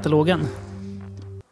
[0.00, 0.46] Ginsa-katalogen.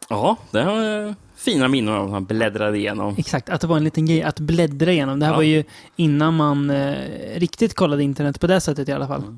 [0.09, 3.15] Ja, det har jag fina minnen av att man bläddrade igenom.
[3.17, 5.19] Exakt, att det var en liten grej att bläddra igenom.
[5.19, 5.37] Det här Ja.
[5.37, 5.63] var ju
[5.95, 6.95] innan man eh,
[7.35, 9.37] riktigt kollade internet på det sättet i alla fall.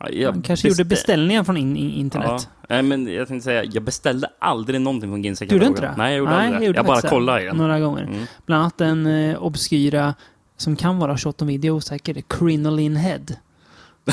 [0.00, 2.28] Ja, jag Man kanske gjorde bestä- beställningar från in, in, internet.
[2.28, 5.80] Ja, nej, men jag tänkte säga, jag beställde aldrig någonting från Ginsa Gjorde du inte
[5.80, 5.94] det?
[5.96, 7.56] Nej, jag gjorde Nej, aldrig jag gjorde Jag bara kollade i den.
[7.56, 8.02] Några gånger.
[8.02, 8.24] Mm.
[8.46, 10.14] Bland annat den eh, obskyra,
[10.56, 13.20] som kan vara shot on video osäker, Crinoline Head.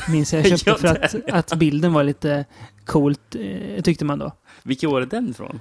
[0.10, 0.88] Minns jag köpte Ja, för
[1.32, 2.46] att, att bilden var lite
[2.86, 3.36] coolt,
[3.76, 4.32] eh, tyckte man då.
[4.66, 5.60] Vilket år är den ifrån?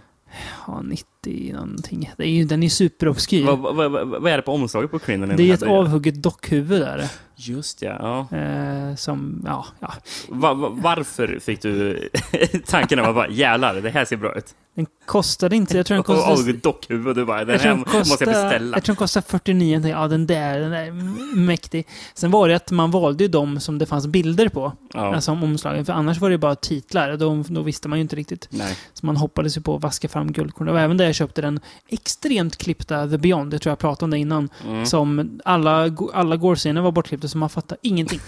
[0.67, 2.13] Ja, 90 någonting.
[2.17, 3.45] Det är ju, den är superobskyr.
[3.45, 5.37] Vad, vad, vad, vad är det på omslaget på Crinan?
[5.37, 7.09] Det är ett avhugget dockhuvud där.
[7.49, 8.27] Just ja.
[8.31, 8.39] ja.
[8.39, 9.93] Eh, som, ja, ja.
[10.29, 12.09] Va, va, varför fick du
[12.67, 14.55] tanken av att bara jävlar, det här ser bra ut?
[14.77, 16.53] Den kostade inte, jag tror den Och kostade...
[16.53, 18.77] och dockhuvud, du bara, den Jag tror här den måste jag beställa.
[18.77, 19.73] jag tror den kostar 49.
[19.73, 20.93] Jag tänkte, Ja, den där, den där är
[21.37, 21.87] mäktig.
[22.15, 24.73] Sen var det att man valde ju de som det fanns bilder på.
[24.95, 25.15] Ja.
[25.15, 25.85] Alltså om omslagen.
[25.85, 27.17] För annars var det bara titlar.
[27.17, 28.49] Då, då visste man ju inte riktigt.
[28.51, 28.77] Nej.
[28.93, 30.67] Så man hoppades ju på att vaska fram guldkorn.
[30.67, 33.55] Det var även där jag köpte den extremt klippta The Beyond.
[33.55, 34.49] Jag tror jag pratade om det innan.
[34.67, 34.87] Mm.
[34.87, 38.21] Som alla, alla gore-scener var bortklippta så man fattar ingenting.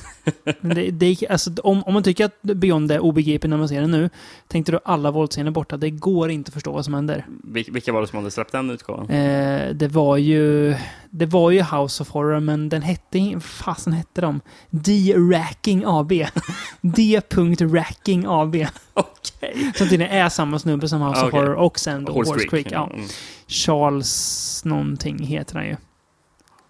[0.60, 3.90] Det, det, alltså, om, om man tycker att Beyond är obegriplig när man ser den
[3.90, 4.10] nu,
[4.48, 5.76] tänkte du alla våldsscener borta.
[5.76, 7.26] Det går inte att förstå vad som händer.
[7.44, 9.10] Vil- Vilka var det som hade släppt den utgåvan?
[9.10, 10.74] Eh, det var ju...
[11.10, 13.40] Det var ju House of Horror, men den hette...
[13.40, 14.40] Fasen hette de?
[14.70, 16.12] D-Racking AB.
[16.80, 18.56] D.Racking AB.
[18.94, 19.72] Okej.
[19.74, 21.40] Som tydligen är samma snubbe som House of Okej.
[21.40, 22.50] Horror och sen då Horse Horse, Creek.
[22.64, 22.68] Creek.
[22.72, 22.90] Ja.
[22.94, 23.06] Mm.
[23.48, 25.76] Charles någonting heter han ju.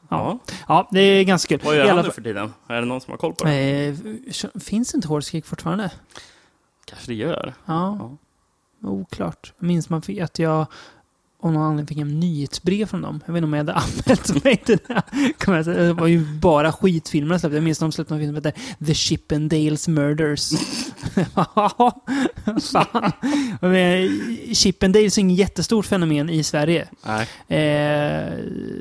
[0.08, 0.38] Ja.
[0.68, 0.88] Ja.
[0.92, 1.66] det är ganska kul.
[1.66, 2.52] Vad gör han nu för tiden?
[2.66, 3.86] Är det någon som har koll på det?
[3.86, 3.94] Eh,
[4.60, 5.90] finns inte Horse fortfarande?
[6.84, 7.54] Kanske det gör.
[7.64, 8.16] Ja.
[8.82, 8.88] Ja.
[8.88, 9.52] Oklart.
[9.58, 10.66] Minns man att jag
[11.40, 13.20] av någon anledning fick en nyhetsbrev från dem.
[13.26, 15.62] Jag vet inte om jag hade anmält mig till det.
[15.62, 17.56] Det var ju bara skitfilmer de släppte.
[17.56, 20.50] Jag minns att de släppte en film som hette The Chippendales Murders.
[21.34, 22.02] Ja,
[22.72, 23.12] Fan.
[23.60, 24.08] Men
[24.54, 26.88] Chippendales är inget jättestort fenomen i Sverige.
[27.48, 28.32] Eh,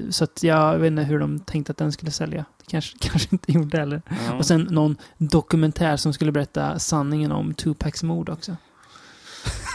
[0.10, 2.46] så att jag vet inte hur de tänkte att den skulle sälja.
[2.68, 4.02] Kanske, kanske inte gjorde heller.
[4.28, 4.34] Ja.
[4.38, 8.56] Och sen någon dokumentär som skulle berätta sanningen om Tupacs mord också.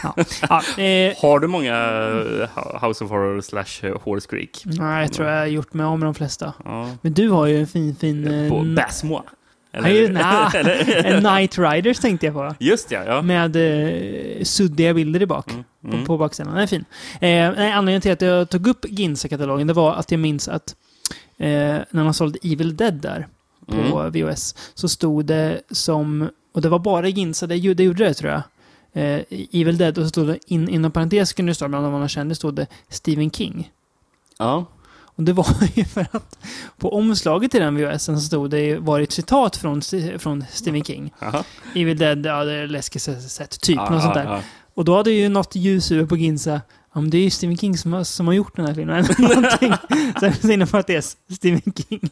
[0.03, 0.15] Ja.
[0.49, 4.61] Ja, eh, Har du många eh, House of Horror slash eh, Horse Creek?
[4.65, 6.53] nej, jag tror jag har gjort mig av med de flesta.
[6.65, 6.89] Ja.
[7.01, 8.27] Men du har ju en fin, fin...
[8.27, 9.23] eh, På n- Basmoa?
[9.71, 10.51] Ja.
[10.53, 12.55] Eller- en Night Riders tänkte jag på.
[12.59, 13.21] Just det, ja.
[13.21, 15.51] Med eh, suddiga bilder i bak.
[15.51, 15.63] Mm.
[15.81, 16.05] På, Mm.
[16.05, 16.53] på baksidan.
[16.53, 16.85] Den är fin.
[17.13, 20.75] Eh, nej, anledningen till att jag tog upp Ginsa-katalogen, det var att jag minns att
[21.37, 21.47] eh,
[21.91, 23.27] när man sålde Evil Dead där
[23.67, 24.11] på Mm.
[24.11, 28.13] VHS, så stod det som, och det var bara Ginsa, det, gjorde- det gjorde det
[28.13, 28.41] tror jag.
[28.93, 29.21] Eh,
[29.51, 31.99] Evil Dead, och så stod det in, inom parentes kunde det stå, bland annat vad
[32.01, 33.71] man kände, stod det Stephen King.
[34.39, 34.65] Ja.
[35.15, 36.37] Och det var ju för att
[36.77, 39.81] på omslaget till den VHSen så stod det var ett citat från,
[40.19, 41.13] från Stephen King.
[41.21, 41.43] Aha.
[41.75, 43.75] Evil Dead, ja det är det läskigaste sätt, typ.
[43.75, 44.41] Ja, något sånt där.
[44.73, 46.61] Och då hade ju något ljus över på Ginsa.
[46.93, 48.95] Ja, men det är ju Stephen King som har, som har gjort den här filmen.
[49.17, 49.73] Eller någonting.
[50.41, 52.09] Så inne på att det är Stephen King.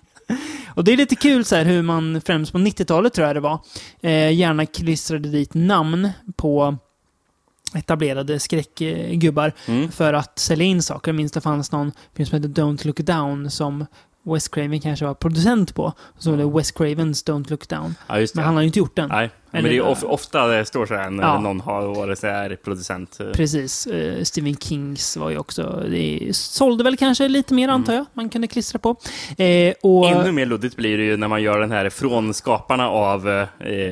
[0.68, 3.40] Och det är lite kul så här hur man främst på 90-talet tror jag det
[3.40, 3.59] var,
[4.02, 6.78] eh, gärna klistrade dit namn på
[7.75, 9.91] etablerade skräckgubbar Mm.
[9.91, 11.12] för att sälja in saker.
[11.12, 13.85] Jag minns det fanns någon film som hette Don't Look Down som
[14.24, 15.94] Wes Craven kanske var producent på.
[16.16, 17.96] Så stod det Wes Cravens Don't Look Down.
[18.08, 18.16] Ja.
[18.34, 19.09] Men han har ju inte gjort den.
[19.09, 21.40] Nej, men Eller- det är of, ofta det står så här när Ja.
[21.40, 23.18] någon har varit här producent.
[23.34, 23.88] Precis.
[23.88, 25.84] Eh, Stephen Kings var ju också...
[25.90, 28.06] Det sålde väl kanske lite mer antar jag.
[28.14, 28.90] Man kunde klistra på.
[29.38, 30.22] Eh, och, Mm.
[30.22, 33.47] Ännu mer luddigt blir det ju när man gör den här från skaparna av eh,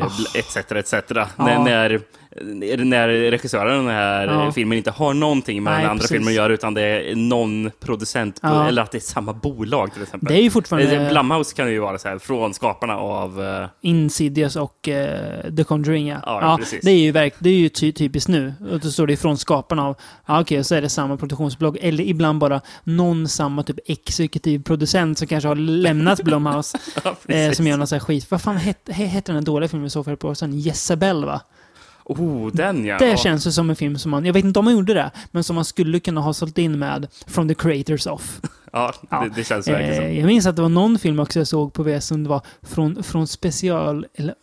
[0.05, 0.09] Ah.
[0.35, 0.57] etc.
[0.71, 0.93] etc.
[1.37, 2.01] När, när,
[2.43, 4.51] när regissören av den här Ja.
[4.51, 6.11] filmen inte har någonting med Nej, den andra precis.
[6.15, 8.67] filmen att göra utan det är någon producent, Ja.
[8.67, 10.27] eller att det är samma bolag till exempel.
[10.33, 13.43] det är ju fortfarande Eh, Blumhouse kan ju vara så här, från skaparna av...
[13.43, 16.07] eh, Insidious och eh, The Conjuring.
[16.07, 16.19] Ja.
[16.25, 18.53] Ja, det är ju, verk, det är ju ty typiskt nu.
[18.71, 19.95] Och då står det ifrån skaparna av...
[20.25, 21.77] Ja, okej, så är det samma produktionsbolag.
[21.81, 26.77] Eller ibland bara någon samma typ exekutiv producent som kanske har lämnat Blumhouse.
[27.27, 28.31] eh, som gör någon sån här skit.
[28.31, 30.59] Vad fan hette hette den här dåliga filmen så för ett par år sedan?
[30.59, 31.41] Jezebel, va?
[32.09, 32.97] Oh, den ja.
[32.97, 35.11] Det känns ju som en film som man, jag vet inte om man gjorde det,
[35.31, 38.39] men som man skulle kunna ha sålt in med From the Creators of.
[38.73, 39.21] Ja, Ja.
[39.23, 40.01] Det, det känns verkligen så.
[40.01, 42.29] Eh, jag minns att det var någon film också jag såg på VS som det
[42.29, 44.05] var från, från special...
[44.15, 44.33] Eller,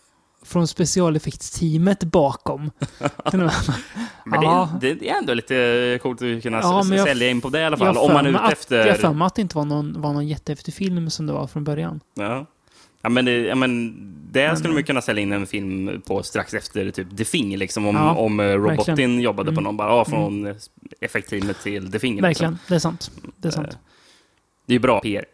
[0.46, 2.70] från specialeffektsteamet bakom.
[3.30, 3.52] Kan det?
[4.24, 4.68] Men Ja.
[4.80, 7.60] det, det är ändå lite coolt att kunna Ja, men jag- sälja in på det
[7.60, 7.96] i alla fall.
[7.96, 8.78] Om man är ute att- efter...
[8.78, 11.32] Jag har för mig att det inte var någon, var någon jättehäftig film som det
[11.32, 12.00] var från början.
[12.14, 12.46] Ja.
[13.04, 13.94] Ja, men det, ja, men
[14.32, 17.56] det skulle man ju kunna sälja in en film på strax efter typ The Thing,
[17.56, 19.20] liksom om, Ja, om eh, Robotin verkligen.
[19.20, 19.64] jobbade på Mm.
[19.64, 20.56] någon, bara ja, från mm.
[21.00, 22.12] effektteamet till The Thing.
[22.14, 22.22] Liksom.
[22.28, 23.10] Verkligen, det är sant.
[23.36, 23.68] Det är sant.
[23.68, 23.76] Eh,
[24.66, 25.24] Det är ju bra PR.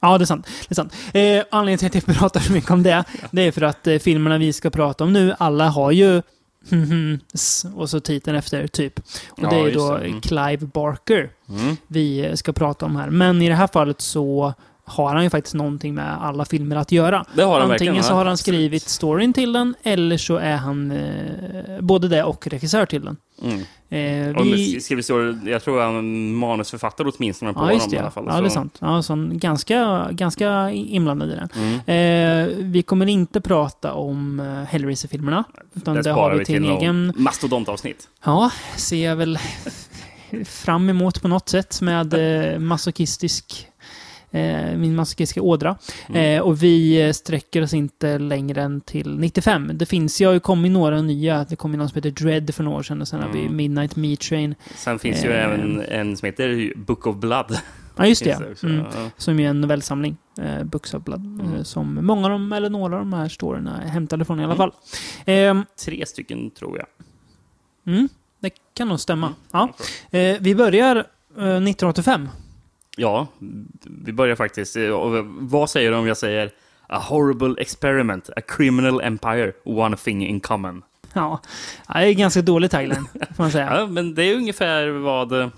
[0.00, 0.46] Ja, det är sant.
[0.46, 0.94] Det är sant.
[1.14, 3.98] Eh, anledningen till att jag pratar så mycket om det, det är för att eh,
[3.98, 6.22] filmerna vi ska prata om nu, alla har ju
[7.74, 8.98] och så titeln efter, typ.
[8.98, 9.96] Och Ja, det är då.
[9.96, 10.20] Mm.
[10.20, 11.76] Clive Barker Mm.
[11.86, 13.10] vi ska prata om här.
[13.10, 14.54] Men i det här fallet så
[14.86, 17.24] har han ju faktiskt någonting med alla filmer att göra.
[17.36, 18.04] Det har han Antingen verkligen.
[18.04, 22.46] så har han skrivit storyn till den, eller så är han eh, både det och
[22.46, 23.16] regissör till den.
[23.42, 23.58] Mm.
[23.88, 24.80] Eh, vi...
[24.80, 27.94] skriver story, jag tror han är en manusförfattare åtminstone på Ja, honom det.
[27.94, 28.24] i Ja, alla fall.
[28.28, 28.78] ja det är så- sant.
[28.80, 31.48] Ja, så han ganska, ganska inblandad i den.
[31.56, 32.48] Mm.
[32.50, 35.44] Eh, vi kommer inte prata om eh, Hellraiser-filmerna.
[35.74, 37.12] Utan Det det, sparar har vi till en någon egen...
[37.16, 38.08] mastodontavsnitt.
[38.24, 39.38] Ja, ser jag väl
[40.44, 42.14] fram emot på något sätt med
[42.54, 43.68] eh, masochistisk...
[44.34, 45.76] Eh, min masochistiska ådra.
[46.08, 46.36] Mm.
[46.36, 49.70] Eh, och vi eh, sträcker oss inte längre än till 95.
[49.74, 51.44] Det finns ju, har ju kommit några nya.
[51.48, 53.00] Det kom ju någon som heter Dread för några år sedan.
[53.00, 53.56] Och sen har vi Mm.
[53.56, 54.54] Midnight Meat Train.
[54.76, 55.44] Sen finns ju Eh.
[55.44, 57.58] även en som heter Book of Blood.
[57.96, 58.50] Ja, just det.
[58.52, 58.66] också.
[58.66, 58.84] Mm.
[58.94, 59.10] Ja.
[59.16, 60.16] Som är en novellsamling.
[60.40, 61.20] Eh, Books of Blood.
[61.40, 61.54] Mm.
[61.54, 64.44] Eh, som många av dem, eller några av de här storyna är hämtade från i
[64.44, 64.56] alla Mm.
[64.56, 64.72] fall.
[65.26, 66.86] Ehm, Tre stycken tror jag.
[67.94, 68.08] mm,
[68.40, 69.26] det kan nog stämma.
[69.26, 69.36] Mm.
[70.10, 70.18] Ja.
[70.18, 71.02] Eh, vi börjar eh,
[71.42, 72.28] 1985.
[72.96, 73.26] Ja,
[73.84, 74.76] vi börjar faktiskt.
[74.76, 74.90] eh,
[75.26, 76.50] Vad säger du om jag säger
[76.86, 80.82] A horrible experiment, a criminal empire, one thing in common.
[81.12, 81.40] Ja,
[81.88, 83.74] det är ganska dålig tagline, får man säga.
[83.78, 85.32] Ja, men det är ungefär vad...
[85.40, 85.48] eh,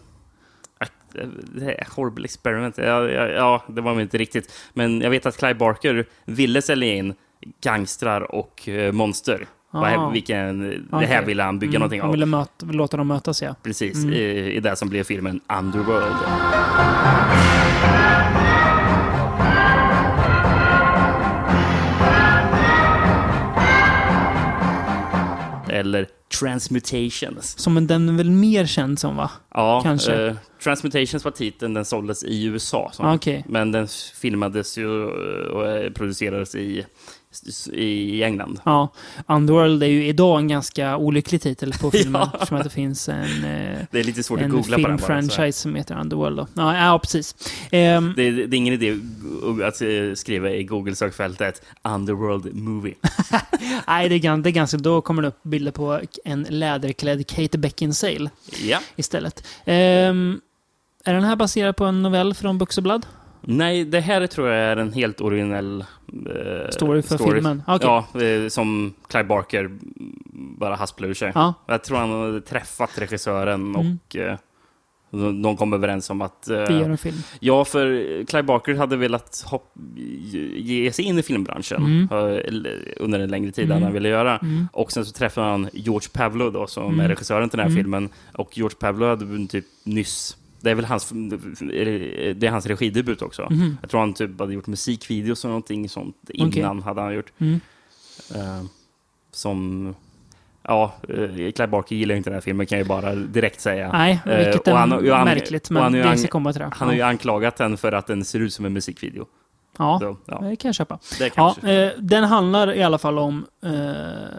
[1.55, 2.79] det är horrible experiment.
[2.79, 4.53] Ja, ja, ja, det var väl inte riktigt.
[4.75, 7.15] Men jag vet att Clive Barker ville sälja in
[7.61, 9.47] gangstrar och eh, monster.
[9.71, 11.09] Vad vilken, Det Okej.
[11.09, 12.13] här ville han bygga Mm, någonting Han av.
[12.15, 13.55] ville möta, låta dem mötas, ja.
[13.63, 14.13] Precis, Mm.
[14.15, 14.19] i,
[14.53, 16.17] i det som blev filmen Underworld.
[25.69, 26.07] Eller
[26.41, 27.59] Transmutations.
[27.59, 29.31] Som den är väl mer känd som, va?
[29.55, 30.27] Ja, Kanske.
[30.27, 30.35] Eh,
[30.65, 32.91] Transmutations var titeln, den såldes i USA.
[32.93, 33.45] som- Ah, Okej.
[33.49, 33.89] Men den
[34.21, 36.87] filmades ju eh, och eh, producerades i,
[37.73, 38.61] i England.
[38.65, 38.89] Ja.
[39.27, 42.21] Underworld är ju idag en ganska olycklig titel på filmen.
[42.25, 42.31] Ja.
[42.35, 44.97] Eftersom att det finns en, eh, Det är lite svårt att en googla på den
[44.97, 45.53] bara.
[45.53, 46.37] som heter Underworld.
[46.37, 46.47] Då.
[46.55, 47.35] Ja, ja, precis.
[47.71, 48.97] Ehm, Det är, det är ingen idé
[49.67, 52.95] att eh, skriva i Google-sökfältet Underworld Movie.
[53.87, 54.77] nej, det är, det är ganska...
[54.79, 58.31] Då kommer det upp bilder på en läderklädd Kate Beckinsale
[58.63, 58.79] Ja.
[58.97, 59.47] istället.
[59.65, 60.41] Ehm,
[61.05, 63.07] är den här baserad på en novell från Blood?
[63.49, 65.81] Nej, det här tror jag är en helt originell
[66.27, 67.63] eh, Story för filmen?
[67.67, 67.89] Okej.
[68.15, 69.71] Ja, eh, som Clive Barker
[70.59, 71.33] bara hasplar ur sig.
[71.35, 71.55] Ja.
[71.67, 73.77] Jag tror han hade träffat regissören Mm.
[73.77, 74.37] och eh,
[75.11, 76.49] de de kom överens om att...
[76.51, 77.17] eh, Vi gör en film.
[77.41, 77.87] Ja, för
[78.27, 79.73] Clive Barker hade velat hopp,
[80.57, 82.03] ge sig in i filmbranschen Mm.
[82.11, 83.77] eh, under en längre tid Mm.
[83.77, 84.39] än han ville göra.
[84.39, 84.69] Mm.
[84.73, 87.01] Och sen så träffade han George Pavlo då, som Mm.
[87.01, 87.83] är regissören till den här Mm.
[87.85, 88.09] filmen.
[88.35, 90.37] Och George Pavlo hade typ nyss...
[90.61, 93.49] Det är väl hans, det är hans regidebut också.
[93.51, 93.79] Mhm.
[93.81, 97.33] Jag tror han typ hade gjort musikvideos och någonting sånt innan hade han gjort.
[97.39, 97.61] Mm.
[98.35, 98.65] Eh,
[99.33, 99.95] som...
[100.69, 103.93] Ja, uh, Clive Barker gillar inte den här filmen kan jag ju bara direkt säga.
[103.93, 106.71] Nej, Eh, vilket och är han- märkligt, men han det ska komma till det.
[106.73, 109.27] Han har ju anklagat den för att den ser ut som en musikvideo.
[109.79, 110.99] Ja, Så, ja, det kan jag köpa.
[111.19, 111.73] det Ja, kanske.
[111.73, 113.71] eh, den handlar i alla fall om eh,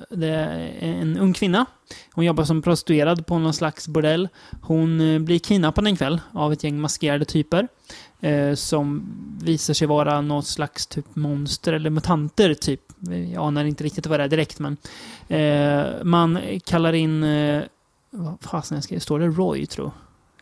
[0.10, 1.65] det är en ung kvinna.
[2.13, 4.29] Hon jobbar som prostituerad på någon slags bordell.
[4.62, 7.67] Hon eh, blir kidnappad en kväll av ett gäng maskerade typer.
[8.22, 9.06] Eh, som
[9.41, 12.82] visar sig vara något slags typ monster eller mutanter typ.
[13.34, 14.77] Jag anar inte riktigt vad det är direkt men.
[15.27, 17.24] Eh, man kallar in...
[17.24, 17.63] Eh,
[18.10, 19.91] vad fasen jag ska Står det Roy tror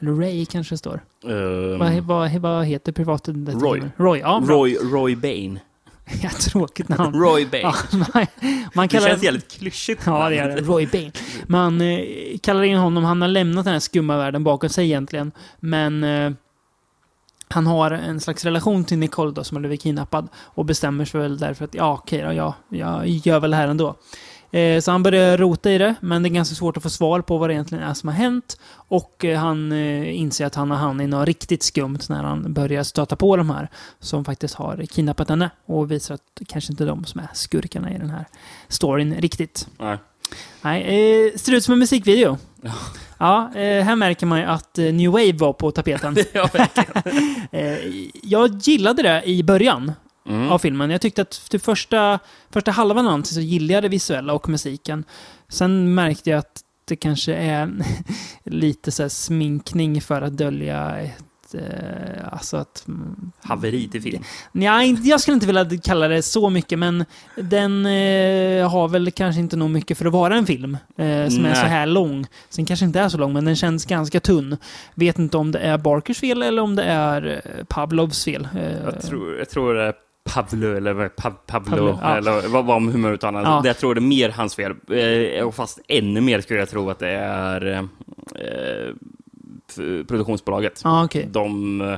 [0.01, 1.03] Eller Ray kanske det står.
[1.23, 3.59] Ehm, Vad, vad, vad heter privatdetektiven?
[3.59, 3.81] Roy.
[3.97, 4.39] Roy, ja.
[4.45, 4.55] bra.
[4.55, 5.59] Roy, Roy Bane.
[6.23, 7.15] Ja, tråkigt namn.
[7.19, 7.61] Roy Bane.
[7.61, 8.25] Ja, man,
[8.73, 10.01] man det kallar känns jävligt klyschigt.
[10.05, 10.61] Ja, det är det.
[10.61, 11.11] Roy Bane.
[11.47, 11.99] Man eh,
[12.41, 13.03] kallar in honom.
[13.03, 15.31] Han har lämnat den här skumma världen bakom sig egentligen.
[15.59, 16.31] Men eh,
[17.47, 20.27] han har en slags relation till Nicole då, som har blivit kidnappad.
[20.35, 23.67] Och bestämmer sig väl därför att, ja okej då, ja, jag gör väl det här
[23.67, 23.95] ändå.
[24.51, 27.21] Eh, så han börjar rota i det, men det är ganska svårt att få svar
[27.21, 28.59] på vad det egentligen är som har hänt.
[28.73, 32.53] Och eh, han eh, inser att han har hamnat i något riktigt skumt när han
[32.53, 35.49] börjar stöta på de här som faktiskt har kidnappat henne.
[35.65, 38.25] Och visar att det kanske inte är de som är skurkarna i den här
[38.67, 39.67] storyn riktigt.
[39.77, 39.97] Nej.
[40.61, 42.37] Nej, eh, ser ut som en musikvideo.
[42.61, 42.71] Ja.
[43.17, 46.15] Ja, eh, här märker man ju att New Wave var på tapeten.
[46.33, 46.49] ja,
[47.51, 47.77] eh,
[48.23, 49.91] jag gillade det i början
[50.29, 50.51] Mm.
[50.51, 50.89] av filmen.
[50.89, 55.03] Jag tyckte att till första, första halvan av så gillade jag det visuella och musiken.
[55.49, 57.69] Sen märkte jag att det kanske är
[58.43, 61.23] lite så sminkning för att dölja ett...
[61.53, 62.87] Eh, alltså att...
[63.41, 64.23] Haveri till film.
[64.51, 67.05] Nej, jag skulle inte vilja kalla det så mycket, men
[67.35, 71.45] den eh, har väl kanske inte nog mycket för att vara en film eh, som
[71.45, 71.55] är Nej.
[71.55, 72.27] så här lång.
[72.49, 74.57] Sen kanske inte är så lång, men den känns ganska tunn.
[74.93, 78.47] Vet inte om det är Barkers fel eller om det är eh, Pavlovs fel.
[78.55, 79.93] Eh, Jag tror, jag tror det är
[80.33, 82.17] Pavlo, eller vad- Pa- Pablo, Pablo, ja.
[82.17, 83.59] eller vad, vad hur man uttalar Ja.
[83.63, 83.69] det.
[83.69, 84.71] Jag tror det är mer hans fel.
[85.37, 87.65] Eh, och fast ännu mer skulle jag tro att det är
[88.35, 88.93] eh,
[90.07, 90.81] produktionsbolaget.
[90.83, 91.27] Ja, okej.
[91.31, 91.95] De eh,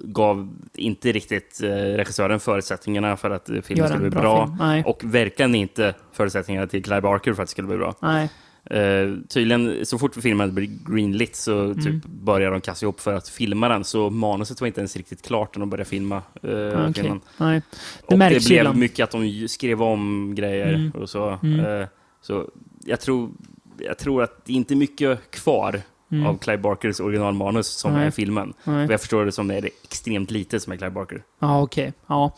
[0.00, 4.82] gav inte riktigt eh, regissören förutsättningarna för att filmen Göra skulle bli bra bra.
[4.86, 7.94] Och verkligen inte förutsättningarna till Clive Barker för att det skulle bli bra.
[8.00, 8.30] Nej.
[8.70, 11.84] Eh, tydligen, så fort filmen blir greenlit så Mm.
[11.84, 13.84] typ börjar de kasta ihop för att filma den.
[13.84, 16.94] Så manuset var inte ens riktigt klart när de började filma eh, Okej.
[16.94, 17.20] filmen.
[17.36, 17.62] Nej.
[18.08, 20.90] Det och det blev mycket att de skrev om grejer Mm.
[20.90, 21.38] och så.
[21.42, 21.60] Mm.
[21.80, 21.86] Eh,
[22.20, 22.50] så
[22.84, 23.30] jag tror,
[23.78, 25.80] jag tror att det är inte mycket kvar
[26.12, 26.26] Mm.
[26.26, 28.06] av Clive Barkers originalmanus som Nej.
[28.06, 28.54] är filmen.
[28.64, 28.86] Nej.
[28.86, 31.22] Och jag förstår det som det är det extremt lite som är Clive Barker.
[31.38, 31.92] Ja, okej.
[32.06, 32.32] Ja.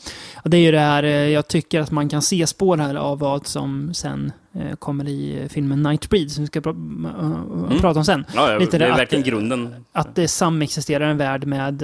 [0.44, 2.94] Och Det är ju det här, eh, jag tycker att man kan se spår här
[2.94, 7.80] av vad som sen eh, kommer i eh, filmen Nightbreed, som vi ska pra- eh,
[7.80, 8.24] prata om sen.
[8.34, 9.74] Ja, ja, Lite det är att- verkligen grunden.
[9.92, 11.82] Att det samexisterar en värld med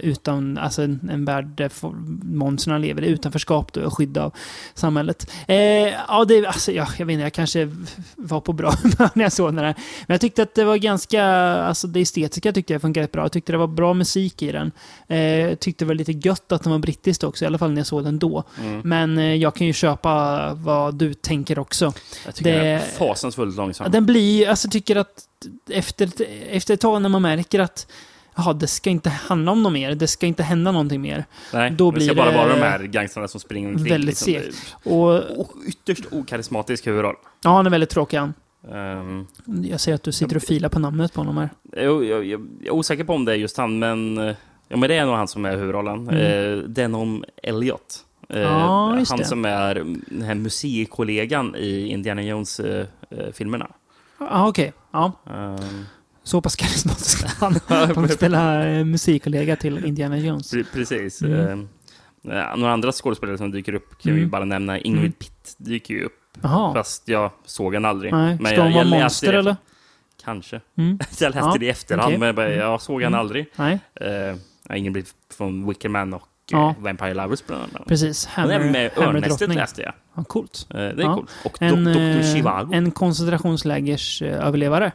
[0.00, 1.70] utan, alltså en, en värld där
[2.36, 4.32] monstren lever i utanförskap då, och skydd av
[4.74, 5.30] samhället.
[5.48, 7.70] Eh, ja, det, alltså, ja, jag vet inte, jag kanske
[8.16, 9.74] var på bra humör när jag såg den här.
[10.06, 13.22] Men jag tyckte att det var ganska, alltså det estetiska tyckte jag funkade bra.
[13.22, 14.72] Jag tyckte det var bra musik i den.
[15.08, 17.80] Eh, tyckte det var lite gött att den var brittisk också, i alla fall när
[17.80, 18.44] jag såg den då.
[18.60, 18.80] Mm.
[18.84, 21.92] Men eh, jag kan ju köpa vad du tänker också.
[22.24, 23.90] Jag tycker det- den är fasansfullt långsam.
[23.90, 25.28] Den blir, alltså tycker att
[25.70, 26.10] efter,
[26.50, 27.86] efter ett tag när man märker att
[28.36, 31.24] jaha, det ska inte handla om något mer, det ska inte hända någonting mer.
[31.52, 33.88] Nej, då det ska blir bara vara de här gangstrarna som springer omkring.
[33.88, 34.52] väldigt liksom.
[34.52, 34.76] segt.
[34.82, 37.16] Och Och ytterst okarismatisk huvudroll.
[37.44, 38.34] ja, han är väldigt tråkig han.
[38.70, 39.26] Um,
[39.62, 41.50] Jag ser att du sitter och filar på namnet på honom här.
[41.72, 44.34] jag, jag, jag, jag är osäker på om det är just han, men, eh,
[44.68, 46.08] ja, men det är nog han som är huvudrollen.
[46.08, 46.16] Mm.
[46.58, 47.98] Eh, Denom Elliot.
[48.28, 49.24] Eh, Ja, han det.
[49.24, 49.74] som är
[50.06, 53.66] den här musikkollegan i Indiana Jones-filmerna.
[54.20, 54.72] Ja, okej.
[54.92, 55.86] Ja, Um,
[56.26, 57.54] så pass karismatisk han.
[57.94, 60.54] Han spelar eh, musikkollega till Indiana Jones.
[60.54, 61.22] pre- precis.
[61.22, 61.68] Mm.
[62.28, 64.30] Eh, eh, några andra skådespelare som dyker upp kan vi Mm.
[64.30, 64.78] bara nämna.
[64.78, 65.12] Ingrid Mm.
[65.12, 66.74] Pitt dyker ju upp, Jaha.
[66.74, 68.12] fast jag såg han aldrig.
[68.12, 68.38] Nej.
[68.40, 69.56] Men Ska hon vara monster det- eller?
[70.24, 70.60] Kanske.
[70.78, 70.98] Mm.
[71.20, 72.18] Jag läste Ja, det i efterhand, okej.
[72.18, 72.58] men jag, bara, Mm.
[72.58, 73.20] jag såg han Mm.
[73.20, 73.46] aldrig.
[73.56, 73.78] Nej,
[74.70, 75.06] Uh, Ingrid
[75.36, 76.68] från Wicker Man och Ja.
[76.70, 77.88] eh, Vampire Lovers bland annat.
[77.88, 78.26] precis.
[78.26, 79.58] Hammer, med Hammerdrottning.
[79.58, 79.92] läste jag.
[80.16, 80.66] Ja, coolt.
[80.70, 81.14] Eh, det är Ja.
[81.14, 81.30] coolt.
[81.44, 81.96] Och En, Dr.
[82.00, 82.72] eh, Chivago.
[82.74, 84.92] en koncentrationslägers eh, överlevare.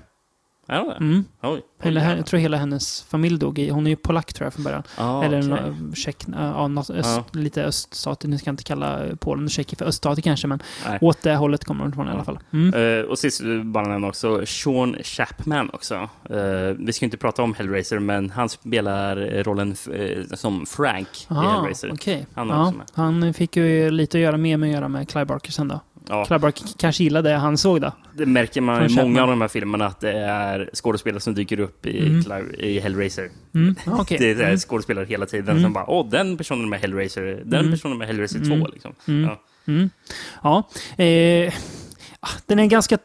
[0.71, 0.95] Är hon det?
[0.95, 1.23] Mm.
[1.41, 1.61] Oj.
[1.83, 3.69] Hela, jag tror hela hennes familj dog i.
[3.69, 4.83] Hon är ju polack tror jag från början.
[4.97, 7.39] Ah, Eller tjeck, ja, något öst, Ja.
[7.39, 8.27] lite öststater.
[8.27, 10.97] Nu ska jag inte kalla Polen och Tjeckien för öststater kanske, men Nej.
[11.01, 12.39] åt det hållet kommer de ifrån i alla fall.
[12.53, 12.99] Mm.
[12.99, 15.95] Eh, och sist eh, bara nämna också Sean Chapman också.
[16.29, 16.37] Eh,
[16.79, 21.41] vi ska inte prata om Hellraiser, men han spelar rollen eh, som Frank i Ah,
[21.41, 21.91] Hellraiser.
[21.93, 22.27] okej.
[22.33, 25.51] Han Ja, han fick ju lite att göra med med att göra med Clive Barker
[25.51, 25.79] sen då.
[26.10, 27.91] Ja, Barker kanske gillade det han såg då.
[28.17, 31.60] det märker man i många av de här filmerna att det är skådespelare som dyker
[31.60, 32.24] upp i, Mm.
[32.24, 33.29] Clive, i Hellraiser.
[33.55, 33.75] Mm.
[33.86, 34.17] ja, Okej.
[34.20, 34.58] Det är Mm.
[34.58, 35.63] skådespelare hela tiden Mm.
[35.63, 37.72] som bara åh, den personen är med Hellraiser, den Mm.
[37.72, 38.62] personen med Hellraiser Mm.
[38.62, 38.67] 2.
[38.74, 38.93] Liksom.
[39.08, 39.24] Mm.
[39.24, 39.41] Ja.
[39.67, 39.89] Mm.
[40.43, 40.70] Ja.
[41.03, 41.53] Eh,
[42.45, 42.97] den är ganska...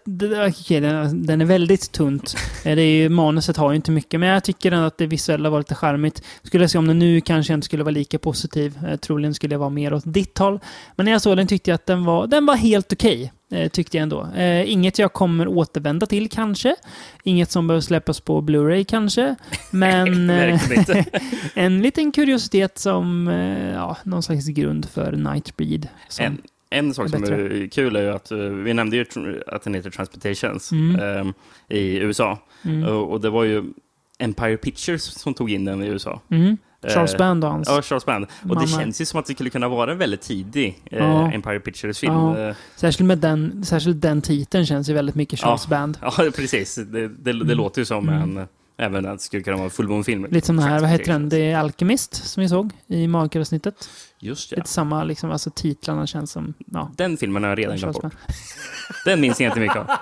[0.48, 2.36] okej, den, är väldigt tunt.
[2.64, 5.06] Eh, det är ju, manuset har ju inte mycket, men jag tycker ändå att det
[5.06, 6.22] visuella var lite charmigt.
[6.42, 8.78] Skulle jag se om den nu kanske jag inte skulle vara lika positiv.
[8.86, 10.60] Eh, troligen skulle jag vara mer åt ditt håll.
[10.96, 13.32] Men när jag såg den tyckte jag att den var, den var helt okej.
[13.50, 14.26] Eh, tyckte jag ändå.
[14.36, 16.76] Eh, inget jag kommer återvända till kanske.
[17.24, 19.36] Inget som behöver släppas på Blu-ray kanske.
[19.70, 20.30] Men...
[20.30, 20.60] eh,
[21.54, 25.88] en liten kuriositet som eh, ja, någon slags grund för Nightbreed.
[26.08, 26.38] Som, En,
[26.70, 29.06] en sak som är kul är ju att eh, vi nämnde ju
[29.46, 31.00] att den heter Transportations Mm.
[31.00, 31.32] ehm,
[31.68, 32.38] i USA.
[32.64, 33.64] mm, Och, det var ju
[34.18, 36.20] Empire Pictures som tog in den i USA.
[36.30, 36.56] mm,
[36.88, 37.68] Charles Eh, Band och hans.
[37.68, 38.24] Ja, Charles Band.
[38.24, 38.60] Och Mamma.
[38.60, 41.32] det känns ju som att det skulle kunna vara en väldigt tidig eh, Ja.
[41.32, 42.12] Empire Pictures-film.
[42.12, 42.38] Ja.
[42.40, 42.54] Ja.
[42.76, 45.70] Särskilt, med den, särskilt den titeln känns ju väldigt mycket Charles Ja.
[45.70, 45.98] Band.
[46.02, 46.74] ja, precis.
[46.74, 47.48] Det, det, det Mm.
[47.56, 48.36] låter ju som Mm.
[48.38, 48.46] en...
[48.78, 50.26] Även att det skulle kunna vara en fullmånefilm.
[50.30, 51.28] Lite som den här, vad heter den?
[51.28, 53.90] Det är Alchemist som vi såg i magkaravsnittet.
[54.18, 54.56] Just ja.
[54.56, 56.90] Lite samma, liksom, alltså titlarna känns som, ja.
[56.96, 58.12] Den filmen har jag redan glömt bort.
[59.04, 59.86] Den minns jag inte mycket av.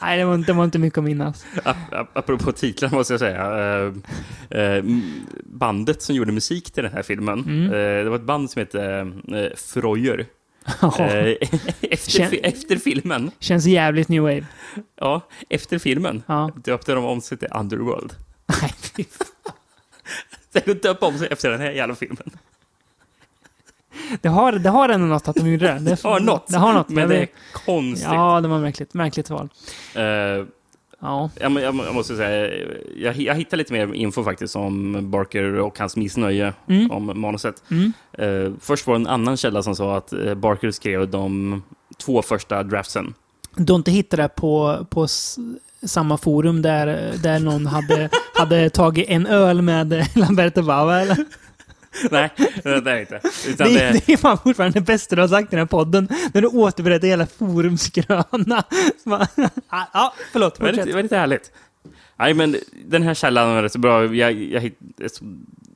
[0.00, 1.46] Nej, det var, inte- det var inte mycket att minnas.
[1.64, 3.42] Ap- ap- Apropå titlar måste jag säga.
[4.50, 4.84] eh, eh,
[5.44, 7.64] bandet som gjorde musik till den här filmen, Mm.
[7.64, 9.10] eh, det var ett band som hette
[9.56, 10.26] Freuer.
[10.82, 11.48] Eh,
[11.90, 14.46] efter, Kän- efter filmen, Känns jävligt new wave.
[14.96, 16.50] ja, efter filmen Ja.
[16.64, 18.12] döpte de om sig till Underworld.
[18.62, 19.52] Nej, fy fan.
[20.64, 22.30] De döpte om sig efter den här jävla filmen.
[24.20, 25.78] det har, det har ändå något att de gjorde det.
[25.80, 26.88] Det har något, Det har något.
[26.88, 28.08] Men det är konstigt.
[28.12, 28.94] Ja, det var märkligt.
[28.94, 29.48] Märkligt val.
[29.94, 30.02] Eh,
[31.00, 31.30] Ja.
[31.40, 32.50] jag, jag, jag måste säga,
[32.96, 36.90] jag, jag hittade lite mer info faktiskt om Barker och hans missnöje Mm.
[36.90, 37.62] om manuset.
[37.70, 37.92] Mm.
[38.12, 41.62] Eh, först var det en annan källa som sa att eh, Barker skrev de
[42.04, 43.14] två första draftsen.
[43.56, 45.06] Du har inte hittat det på, på
[45.82, 51.16] samma forum där, där någon hade, hade tagit en öl med Lamberto Bava, eller?
[52.10, 52.30] Nej,
[52.64, 53.20] det är inte.
[53.48, 55.66] Utan Det, det, det är fan fortfarande det bästa du har sagt i den här
[55.66, 56.08] podden.
[56.34, 58.64] När du återberättar hela forumskröna.
[59.04, 59.28] Så bara-
[59.92, 60.58] ja, förlåt.
[60.58, 60.86] Fortsätt.
[60.86, 61.52] det var lite härligt.
[62.18, 64.14] Nej, men den här källan var rätt så bra.
[64.14, 64.70] Jag, jag,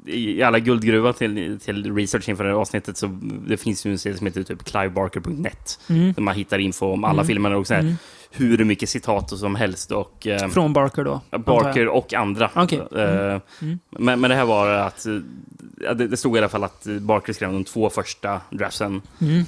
[0.06, 3.98] I alla guldgruvan till, till research inför det här avsnittet så det finns ju en
[3.98, 5.80] sida som heter typ clivebarker.net.
[5.88, 6.12] Mm.
[6.12, 7.26] Där man hittar info om alla Mm.
[7.26, 7.94] filmerna och så här, Mm.
[8.32, 9.92] Hur mycket citat som helst.
[9.92, 11.20] Och, eh, Från Barker då?
[11.38, 12.50] Barker och andra.
[12.54, 12.82] Okej.
[12.96, 13.78] Eh, Mm.
[13.90, 15.14] Men, men det här var att, eh,
[15.94, 19.02] det, det stod i alla fall att Barker skrev de två första draftsen.
[19.20, 19.44] Mm.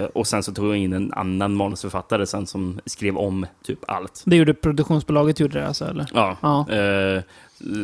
[0.00, 3.78] Eh, och sen så tog jag in en annan manusförfattare sen som skrev om typ
[3.88, 4.22] allt.
[4.26, 5.84] Det gjorde produktionsbolaget, gjorde det alltså?
[5.84, 6.06] Eller?
[6.14, 6.36] Ja.
[6.40, 6.70] Ja.
[6.74, 7.22] Eh,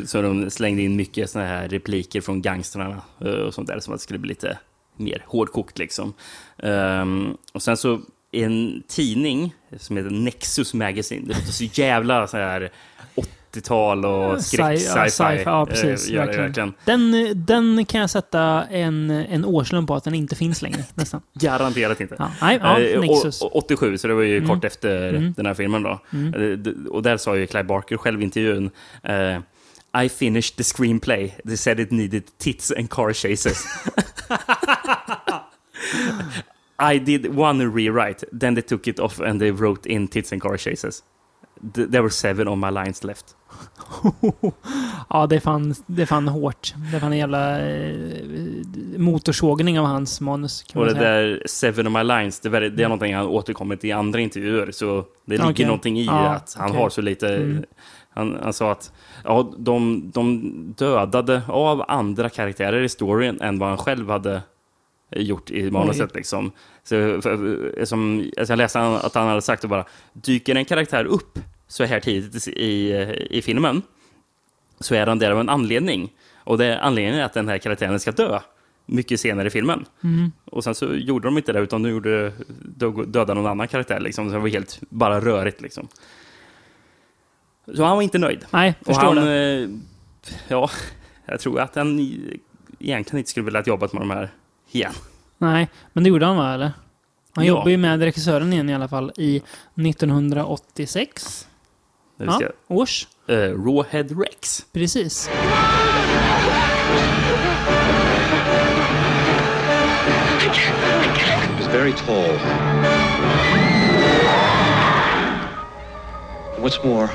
[0.06, 3.94] så de slängde in mycket såna här repliker från gangstrarna eh, och sånt där som
[3.94, 4.58] att det skulle bli lite
[4.96, 6.12] mer hårdkokt liksom.
[6.58, 8.00] Ehm, och sen så
[8.32, 11.26] en tidning som heter Nexus Magazine.
[11.26, 12.70] Det låter så jävla så här
[13.52, 15.42] 80-tal och skräck, Sci- ja, sci-fi.
[15.46, 16.72] ja, precis, eh, gör det verkligen.
[16.84, 17.32] verkligen.
[17.44, 20.84] Den, den kan jag sätta en, en årslön på att den inte finns längre.
[20.94, 21.20] Nästan.
[21.34, 22.16] Garanterat inte.
[22.18, 23.42] Ja, nej, ja, Eh, Nexus.
[23.42, 24.48] och- och 87, så det var ju Mm.
[24.48, 25.32] kort efter Mm.
[25.36, 26.00] den här filmen då.
[26.12, 26.34] Mm.
[26.34, 28.70] Eh, Och där sa ju Clive Barker själv i intervjun
[30.04, 31.34] I finished the screenplay.
[31.46, 33.64] They said it needed tits and car chases.
[36.94, 40.42] I did one rewrite, then they took it off and they wrote in tits and
[40.42, 41.02] car chases.
[41.74, 43.36] Th- There were seven of my lines left.
[45.10, 46.74] ja, det är, fan, det är fan hårt.
[46.90, 48.22] Det är fan en jävla eh,
[48.98, 50.62] motorsågning av hans manus.
[50.62, 51.10] Kan Och man det säga.
[51.12, 54.70] där seven of my lines, det, var, det är någonting han återkommit i andra intervjuer.
[54.70, 55.66] Så det ligger Okej.
[55.66, 56.80] någonting i Ja, att han okej.
[56.82, 57.36] har så lite...
[57.36, 57.64] Mm.
[58.14, 58.92] Han, han sa att
[59.24, 60.40] ja, de, de
[60.78, 64.42] dödade av andra karaktärer i storyn än vad han själv hade
[65.16, 66.14] gjort i manuset.
[66.14, 66.52] Liksom.
[66.82, 71.04] Så, för, som, alltså jag läste att han hade sagt att bara, dyker en karaktär
[71.04, 72.92] upp så här tidigt i,
[73.30, 73.82] i filmen
[74.80, 76.12] så är han där av en anledning.
[76.36, 78.40] Och det anledningen är att den här karaktären ska dö
[78.86, 79.84] mycket senare i filmen.
[80.04, 80.32] Mm.
[80.44, 82.32] Och sen så gjorde de inte det, utan de gjorde,
[83.06, 84.00] dödade någon annan karaktär.
[84.00, 84.28] Liksom.
[84.28, 85.60] Så det var helt bara rörigt.
[85.60, 85.88] Liksom.
[87.76, 88.44] Så han var inte nöjd.
[88.50, 89.62] Nej, Och han, det.
[89.62, 89.68] eh,
[90.48, 90.70] ja,
[91.26, 92.00] jag tror att han
[92.78, 94.28] egentligen inte skulle vilja jobba med de här
[94.72, 94.92] igen.
[95.38, 96.72] Nej, men det gjorde han va, eller?
[97.34, 97.48] Han Ja.
[97.48, 99.42] jobbar ju med regissören igen i alla fall i
[99.74, 101.46] 1986
[102.18, 103.06] Det vill ja, års.
[103.26, 104.64] eh, Rawhead Rex.
[104.72, 105.30] Precis.
[111.44, 112.36] It was very tall.
[116.62, 117.10] What's more,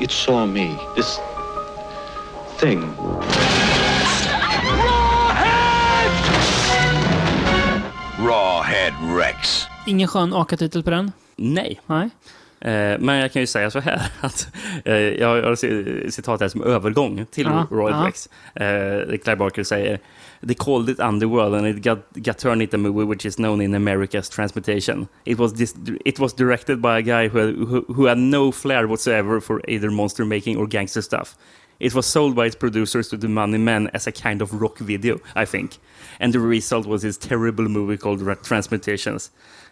[0.00, 0.76] it saw me.
[0.96, 1.18] This
[2.58, 2.82] thing.
[8.28, 9.66] Rawhead Rex.
[9.86, 11.12] Ingen skön AKA-titel på den.
[11.36, 12.10] Nej, Nej.
[12.60, 14.46] eh, men jag kan ju säga så här att
[14.84, 18.06] eh, jag har ci- citat här som övergång till Ja, Rawhead ja.
[18.06, 18.28] Rex.
[18.54, 19.98] Eh, Clive Barker säger
[20.46, 23.60] They called it Underworld and it got, got turned into a movie which is known
[23.60, 25.06] in America's transmutation.
[25.24, 28.52] It was, dis it was directed by a guy who had, who, who had no
[28.52, 31.36] flair whatsoever for either monster making or gangster stuff.
[31.80, 34.78] It was sold by its producers to the Money Men as a kind of rock
[34.78, 35.70] video, I think.
[36.20, 39.30] And the result was this terrible movie called Ra- Transmutations.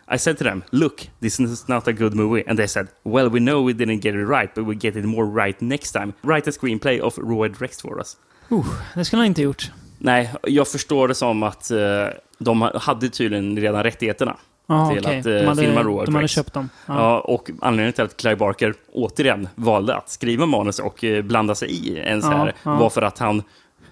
[0.08, 2.44] I said to them, Look, this is not a good movie.
[2.46, 5.04] And they said, Well, we know we didn't get it right, but we get it
[5.04, 6.14] more right next time.
[6.24, 8.16] Write a screenplay of Royd Rex for us.
[8.52, 9.70] Uh, det skulle han inte gjort.
[9.98, 12.06] Nej, jag förstår det som att eh,
[12.38, 14.36] de hade tydligen redan rättigheterna.
[14.74, 15.18] Ja, Till okej.
[15.20, 16.68] att, eh, De hade, filma Road de hade köpt dem.
[16.86, 16.94] Ja.
[16.94, 17.20] Ja.
[17.20, 21.70] och anledningen till att Clive Barker återigen valde att skriva manus och eh, blanda sig
[21.70, 22.76] i en så Ja, här ja.
[22.76, 23.42] var för att han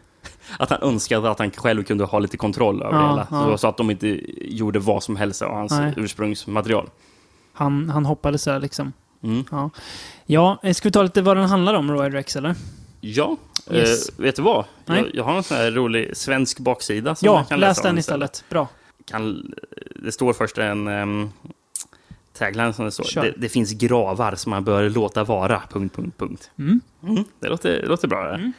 [0.59, 3.27] att han önskade att han själv kunde ha lite kontroll över Ja, det hela.
[3.31, 3.45] ja.
[3.53, 5.93] Så, så att de inte gjorde vad som helst av hans Nej.
[5.97, 6.88] ursprungsmaterial.
[7.53, 8.93] Han, han hoppades där liksom.
[9.23, 9.45] Mm.
[9.51, 9.71] Ja.
[10.27, 12.55] ja, eh, ska vi ta lite vad den handlar om, Roy Rex, eller?
[13.01, 13.37] Ja,
[13.73, 14.09] Yes.
[14.09, 14.64] eh, vet du vad?
[14.85, 17.88] Jag, jag har en sån här rolig svensk baksida som Ja, man kan läs läsa
[17.88, 18.45] om den istället.
[18.49, 18.69] Bra.
[19.09, 19.55] Kan,
[19.94, 21.31] det står först en um,
[22.38, 23.23] tagline som det står.
[23.23, 25.62] Det, det finns gravar som man bör låta vara.
[25.71, 26.51] Punkt, punkt, punkt.
[26.59, 26.81] Mm.
[27.03, 28.35] Mm, det, låter, det låter bra.
[28.35, 28.53] Mm.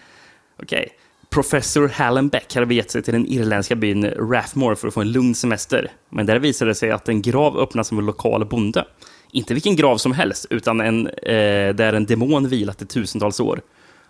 [0.64, 0.90] Okej.
[1.30, 5.12] Professor Hallen Beck hade begett sig till den irländska byn Rathmore för att få en
[5.12, 5.92] lugn semester.
[6.10, 8.86] Men där visade det sig att en grav öppnas som en lokal bonde.
[9.32, 13.62] Inte vilken grav som helst, utan en, eh, där en demon vilat i tusentals år.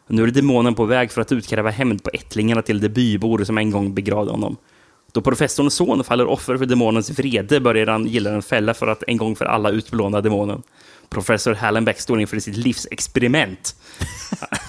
[0.07, 3.57] Nu är demonen på väg för att utkräva hämnd på ättlingarna till de bybor som
[3.57, 4.57] en gång begravde honom.
[5.11, 9.03] Då professorns son faller offer för demonens vrede börjar han gilla en fälla för att
[9.07, 10.63] en gång för alla utplåna demonen.
[11.09, 13.75] Professor Hallenbeck står inför sitt livsexperiment.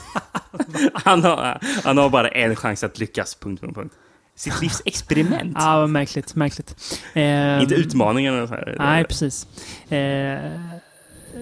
[0.94, 3.35] han, har, han har bara en chans att lyckas.
[3.35, 3.94] Punkt, punkt, punkt.
[4.37, 5.57] Sitt livsexperiment.
[5.61, 6.35] Ja, vad märkligt.
[6.35, 7.00] Märkligt.
[7.14, 8.42] Eh, Inte utmaningen.
[8.42, 8.76] och Så här.
[8.79, 9.46] Nej, precis.
[9.90, 10.38] Eh,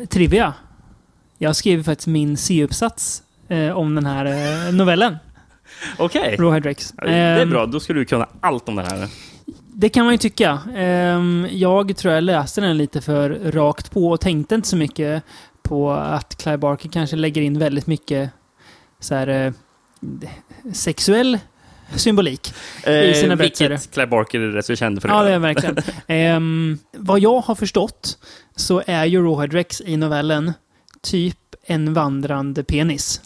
[0.09, 0.55] trivia.
[1.39, 4.25] Jag skrev faktiskt min C-uppsats eh, om den här
[4.69, 5.17] eh, novellen.
[5.99, 6.37] Okej.
[6.39, 6.95] Rawhide Rex.
[6.97, 9.09] Ja, Det är Ehm, bra, då ska du kunna allt om det här.
[9.75, 10.59] Det kan man ju tycka.
[10.77, 15.23] Ehm, jag tror jag läste den lite för rakt på och tänkte inte så mycket
[15.63, 18.31] på att Clive Barker kanske lägger in väldigt mycket
[19.01, 19.53] så här, eh,
[20.73, 21.39] sexuell
[21.95, 22.55] symbolik.
[22.87, 23.69] I sina berättelser.
[23.69, 25.09] Vilket Clive Barker är rätt så känd för.
[25.09, 25.77] Ja, det är verkligen.
[26.07, 28.19] Ehm, vad jag har förstått
[28.57, 30.53] så är ju Rawhide Rex i novellen
[31.03, 31.37] typ
[31.67, 33.21] en vandrande penis.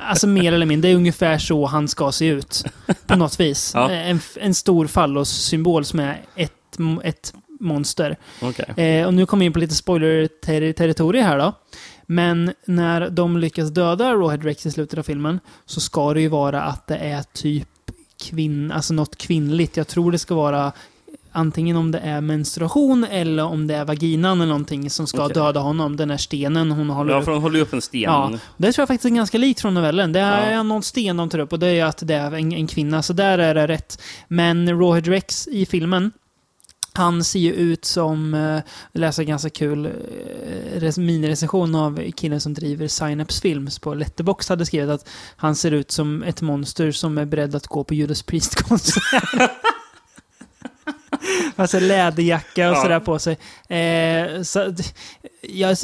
[0.00, 2.64] Alltså mer eller mindre, det är ungefär så han ska se ut.
[3.06, 3.72] På något vis.
[3.74, 3.90] Ja.
[3.90, 8.16] En, en stor fallos-symbol som är ett, ett monster.
[8.42, 8.84] Okej.
[8.84, 11.52] Eh, och nu kommer vi in på lite spoiler-territorium här då.
[12.06, 16.28] Men när de lyckas döda Rawhead Rex i slutet av filmen så ska det ju
[16.28, 17.68] vara att det är typ
[18.22, 19.76] kvinn, alltså något kvinnligt.
[19.76, 20.72] Jag tror det ska vara
[21.34, 25.34] antingen om det är menstruation eller om det är vaginan eller någonting som ska Okej.
[25.34, 25.96] döda honom.
[25.96, 27.24] Den här stenen hon håller Ja, upp.
[27.24, 28.00] för hon håller upp en sten.
[28.00, 30.12] Ja, det tror jag faktiskt är ganska likt från novellen.
[30.12, 30.62] Det är Ja.
[30.62, 33.12] någon sten de tar upp och det är att det är en, en kvinna, så
[33.12, 34.02] där är det rätt.
[34.28, 36.12] Men Rawhead Rex i filmen,
[36.96, 38.40] han ser ju ut som, eh,
[38.92, 39.86] jag läste en ganska kul
[40.82, 45.70] eh, minirecension av killen som driver Synapse Films på Letterbox hade skrivit att han ser
[45.70, 49.02] ut som ett monster som är beredd att gå på Judas Priest-konsert.
[51.56, 52.82] Alltså läderjacka och Ja.
[52.82, 53.38] sådär på sig.
[53.78, 54.74] Eh, så,
[55.42, 55.76] jag,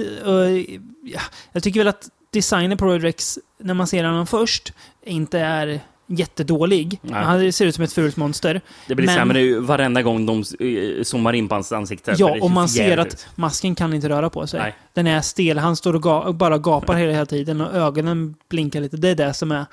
[1.05, 1.21] ja,
[1.53, 4.73] jag tycker väl att designen på Road Rex, när man ser honom först,
[5.07, 6.99] inte är jättedålig.
[7.03, 7.25] Nej.
[7.25, 8.61] Han ser ut som ett fult monster.
[8.87, 12.15] Det blir Men- sämre varenda gång de eh, zoomar in på hans ansikte.
[12.19, 14.61] Ja, och man ser att masken kan inte röra på sig.
[14.61, 14.75] Nej.
[14.93, 15.59] Den är stel.
[15.59, 18.97] Han står och ga bara gapar hela, hela tiden och ögonen blinkar lite.
[18.97, 19.67] Det är det som är...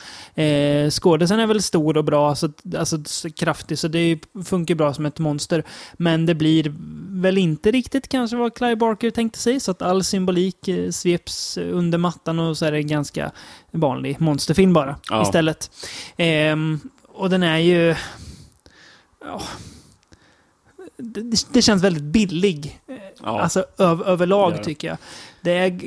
[0.86, 4.94] Eh, skådisen är väl stor och bra, så, alltså så kraftig, så det funkar bra
[4.94, 5.64] som ett monster.
[5.94, 6.74] Men det blir
[7.22, 11.58] väl inte riktigt kanske vad Clive Barker tänkte sig, så att all symbolik eh, sveps
[11.58, 13.32] under mattan och så är det en ganska
[13.72, 15.22] vanlig monsterfilm bara Ja.
[15.22, 15.72] istället.
[16.18, 17.96] Ehm, och den är ju...
[20.98, 22.80] Det, det- det känns väldigt billig.
[23.24, 23.42] Ja.
[23.42, 24.64] Alltså öv, överlag det.
[24.64, 24.98] tycker jag.
[25.48, 25.80] Det är,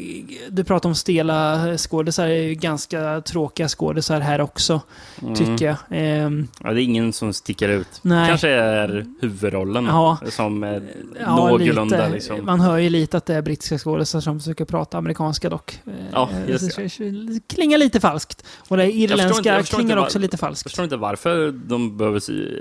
[0.50, 4.80] du pratar om stela skådisar, det är ganska tråkiga skådisar här också,
[5.22, 5.34] Mm.
[5.34, 5.76] tycker jag.
[5.90, 7.86] Ehm, Ja, det är ingen som sticker ut.
[8.02, 8.28] nej.
[8.28, 10.18] Kanske är huvudrollen Ja.
[10.30, 10.82] som är
[11.20, 12.10] Ja, någorlunda lite.
[12.10, 12.44] liksom.
[12.44, 15.80] Man hör ju lite att det är brittiska skådisar som försöker prata amerikanska dock.
[16.12, 18.44] Ja, Eh, just det klingar klingar lite falskt.
[18.68, 20.62] Och det inte- irländska jag förstår klingar inte också var- lite Jag falskt.
[20.62, 22.20] förstår inte varför de behöver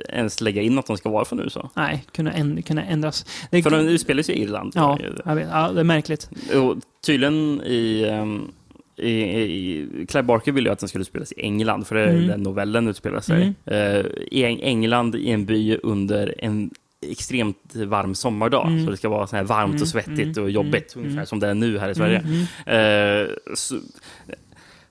[0.09, 1.69] ens lägga in att de ska vara från USA.
[1.73, 3.25] Nej, kunna, änd- kunna ändras.
[3.51, 4.71] Det, För de utspelar sig i Irland.
[4.75, 6.29] ja, jag vet, ja, det är märkligt.
[6.55, 6.75] Och
[7.05, 8.51] tydligen i, ehm,
[8.97, 10.05] i, i...
[10.09, 12.27] Clive Barker ville ju att den skulle spelas i England, för det är Mm.
[12.27, 13.53] där novellen utspelar sig.
[13.65, 13.99] Eh,
[14.31, 16.69] I Eng- England, i en by under en
[17.07, 18.67] extremt varm sommardag.
[18.67, 18.85] Mm.
[18.85, 21.19] Så det ska vara så här varmt Mm, och svettigt mm, och jobbigt, mm, ungefär
[21.19, 21.25] mm.
[21.25, 22.17] som det är nu här i Sverige.
[22.17, 23.75] Mm, mm, Eh, så,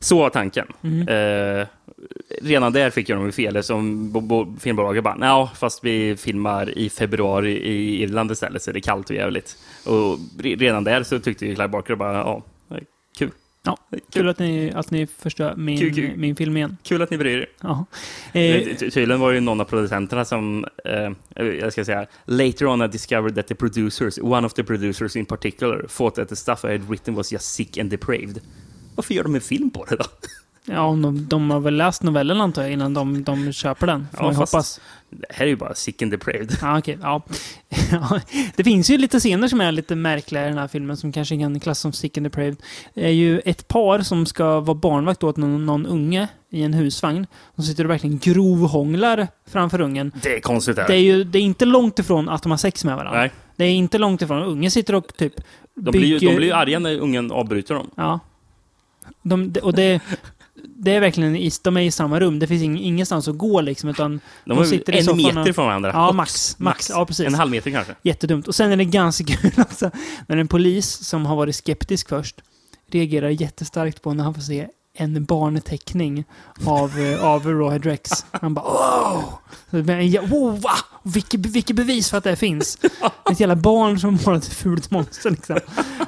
[0.01, 0.67] så var tanken.
[0.83, 1.09] mm.
[1.09, 1.67] Eh,
[2.43, 6.79] redan där fick jag dem fel, som bo- bo- filmbolaget bara, "Nja, fast vi filmar
[6.79, 9.57] i februari i Irland istället, så är det kallt och jävligt.
[9.85, 12.43] Och re- redan där så tyckte ju Clive Barker bara, ja,
[13.19, 13.31] kul.
[13.63, 16.17] Ja, Kul, Kul att ni, att ni förstör min, Kul, kul.
[16.17, 16.77] min film igen.
[16.83, 17.47] kul att ni bryr er.
[17.61, 17.85] Ja.
[18.33, 21.13] Eh, ty- Tydligen var det ju någon av producenterna som, eh,
[21.61, 25.27] jag ska säga, later on I discovered that the producers, one of the producers in
[25.27, 28.41] particular, thought that the stuff I had written was just sick and depraved.
[28.95, 30.05] Varför gör de en film på det då?
[30.69, 34.07] Ja, om de, de har väl läst novellen antar jag innan de, de köper den.
[34.13, 34.81] Får Ja, hoppas.
[35.11, 36.57] Det här är ju bara sick and depraved.
[36.63, 36.99] Ja, okej.
[37.03, 37.23] ja.
[38.57, 41.39] Det finns ju lite scener som är lite märkliga i den här filmen som kanske
[41.39, 42.57] kan klassas som sick and depraved.
[42.95, 46.75] Det är ju ett par som ska vara barnvakt åt någon, någon unge i en
[46.75, 47.27] husvagn.
[47.57, 50.13] De sitter och verkligen grovhånglar framför ungen.
[50.23, 50.87] Det är konstigt här.
[50.87, 53.21] Det är ju det är inte långt ifrån att de har sex med varandra.
[53.21, 54.43] Nej, Det är inte långt ifrån.
[54.43, 55.35] Ungen sitter och typ
[55.75, 57.91] de blir, ju, de blir ju arga när ungen avbryter dem.
[57.95, 58.21] Ja.
[59.23, 60.01] De, och det,
[60.65, 62.39] det är verkligen, i, de är i samma rum.
[62.39, 65.49] Det finns ing, ingenstans att gå liksom, utan De, De sitter i en soffan meter
[65.49, 65.91] och- från varandra.
[65.95, 66.91] Ja, Och max, max.
[66.91, 67.27] Ja, precis.
[67.27, 67.95] En halv meter kanske.
[68.03, 68.49] jättedumt.
[68.49, 69.91] Och sen är det ganska kul också,
[70.27, 72.37] när en polis som har varit skeptisk först
[72.91, 76.25] reagerar jättestarkt på när han får se en barnteckning
[76.67, 78.11] av, eh, av Rawhead Rex.
[78.31, 78.65] Han bara
[79.71, 80.71] jä- wow va?
[81.03, 82.79] Vilket, vilket bevis för att det finns!
[83.31, 85.59] Ett jävla barn som målat ett fult monster liksom.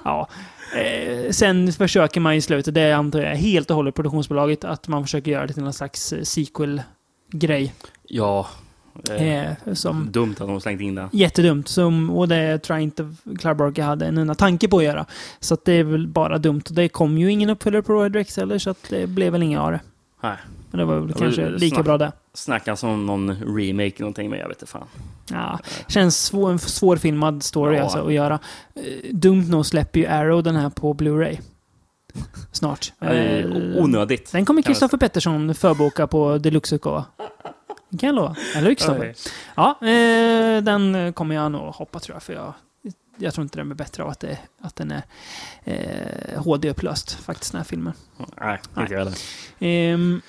[0.05, 0.29] Ja.
[0.75, 5.05] Eh, sen försöker man i slutet, det antar jag helt och hållet produktionsbolaget, att man
[5.05, 7.75] försöker göra det till någon slags eh, sequel-grej.
[8.09, 8.47] Ja.
[9.11, 11.09] Eh, Eh, som Dumt att de slängt in det.
[11.13, 11.69] Jättedumt.
[11.69, 15.07] Som, och det tror jag inte Clive Barker hade en enda tanke på att göra.
[15.41, 16.63] Så att det är väl bara dumt.
[16.71, 19.63] Det kom ju ingen uppföljare på Red Rex heller, så att det blev väl inga
[19.63, 19.81] av det.
[20.23, 20.37] Nej.
[20.71, 22.13] Men det var väl var kanske ju lika bra det.
[22.35, 24.87] Snackas om någon remake någonting, men jag vet inte fan.
[25.31, 27.83] Ja, känns svår, en svårfilmad story Ja.
[27.83, 28.39] alltså att göra.
[28.75, 28.83] Eh,
[29.15, 31.39] Dumt nog släpper ju Arrow den här på Blu-ray.
[32.53, 32.93] Snart.
[33.01, 34.33] Eh, onödigt.
[34.33, 37.05] Den kommer Kristoffer Pettersson förboka på deluxe-utgåva.
[37.89, 38.37] Det kan jag lova.
[38.57, 39.15] Eller Kristoffer?
[39.55, 42.23] Ja, eh, den kommer jag nog hoppa tror jag.
[42.23, 42.53] För jag,
[43.17, 45.03] jag tror inte den blir bättre av att, det, att den är
[45.65, 47.93] eh, HD-upplöst faktiskt, den här filmen.
[48.41, 49.15] Nej, inte jag heller.
[49.59, 50.23] Ehm,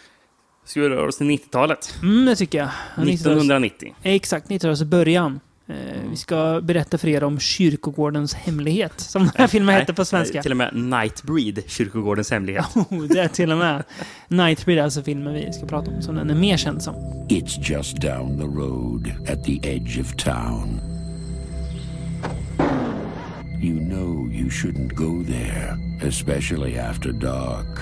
[0.65, 1.93] Ska vi röra oss till 90-talet?
[2.01, 2.67] mm, det tycker jag.
[2.95, 3.95] 90-talets 1990.
[4.03, 5.39] Exakt, 90-talets början.
[5.67, 5.75] Eh,
[6.09, 10.41] Vi ska berätta för er om Kyrkogårdens hemlighet, som den här filmen hette på svenska.
[10.41, 12.65] Till och med Nightbreed, Kyrkogårdens hemlighet.
[12.75, 13.83] Oh, det är till och med.
[14.27, 16.95] Nightbreed är alltså filmen vi ska prata om, som den är mer känd som.
[17.29, 20.79] It's just down the road at the edge of town.
[23.63, 27.79] You know you shouldn't go there, especially after dark.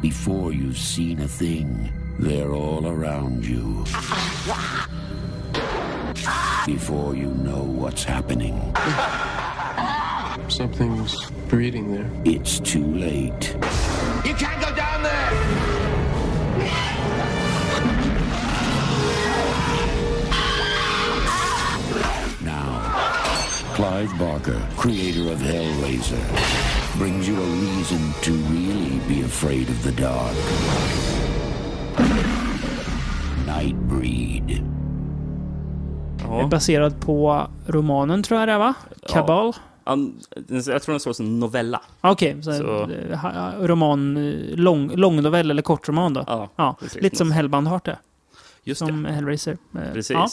[0.00, 3.84] Before you've seen a thing, they're all around you.
[6.66, 8.56] Before you know what's happening,
[10.48, 12.10] Something's breeding there.
[12.24, 13.54] it's too late.
[14.24, 16.40] You can't go down there!
[22.42, 22.80] Now,
[23.74, 26.18] Clive Barker, creator of Hellraiser,
[26.98, 30.36] brings you a reason to really be afraid of the dark.
[33.46, 34.50] Nightbreed.
[36.30, 36.46] Är Ja.
[36.46, 38.74] baserad på romanen, tror jag det är, va?
[39.08, 39.52] Kabal?
[39.84, 40.14] Han-
[40.48, 41.80] Jag tror den står som novella.
[42.00, 46.24] Okej, så, Så- eh, roman, eh, lång, långnovell eller kortroman då?
[46.26, 47.98] Ja, Ja, lite som Hellbound Heart är,
[48.70, 49.12] Just som det.
[49.12, 49.56] Hellraiser.
[49.74, 50.10] Eh, Precis.
[50.14, 50.28] Ja.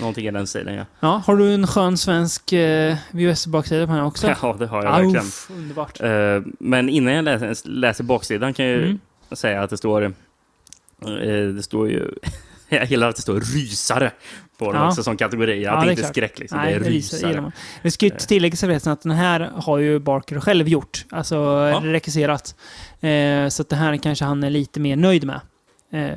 [0.00, 0.84] Någonting i den stilen, ja.
[1.00, 4.26] ja, har du en skön svensk eh, VHS-baksida på den också?
[4.42, 5.16] Ja, det har jag verkligen.
[5.16, 6.00] Auff, underbart.
[6.00, 8.98] Eh, men innan jag läser, läser baksidan kan jag ju Mm.
[9.32, 10.02] säga att det står...
[10.04, 10.10] eh,
[11.56, 12.10] det står ju...
[12.68, 14.10] jag gillar att det står rysare
[14.58, 14.88] på den Ja.
[14.88, 15.62] också som kategori.
[15.64, 16.12] Ja, Att det det är inte är klart.
[16.14, 16.58] skräck, liksom.
[16.58, 17.52] Nej, det är rysare.
[17.82, 21.04] Vi ska ju tillägga sig förresten att den här har ju Barker själv gjort.
[21.10, 22.54] Alltså regisserat.
[23.00, 25.40] Eh, så att det här kanske han är lite mer nöjd med.
[25.92, 26.10] Eh,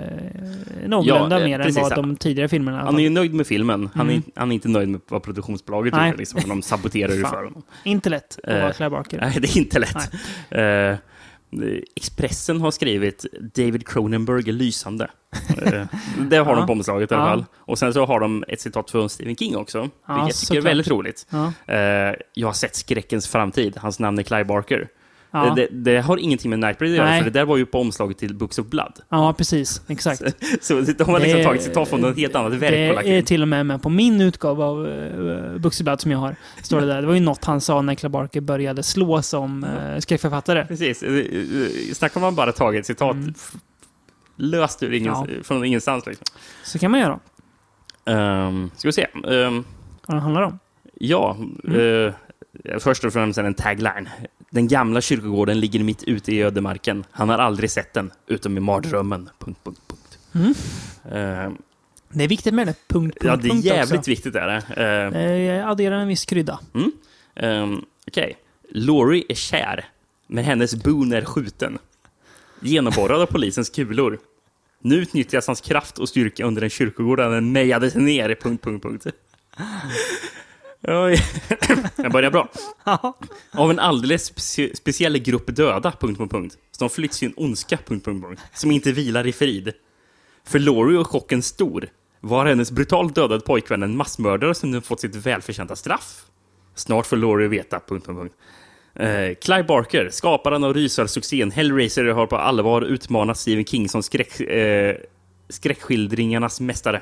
[0.87, 1.81] någorlunda Ja, eh, mer än precis.
[1.81, 3.01] vad de tidigare filmerna Han är fall.
[3.01, 3.89] ju nöjd med filmen.
[3.93, 4.23] Han, Mm.
[4.35, 6.15] är, han är inte nöjd med vad produktionsbolaget gjorde.
[6.17, 7.63] Liksom, de saboterar ju för honom.
[7.83, 9.17] Inte lätt att Eh, vara Clive Barker.
[9.21, 10.13] Nej, det är inte lätt.
[10.49, 10.97] Eh,
[11.95, 15.07] Expressen har skrivit David Cronenberg är lysande.
[16.29, 16.55] Det har Ja.
[16.55, 17.29] de på omslaget i alla Ja.
[17.29, 17.45] fall.
[17.57, 20.61] Och sen så har de ett citat från Stephen King också, vilket jag tycker är
[20.61, 21.27] väldigt roligt.
[21.29, 21.51] Ja.
[22.33, 23.77] Jag har sett skräckens framtid.
[23.77, 24.87] Hans namn är Clive Barker.
[25.35, 25.53] Ja.
[25.55, 28.17] Det, det har ingenting med Nightbreed att göra, för det där var ju på omslaget
[28.17, 28.93] till Books of Blood.
[29.09, 29.81] ja, precis.
[29.87, 30.21] Exakt.
[30.61, 33.41] Så de har liksom Det- tagit citat från ett helt annat verk Det är till
[33.41, 36.35] och med med på min utgåva av uh, Buxeblad som jag har.
[36.63, 37.01] Står det där.
[37.01, 40.65] Det var ju något han sa när Barker började slå som uh, skräckförfattare.
[40.65, 41.03] Precis.
[41.03, 43.33] Eh, eh, Snacka om man bara tagit citat Mm.
[44.35, 45.27] löst ur ingen, Ja.
[45.43, 46.05] från ingenstans.
[46.05, 46.25] Liksom.
[46.63, 47.19] Så kan man göra.
[48.47, 49.07] Um, ska vi se.
[49.23, 49.65] Um,
[50.07, 50.59] Vad det handlar om.
[50.99, 52.07] ja, Mm.
[52.65, 54.09] eh, först och främst en tagline.
[54.53, 57.03] Den gamla kyrkogården ligger mitt ute i ödemarken.
[57.11, 59.29] Han har aldrig sett den, utom i mardrömmen.
[59.39, 60.17] Punkt, punkt, punkt.
[60.33, 60.53] Mm.
[61.11, 61.57] Ehm,
[62.09, 62.75] Det är viktigt med det.
[62.87, 64.09] Punkt, punkt, ja, det är punkt jävligt också.
[64.11, 64.35] viktigt.
[64.35, 64.81] Är det.
[64.83, 66.59] Ehm, Det adderar en viss krydda.
[67.35, 68.37] Um, Okej.
[68.69, 69.85] Laurie är kär,
[70.27, 71.77] men hennes Boone är skjuten.
[72.59, 74.19] Genomborrad av polisens kulor.
[74.81, 78.35] Nu utnyttjas hans kraft och styrka under en kyrkogård där den mejades ner.
[78.41, 79.05] Punkt, punkt, punkt.
[81.95, 82.49] Jag börjar bra.
[83.51, 85.91] Av en alldeles specie- speciell grupp döda.
[85.99, 86.57] Punkt, punkt, punkt.
[86.71, 87.77] Som flytt sin ondska.
[87.85, 88.41] Punkt, punkt, punkt.
[88.53, 89.73] Som inte vilar i frid.
[90.45, 91.87] För Laurie är chocken stor.
[92.19, 96.21] Var hennes brutalt dödade pojkvän en massmördare som nu fått sitt välförtjänta straff?
[96.75, 97.79] Snart får Laurie veta...
[97.79, 98.35] Punkt, punkt, punkt.
[98.95, 104.39] Eh, Clive Barker, skaparen av rysarsuccén Hellraiser, har på allvar utmanat Stephen King som skräck,
[104.39, 104.95] eh,
[105.49, 107.01] skräckskildringarnas mästare.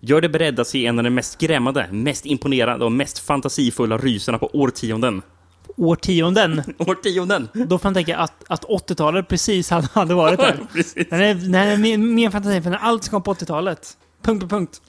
[0.00, 3.98] Gör dig beredd att se en av de mest skrämmande, mest imponerande och mest fantasifulla
[3.98, 5.22] rysarna på årtionden.
[5.76, 6.62] Årtionden.
[6.78, 7.48] Årtionden!
[7.52, 10.58] Då får man tänka att, att 80-talet precis hade, hade varit där.
[10.72, 11.08] Precis.
[11.10, 13.96] Den är, den är mer, mer fantasi för allt ska på 80-talet.
[14.22, 14.82] Punkt på punkt.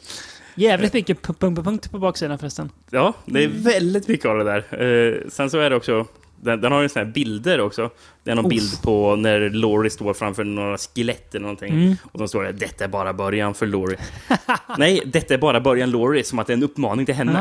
[0.55, 2.71] Jävligt mycket pu- punkt på punkt på baksidan förresten.
[2.89, 4.83] Ja, det är väldigt mycket av det där.
[4.83, 6.05] Eh, sen så är det också,
[6.45, 7.89] den, den har ju såna här bilder också.
[8.23, 8.49] Det är någon Uff.
[8.49, 11.73] bild på när Laurie står framför några skelett eller någonting.
[11.73, 11.95] Mm.
[12.11, 13.97] Och då står det “Detta är bara början för Laurie”.
[14.77, 17.31] Nej, detta är bara början Laurie, som att det är en uppmaning till henne.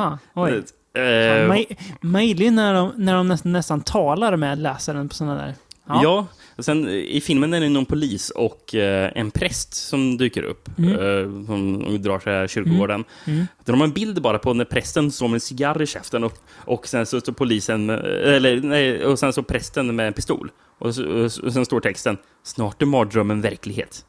[1.49, 5.55] Maj- Möjligen när de, när de nästan, nästan talar med läsaren på sådana där.
[5.87, 6.27] Ja.
[6.57, 10.43] Och sen eh, i filmen är det någon polis och eh, en präst som dyker
[10.43, 10.69] upp.
[10.79, 10.91] Mm.
[10.93, 13.05] Eh, som drar sig här kyrkogården.
[13.27, 13.47] Mm.
[13.65, 16.39] De har en bild bara på när prästen står med en cigarr i käften och,
[16.55, 20.51] och sen så står polisen, med- eller nej, och sen så prästen med en pistol.
[20.79, 21.05] Och, så,
[21.45, 24.05] och sen står texten Snart är mardrömmen verklighet.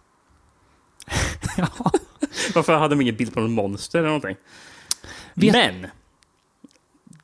[1.58, 1.68] Ja.
[2.56, 4.36] Varför hade de ingen bild på någon monster eller någonting?
[5.34, 5.88] Vet- Men!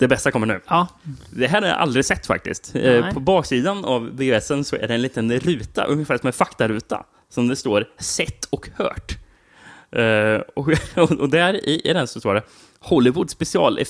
[0.01, 0.61] Det bästa kommer nu.
[0.67, 0.87] Ja,
[1.29, 2.75] Det här har jag aldrig sett faktiskt.
[2.75, 3.13] Eh, Nej.
[3.13, 7.47] På baksidan av VHSen så är det en liten ruta, ungefär som en faktaruta, som
[7.47, 9.17] det står sett och hört.
[9.91, 10.69] Eh, och,
[11.19, 12.43] och där i, i den så står det
[12.79, 13.79] Hollywood special...
[13.79, 13.85] Eh,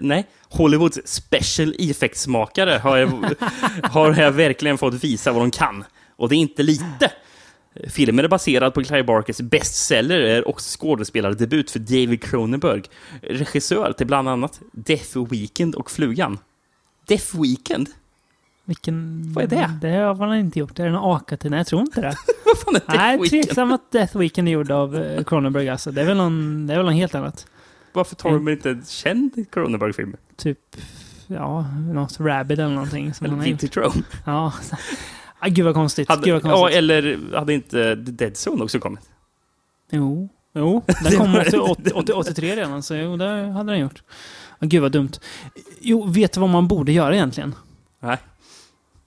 [0.00, 3.34] nej, Hollywoods special effects-makare har, jag-
[3.82, 5.84] har jag verkligen fått visa vad de kan.
[6.16, 7.12] Och det är inte lite.
[7.88, 12.82] Filmen är baserad på Clive Barkers bestseller, är också skådespelardebut för David Cronenberg.
[13.22, 16.38] Regissör till bland annat Death Weekend och Flugan.
[17.06, 17.88] Death Weekend?
[18.64, 19.22] vilken...
[19.32, 19.88] Vad är det?
[19.88, 20.76] Det har man inte gjort.
[20.76, 21.50] Det är en aka till.
[21.50, 22.16] Nej, jag tror inte det.
[22.44, 23.42] Vad fan är Death Nej, Weekend?
[23.42, 25.90] tveksam att Death Weekend är gjord av eh, Cronenberg alltså.
[25.90, 27.46] Det är väl någon, det är väl något helt annat.
[27.92, 30.16] Varför tar de inte en känd Cronenberg-film?
[30.36, 30.76] Typ,
[31.26, 33.14] ja, något Rabbit eller någonting.
[33.14, 33.36] Som Eller.
[33.36, 33.94] Vintage Row?
[34.26, 34.52] Ja.
[35.44, 36.08] Ah, gud vad konstigt.
[36.08, 36.78] Hade, gud vad ja, konstigt.
[36.78, 39.00] eller hade inte Dead Zone också kommit?
[39.90, 40.82] Jo, jo.
[41.04, 44.02] Den kom 80, 80, 80, 83 redan, så jo, det hade den gjort.
[44.58, 45.10] Ah, gud vad dumt.
[45.80, 47.54] Jo, vet du vad man borde göra egentligen?
[48.00, 48.18] Nej.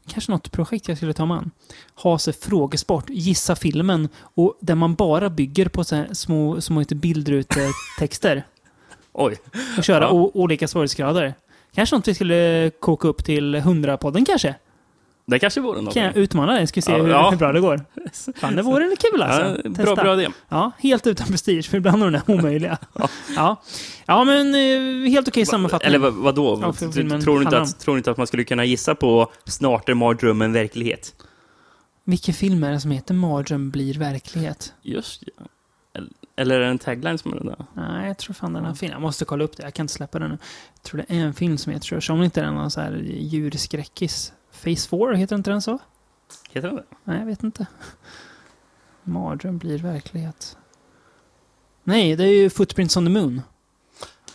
[0.08, 1.52] Kanske något projekt jag skulle ta mig an.
[1.96, 8.44] Ha sig frågesport, gissa filmen, och där man bara bygger på så små, små bildrutetexter.
[9.14, 9.38] Oj.
[9.78, 10.12] och köra Ja.
[10.34, 11.34] olika svårighetsgrader.
[11.76, 14.56] Kanske något vi skulle koka upp till 100-podden kanske?
[15.28, 15.94] Det kanske vore något.
[15.94, 16.68] Kan jag utmana dig?
[16.68, 17.30] Ska vi se Ja, hur, ja.
[17.30, 17.82] hur bra det går.
[18.36, 19.62] Fan, det vore lite kul alltså.
[19.64, 20.28] Ja, bra, bra idé.
[20.50, 22.78] Ja, helt utan prestige, för ibland är de omöjliga.
[23.36, 23.62] ja.
[24.06, 25.88] ja, men eh, helt okej sammanfattning.
[25.88, 26.60] Eller vad, vadå?
[26.62, 28.66] Ja, för Du- filmen tror, du inte att, tror du inte att man skulle kunna
[28.66, 31.14] gissa på Snart är mardrömmen verklighet?
[32.04, 34.74] Vilken film är det som heter Mardröm blir verklighet?
[34.82, 35.44] Just ja.
[36.38, 37.66] Eller- är det en tagline som är det där?
[37.74, 38.92] Nej, jag tror fan den är fin.
[38.92, 39.64] Jag måste kolla upp det.
[39.64, 40.38] Jag kan inte släppa den nu.
[40.74, 42.14] Jag tror det är en film som heter så.
[42.14, 44.34] Om inte den är någon så här djurskräckis.
[44.66, 45.80] Phase 4, heter inte den så?
[46.50, 46.84] Heter den det?
[47.04, 47.66] Nej, jag vet inte.
[49.04, 50.58] Mardröm blir verklighet.
[51.84, 53.42] Nej, det är ju Footprints on the Moon.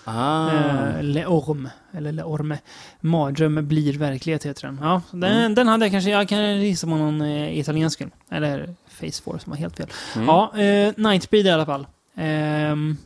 [0.05, 0.51] Ah.
[0.51, 1.71] Eh, Le Orme.
[1.93, 2.59] Eller Le Orme.
[3.01, 4.79] Mardröm blir verklighet heter den.
[4.83, 5.55] Ja, den, Mm.
[5.55, 6.11] den hade jag kanske...
[6.11, 8.11] Jag kan gissa på någon eh, italiensk film.
[8.31, 9.89] Eller Face 4 som var helt fel.
[10.17, 10.27] Mm.
[10.29, 11.87] Ja, eh, Nightspeed i alla fall.
[12.15, 12.97] Ehm,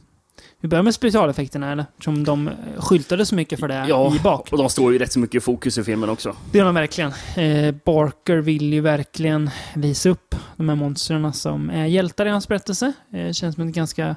[0.65, 1.85] vi börjar med specialeffekterna, eller?
[2.01, 4.53] Som de eh, skyltade så mycket för det Ja, i bak.
[4.53, 6.37] och de står ju rätt så mycket i fokus i filmen också.
[6.53, 7.13] Det gör de verkligen.
[7.37, 12.49] Eh, Barker vill ju verkligen visa upp de här monstren som är hjältar i hans
[12.49, 12.93] berättelse.
[13.13, 14.17] Eh, känns som ett ganska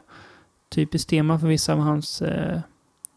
[0.76, 2.60] typiskt tema för vissa av hans eh,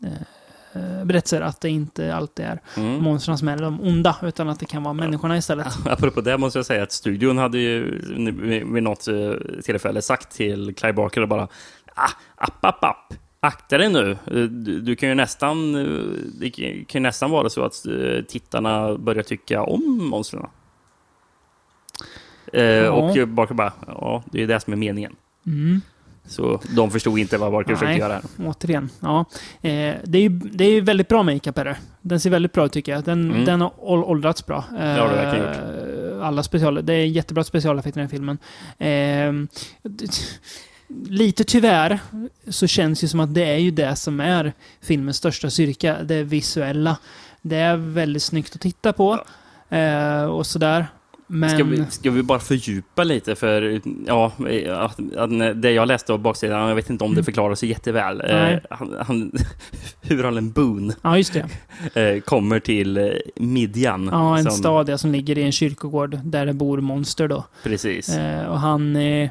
[0.05, 1.41] eh, berättelser.
[1.41, 3.03] Att det inte alltid är Mm.
[3.03, 5.67] monstren som är de onda, utan att det kan vara människorna istället.
[5.87, 8.01] Apropå det måste jag säga att studion hade ju
[8.73, 9.15] vid något eh,
[9.65, 11.49] tillfälle sagt till Clive Barker bara
[12.01, 13.15] ah, app, app, app.
[13.43, 14.11] Akta dig nu.
[14.11, 18.25] Eh, Du, du kan ju nästan, eh, det kan ju nästan vara så att eh,
[18.29, 20.47] tittarna börjar tycka om monstren.
[22.53, 25.13] Eh, Och Barker bara, ja, det är det som är meningen.
[25.47, 25.81] Mm.
[26.27, 28.23] Så de förstod inte vad Barker försökte göra här.
[28.47, 29.25] Återigen, ja.
[29.63, 31.77] Eh, det, är ju, det är ju väldigt bra makeup är det.
[32.01, 33.05] Den ser väldigt bra ut tycker jag.
[33.05, 33.45] Den, Mm.
[33.45, 34.65] den har ål- åldrats bra.
[34.79, 38.39] Eh, har det verkligen Alla special, det är jättebra specialeffekter i den här filmen.
[38.79, 39.49] Eh,
[41.09, 41.99] lite tyvärr
[42.49, 46.03] så känns det som att det är ju det som är filmens största styrka.
[46.03, 46.97] Det visuella.
[47.43, 49.25] Det är väldigt snyggt att titta på.
[49.69, 50.87] Eh, och sådär.
[51.33, 51.51] Men...
[51.51, 53.35] Ska vi, ska vi bara fördjupa lite?
[53.35, 54.33] För ja,
[54.69, 58.21] att, att det jag läste av baksidan, jag vet inte om det förklarar sig jätteväl.
[58.21, 59.33] Eh, han, han,
[60.01, 61.49] hur Allen Boone Ja, just det.
[62.15, 64.09] eh, kommer till eh, Midjan.
[64.13, 67.45] Ja, en som- stad ja, som ligger i en kyrkogård där det bor monster då.
[67.63, 68.09] Precis.
[68.09, 69.31] Eh, och han, eh,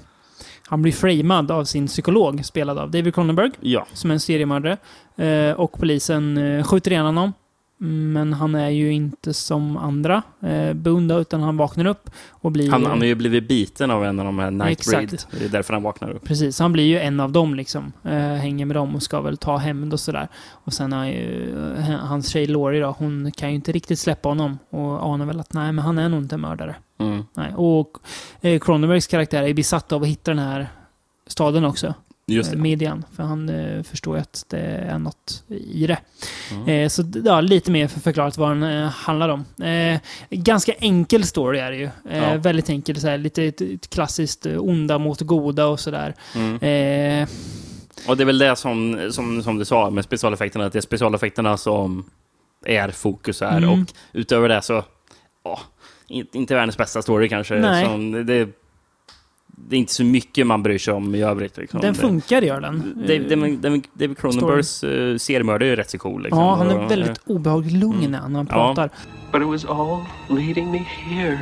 [0.69, 4.77] han blir framad av sin psykolog, spelad av David Cronenberg, Ja, som är en seriemördare.
[5.15, 7.33] Eh, och polisen eh, skjuter ihjäl honom.
[7.81, 12.71] Men han är ju inte som andra eh, då, utan han vaknar upp och blir...
[12.71, 15.21] han, han har ju blivit biten av en av de här Nightbreed.
[15.31, 16.23] Det är därför han vaknar upp.
[16.23, 17.91] Precis, han blir ju en av dem liksom.
[18.03, 20.27] Eh, hänger med dem och ska väl ta hämnd och sådär.
[20.51, 24.29] Och sen har ju eh, hans tjej Laurie då, hon kan ju inte riktigt släppa
[24.29, 24.59] honom.
[24.69, 26.75] Och anar väl att nej, men han är nog inte mördare.
[26.97, 27.23] Mm.
[27.33, 27.53] Nej.
[27.55, 27.97] Och
[28.41, 30.67] eh, Cronenbergs karaktär är besatt av att hitta den här
[31.27, 31.93] staden också.
[32.29, 32.59] Just eh.
[32.59, 33.05] Median.
[33.15, 35.97] För han eh, förstår ju att det är något i det.
[36.51, 36.67] Mm.
[36.69, 39.45] Eh, så ja, lite mer för förklarat vad den eh, handlar om.
[39.65, 39.99] Eh,
[40.29, 41.89] ganska enkel story är det ju.
[42.09, 42.37] Eh, Ja.
[42.37, 46.15] Väldigt enkel, så här, lite ett, ett klassiskt onda mot goda och sådär.
[46.35, 47.27] Mm.
[48.07, 50.81] Och det är väl det som, som, som du sa med specialeffekterna, att det är
[50.81, 52.09] specialeffekterna som
[52.65, 53.57] är fokus här.
[53.57, 53.69] Mm.
[53.69, 54.83] Och utöver det så,
[55.43, 55.59] ja,
[56.07, 57.55] inte, inte världens bästa story kanske.
[57.55, 57.85] Nej.
[57.85, 58.49] Som, det,
[59.67, 61.57] det är inte så mycket man bryr sig om i övrigt.
[61.57, 61.79] Liksom.
[61.81, 62.93] den Det- funkar gör den.
[63.07, 66.23] David, David, David, David Cronenbergs uh, seriemördare är ju rätt så cool.
[66.23, 66.39] Liksom.
[66.39, 68.11] Ja, han är väldigt obehagligt lugn Mm.
[68.11, 68.45] när han Ja.
[68.45, 68.89] pratar.
[69.31, 69.99] But it was all
[70.37, 71.39] leading me here.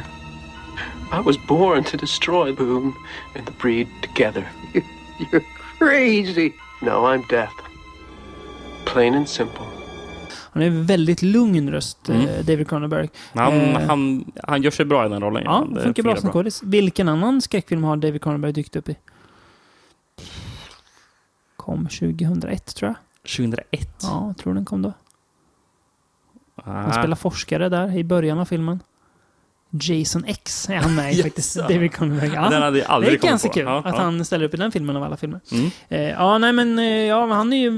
[1.14, 2.92] I was born to destroy Boone
[3.36, 4.44] and the breed together.
[5.32, 5.44] You're
[5.80, 6.52] crazy.
[6.82, 7.54] No, I'm death.
[8.86, 9.66] Plain and simple.
[10.58, 12.22] Han Han är en väldigt lugn röst, Mm.
[12.22, 13.10] eh, David Cronenberg.
[13.34, 13.88] Han, Eh.
[13.88, 15.44] han, han gör sig bra i den rollen.
[15.46, 16.64] Ja, det funkar bra som skådis.
[16.64, 18.96] Vilken annan skräckfilm har David Cronenberg dykt upp i?
[21.56, 22.96] Kom 2001, tror jag.
[23.38, 23.90] 2001?
[24.04, 24.94] Ja, jag tror den kom då.
[26.64, 26.92] Han Ah.
[26.92, 28.80] spelar forskare där i början av filmen.
[29.70, 31.24] Jason X är han med i Yes.
[31.24, 31.56] faktiskt.
[31.56, 32.32] David Cronenberg.
[32.36, 32.50] Ja.
[32.50, 33.54] Den hade jag Det aldrig är kommit ganska på.
[33.54, 34.02] kul Ja, att ja.
[34.02, 35.40] han ställer upp i den filmen av alla filmer.
[35.52, 35.70] Mm.
[35.90, 37.72] Eh, ja, nej men, eh, ja, han är ju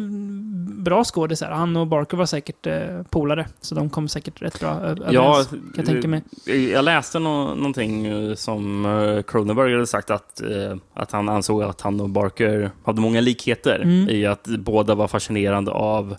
[0.83, 1.41] bra skådis.
[1.41, 2.73] Han och Barker var säkert eh,
[3.09, 3.47] polare.
[3.61, 5.13] Så de kom säkert rätt bra överens.
[5.13, 6.23] Ja, kan jag tänka mig.
[6.73, 11.63] Jag läste nå någonting eh, som eh, Cronenberg hade sagt att, eh, att han ansåg
[11.63, 14.09] att han och Barker hade många likheter Mm.
[14.09, 16.15] i att båda var fascinerande av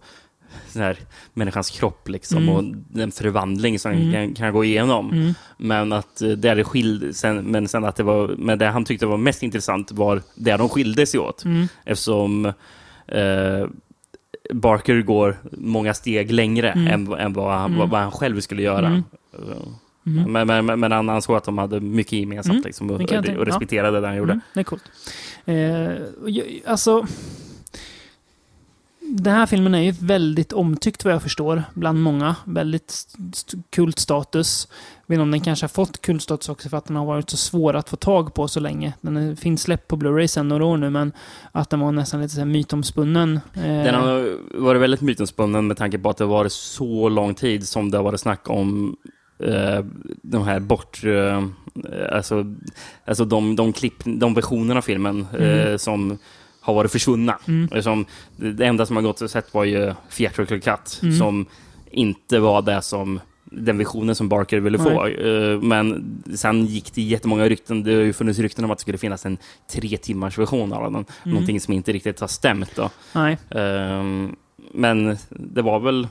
[0.68, 0.98] sån här,
[1.34, 2.54] människans kropp liksom, Mm.
[2.54, 4.12] och den förvandling som Mm.
[4.12, 5.10] kan, kan gå igenom.
[5.12, 5.34] Mm.
[5.56, 8.84] Men att eh, det är skild, sen, men sen att det var, men det han
[8.84, 11.44] tyckte var mest intressant var där de skilde sig åt.
[11.44, 11.68] Mm.
[11.84, 12.46] Eftersom
[13.06, 13.66] eh,
[14.52, 16.86] Barker går många steg längre Mm.
[16.86, 17.78] än, än vad, han, Mm.
[17.78, 18.86] vad, vad han själv skulle göra.
[18.86, 19.02] Mm.
[20.06, 20.32] Mm.
[20.46, 22.62] Men, men, men- han ansåg att de hade mycket gemensamt Mm.
[22.66, 24.32] liksom, och, Det och respekterade det han gjorde.
[24.32, 24.82] Mm, det är coolt.
[25.44, 27.06] Eh, alltså...
[29.12, 32.36] Den här filmen är ju väldigt omtyckt vad jag förstår, bland många.
[32.44, 34.68] Väldigt st- st- kultstatus.
[35.06, 37.30] Jag vet inte om den kanske har fått kultstatus också för att den har varit
[37.30, 38.92] så svår att få tag på så länge.
[39.00, 41.12] Den finns släppt på Blu-ray sedan några år nu, men
[41.52, 43.40] att den var nästan lite så här mytomspunnen.
[43.54, 47.34] Eh, Den har varit väldigt mytomspunnen med tanke på att det har varit så lång
[47.34, 48.96] tid som det har varit snack om
[49.44, 49.84] eh,
[50.22, 51.00] de här bort...
[51.04, 51.44] Eh,
[52.12, 52.44] alltså
[53.04, 55.78] alltså de, de, klipp, de versionerna av filmen Mm.
[55.78, 56.18] som
[56.60, 57.38] har varit försvunna.
[57.48, 57.82] Mm.
[57.82, 58.04] Som,
[58.36, 61.18] det enda som har gått och sett var ju Theatrical Cut, Mm.
[61.18, 61.46] som
[61.90, 65.06] inte var det som den visionen som Barker ville få.
[65.06, 67.82] Eh, Men sen gick det jättemånga rykten.
[67.82, 69.38] Det har ju funnits rykten om att det skulle finnas en
[69.72, 70.94] tre timmars version av den.
[70.94, 71.06] Mm.
[71.24, 72.76] Någonting som inte riktigt har stämt.
[72.76, 72.90] Då.
[73.12, 73.38] Nej.
[73.50, 74.36] Ehm,
[74.72, 76.08] men det var väl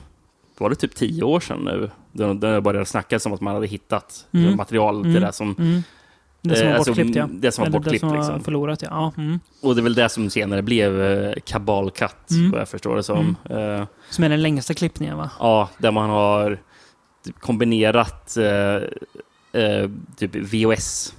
[0.58, 1.90] var det typ tio år sedan nu
[2.34, 4.56] det började snackas om att man hade hittat Mm.
[4.56, 5.22] material till Mm.
[5.22, 5.54] det som...
[5.58, 5.82] Mm.
[6.42, 7.28] Det som eh, var alltså, bortklippt, ja.
[7.32, 7.94] Det som var Eller bortklippt.
[7.94, 8.40] Det som var liksom.
[8.44, 8.88] förlorat, ja.
[8.90, 9.40] ja mm.
[9.62, 12.50] Och det är väl det som senare blev eh, Kabal Cut, Mm.
[12.50, 13.36] vad jag förstår det som.
[13.50, 15.30] Eh, Som är den längsta klippningen, va?
[15.38, 16.58] ja, där man har
[17.40, 21.14] kombinerat eh, eh, typ VHS,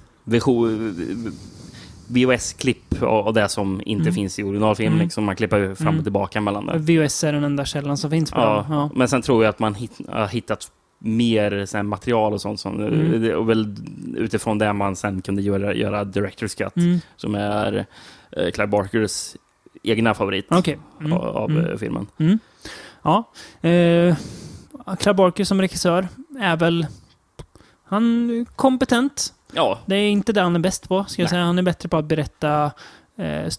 [2.07, 4.13] VHS-klipp och, och det som inte Mm.
[4.13, 4.93] finns i originalfilmen.
[4.93, 5.03] Mm.
[5.05, 5.97] Liksom man klipper fram Mm.
[5.99, 6.77] och tillbaka mellan det.
[6.77, 8.65] VHS är den enda källan som finns på Ja.
[8.69, 8.89] Ja.
[8.95, 10.71] men sen tror jag att man hit, har hittat
[11.03, 12.59] mer här, material och sånt.
[12.59, 13.35] Som, Mm.
[13.37, 13.75] Och väl
[14.17, 16.99] utifrån det man sen kunde göra, göra Director's Cut, Mm.
[17.15, 17.85] som är
[18.31, 19.35] eh, Clive Barkers
[19.83, 20.79] egna favorit Okej.
[20.99, 21.13] Mm.
[21.13, 21.65] av av, Mm.
[21.65, 22.07] eh, filmen.
[22.17, 22.39] Mm.
[23.01, 23.23] Ja.
[23.69, 24.15] Eh,
[24.99, 26.07] Clive Barker som regissör
[26.39, 26.87] är väl...
[27.83, 29.33] Han är kompetent.
[29.53, 31.29] Ja, Det är inte det han är bäst på, ska jag Nej.
[31.29, 31.43] säga.
[31.43, 32.71] Han är bättre på att berätta
[33.17, 33.51] eh,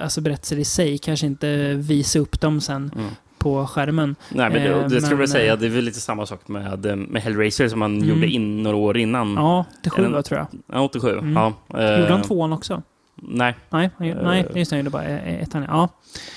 [0.00, 3.10] alltså berättelser i sig, kanske inte visa upp dem sen mm.
[3.40, 4.16] På skärmen.
[4.28, 6.48] Nej, men det, Eh, det men, jag säga, eh, det är väl lite samma sak
[6.48, 8.08] med, eh, med Hellraiser som han Mm.
[8.08, 9.34] gjorde in några år innan.
[9.34, 10.46] Ja, till sju En- tror jag.
[10.72, 11.12] Ja, 87.
[11.18, 11.32] Mm.
[11.32, 12.82] Ja, eh, Gjorde han tvåan också?
[13.22, 15.62] Nej, Nej, nej just det, han gjorde bara eh, ettan.
[15.68, 15.88] Ja.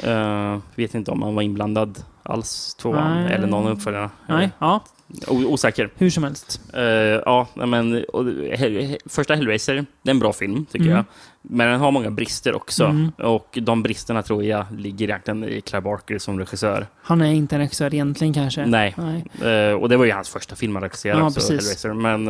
[0.10, 1.78] eh, vet inte om han var inbland
[2.24, 3.34] alls, tvåan, Nej.
[3.34, 4.10] eller någon uppföljare.
[4.30, 4.84] Nej, ja.
[5.28, 5.90] O- osäker.
[5.98, 6.62] Hur som helst.
[6.74, 8.26] Eh, ja, men och,
[8.58, 10.96] Hell, Hell- första Hellraiser, det är en bra film tycker Mm.
[10.96, 11.06] jag.
[11.46, 12.86] Men den har många brister också.
[12.86, 13.10] Mm.
[13.10, 16.88] Och de bristerna tror jag ligger egentligen i Clive Barker som regissör.
[17.02, 18.66] Han är inte en regissör egentligen kanske.
[18.66, 18.96] Nej.
[18.98, 19.26] Nej.
[19.70, 21.84] Eh, och det var ju hans första film han regisserade Ja, också, precis.
[21.84, 21.94] Hellraiser.
[21.94, 22.28] Men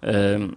[0.00, 0.48] eh,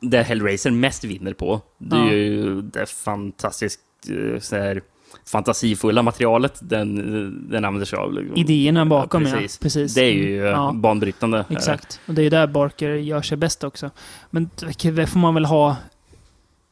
[0.00, 2.12] det Hellraiser mest vinner på, det är Ja.
[2.12, 3.80] ju det fantastiskt
[4.10, 4.82] eh, så här,
[5.26, 6.94] fantasifulla materialet den,
[7.50, 8.12] den använder sig av.
[8.14, 8.36] liksom.
[8.36, 9.30] Idéerna bakom, ja.
[9.32, 9.58] precis.
[9.58, 9.94] Precis.
[9.94, 10.72] Det är ju eh, Ja.
[10.74, 11.44] banbrytande.
[11.50, 12.00] Exakt.
[12.06, 13.90] Och det är där Barker gör sig bäst också.
[14.30, 14.50] Men
[14.94, 15.76] det får man väl ha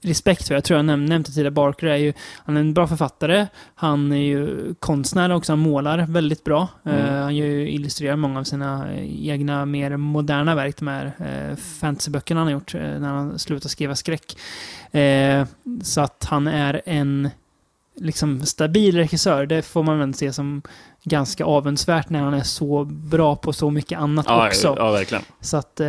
[0.02, 0.54] respekt för.
[0.54, 1.50] Jag tror jag näm nämnt det tidigare.
[1.50, 3.46] Barker är ju han är en bra författare.
[3.74, 5.52] Han är ju konstnär också.
[5.52, 6.68] Han målar väldigt bra.
[6.84, 6.98] Mm.
[6.98, 10.76] Eh, han illustrerar många av sina egna mer moderna verk.
[10.76, 14.36] De här uh, fantasyböckerna han har gjort eh, när han slutade skriva skräck.
[15.82, 17.30] Så att han är en
[18.00, 19.46] liksom stabil regissör.
[19.46, 20.62] Det får man väl se som
[21.04, 24.74] ganska avundsvärt när han är så bra på så mycket annat Ja, också.
[24.78, 25.24] ja, verkligen.
[25.40, 25.88] Så att, eh,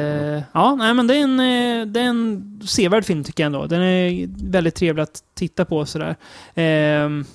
[0.53, 3.65] ja, nej men det är, en, eh, det är en sevärd film tycker jag ändå.
[3.65, 6.15] Den är väldigt trevlig att titta på sådär.
[6.55, 7.25] Ehm,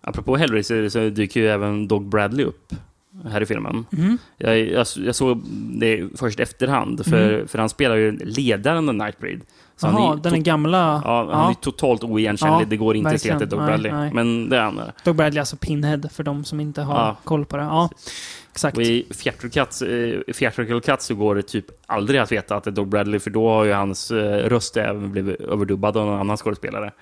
[0.00, 2.74] Apropå Hellraiser så dyker ju även Dog Bradley upp
[3.30, 3.86] här i filmen.
[3.90, 4.18] mhm.
[4.36, 5.42] Jag, jag, jag såg
[5.80, 9.40] det först efterhand, för, för han spelar ju ledaren av Nightbreed.
[9.82, 11.02] Jaha, är den är gamla...
[11.04, 11.54] Ja, han är Ja.
[11.60, 12.60] totalt oigenkännlig.
[12.64, 13.58] Ja, det går inte att se att det är verkligen.
[13.58, 13.92] Dog Nej, Bradley.
[13.92, 14.10] nej.
[14.14, 14.80] Men det är han.
[15.04, 17.16] Doug Bradley, alltså Pinhead, för de som inte har Ja.
[17.24, 17.62] koll på det.
[17.62, 17.90] Ja.
[18.52, 18.76] Exakt.
[18.76, 19.82] Och i Theatrical Cut,
[20.28, 23.20] eh, Theatrical Cut så går det typ aldrig att veta att det är Doug Bradley,
[23.20, 26.92] för då har ju hans eh, röst även blivit överdubbad av någon annan skådespelare.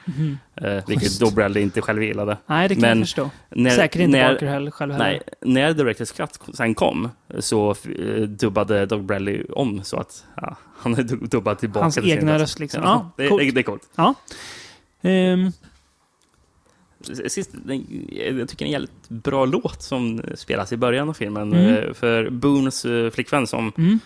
[0.55, 1.20] Eh, vilket.
[1.20, 2.36] Doug Bradley inte själv gillade.
[2.47, 3.30] Nej, det kan Men jag förstå.
[3.49, 4.99] När, Säkert inte när, Barker själv heller.
[4.99, 7.09] Nej, när Directors Cut sen kom
[7.39, 11.84] så eh, dubbade Doug Bradley om så att ja, han är du- dubbad tillbaka.
[11.84, 12.59] Hans till egna röst.
[12.59, 12.82] liksom.
[12.82, 13.43] Ja, det, coolt.
[13.43, 13.82] det, det är coolt.
[13.97, 14.14] Ja.
[15.03, 15.53] Ehm,
[17.28, 17.51] Sist,
[18.11, 21.53] jag tycker det är en jävligt bra låt som spelas i början av filmen.
[21.53, 21.74] Mm.
[21.74, 23.99] Eh, För Boons eh, flickvän som mm.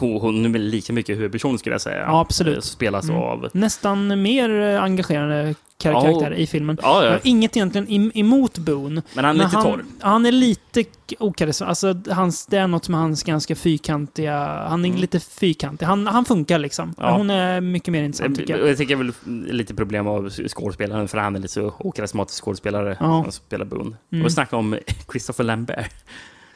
[0.00, 2.00] Hon, är lika mycket huvudperson skulle jag säga.
[2.00, 2.56] Ja, absolut.
[2.56, 3.16] Eh, Spelas Mm.
[3.16, 3.48] av...
[3.52, 6.02] Nästan mer eh, engagerande kar- Ja.
[6.02, 6.78] karaktär i filmen.
[6.82, 7.10] Ja, Jag ja.
[7.12, 9.02] har inget egentligen emot Boone.
[9.14, 9.84] Men han är Men lite han, torr.
[10.00, 10.84] Han är lite
[11.18, 11.86] okarismatisk.
[11.86, 14.38] Alltså, hans, det är något med hans ganska fyrkantiga...
[14.68, 15.00] Han är Mm.
[15.00, 15.86] lite fyrkantig.
[15.86, 16.94] Han, han funkar liksom.
[16.98, 17.16] Ja.
[17.16, 18.68] Hon är mycket mer intressant tycker Jag, jag.
[18.70, 19.12] jag tycker väl
[19.52, 23.22] lite problem av skådespelaren, för han är lite så okarismatisk skådespelare Ja.
[23.22, 23.96] som spelar Boone.
[24.12, 24.24] Mm.
[24.24, 24.78] Och snacka om
[25.12, 25.92] Christopher Lambert.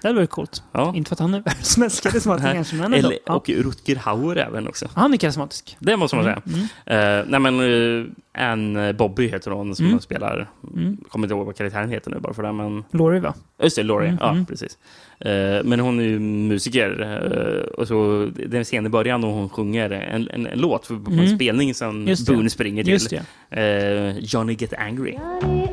[0.02, 0.62] Det hade varit coolt.
[0.72, 0.92] Ja.
[0.96, 2.96] Inte för att han är världens karismatiska kanske, men ändå.
[3.08, 3.34] Eller, Ja.
[3.34, 4.88] Och Rutger Hauer även också.
[4.94, 5.76] Han är karismatisk.
[5.80, 6.42] Det måste man säga.
[6.46, 6.60] Mm.
[6.86, 7.20] Mm.
[7.20, 8.06] Eh, nej men, uh,
[8.38, 10.00] Anne Bobby heter hon som Mm.
[10.00, 10.50] spelar.
[10.74, 10.96] Mm.
[11.08, 12.84] Kommer inte ihåg vad karaktären heter nu bara för det, men...
[12.90, 13.34] Laurie va?
[13.62, 14.08] Just det, Laurie.
[14.08, 14.46] Mm, Ja, mm.
[14.46, 14.78] precis.
[15.20, 17.02] Eh, men hon är ju musiker.
[17.02, 20.58] eh, och så, det är en scen i början och hon sjunger en, en, en
[20.60, 22.04] låt på, en spelning som.
[22.26, 22.92] Boone springer till.
[22.92, 23.10] Just
[23.50, 23.60] det.
[23.60, 25.12] Eh, Johnny Get Angry.
[25.42, 25.66] Johnny,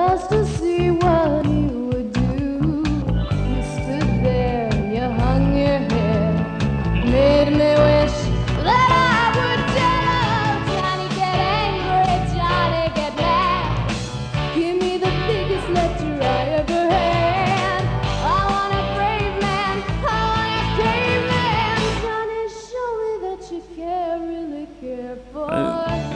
[0.00, 1.49] just to see what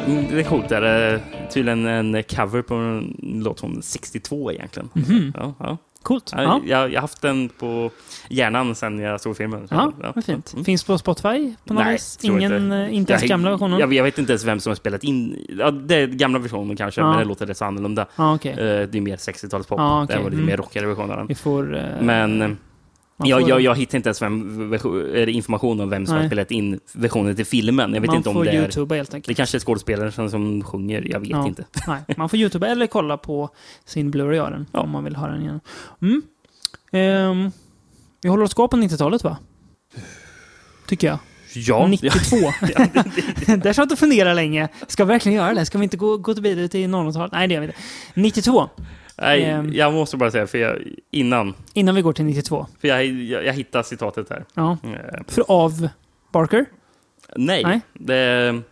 [0.06, 0.68] Mm, Det är coolt.
[0.68, 1.20] Det är
[1.52, 4.88] tydligen en cover på en låt från 62 egentligen.
[4.92, 5.32] Mhm.
[5.36, 5.76] Ja, ja.
[6.02, 6.30] Coolt.
[6.36, 7.90] Ja, Ja, Jag, jag har haft den på
[8.28, 9.68] hjärnan sen jag såg filmen.
[9.68, 10.52] Så, ja, vad fint.
[10.52, 10.64] Mm.
[10.64, 12.18] Finns på Spotify på något Nej, vis?
[12.22, 12.76] Ingen, inte.
[12.76, 13.78] eh, inte ens Jag- gamla versionen?
[13.78, 15.46] Jag, jag vet inte ens vem som har spelat in.
[15.58, 17.10] Ja, det är gamla versionen kanske, Ja.
[17.10, 18.06] men det låter rätt så annorlunda.
[18.16, 18.52] Ja, okej.
[18.52, 19.78] Eh, Det är mer 60-talspop.
[19.80, 20.16] Ja, okej.
[20.16, 20.46] Det var lite Mm.
[20.46, 21.26] mer rockigare version av den.
[21.26, 21.76] Vi får...
[21.76, 22.56] eh, Men
[23.16, 24.74] jag, får- jag, jag hittar inte ens vem,
[25.28, 26.22] information om vem som Nej.
[26.24, 27.94] har spelat in versionen till filmen.
[27.94, 28.54] Jag vet man inte om får det är...
[28.62, 29.36] youtuba helt Det enkelt.
[29.36, 31.46] kanske är skådespelaren som, som sjunger, jag vet Ja.
[31.46, 31.64] inte.
[31.86, 33.48] Nej, man får youtuba eller kolla på
[33.84, 34.80] sin Blu-ray av den Ja.
[34.80, 35.60] om man vill ha den igen.
[36.02, 36.22] Mm.
[36.92, 37.50] Ehm,
[38.22, 39.36] vi håller oss kvar på 90-talet va?
[40.86, 41.18] Tycker jag.
[41.54, 42.36] Ja, 92.
[43.56, 44.68] Där satt och funderade länge.
[44.86, 45.66] Ska vi verkligen göra det?
[45.66, 47.32] Ska vi inte gå, gå vidare till 00-talet?
[47.32, 47.78] Nej, det gör vi inte.
[48.14, 48.68] 92.
[49.18, 49.72] Nej, Ehm.
[49.74, 50.78] jag måste bara säga, för jag,
[51.10, 52.66] innan, Innan vi går till 92.
[52.80, 54.44] för jag, jag, jag hittade citatet här.
[54.54, 54.78] Ja.
[54.84, 55.88] Eh, För av
[56.32, 56.64] Barker?
[57.36, 57.80] nej, Nej.
[57.94, 58.62] det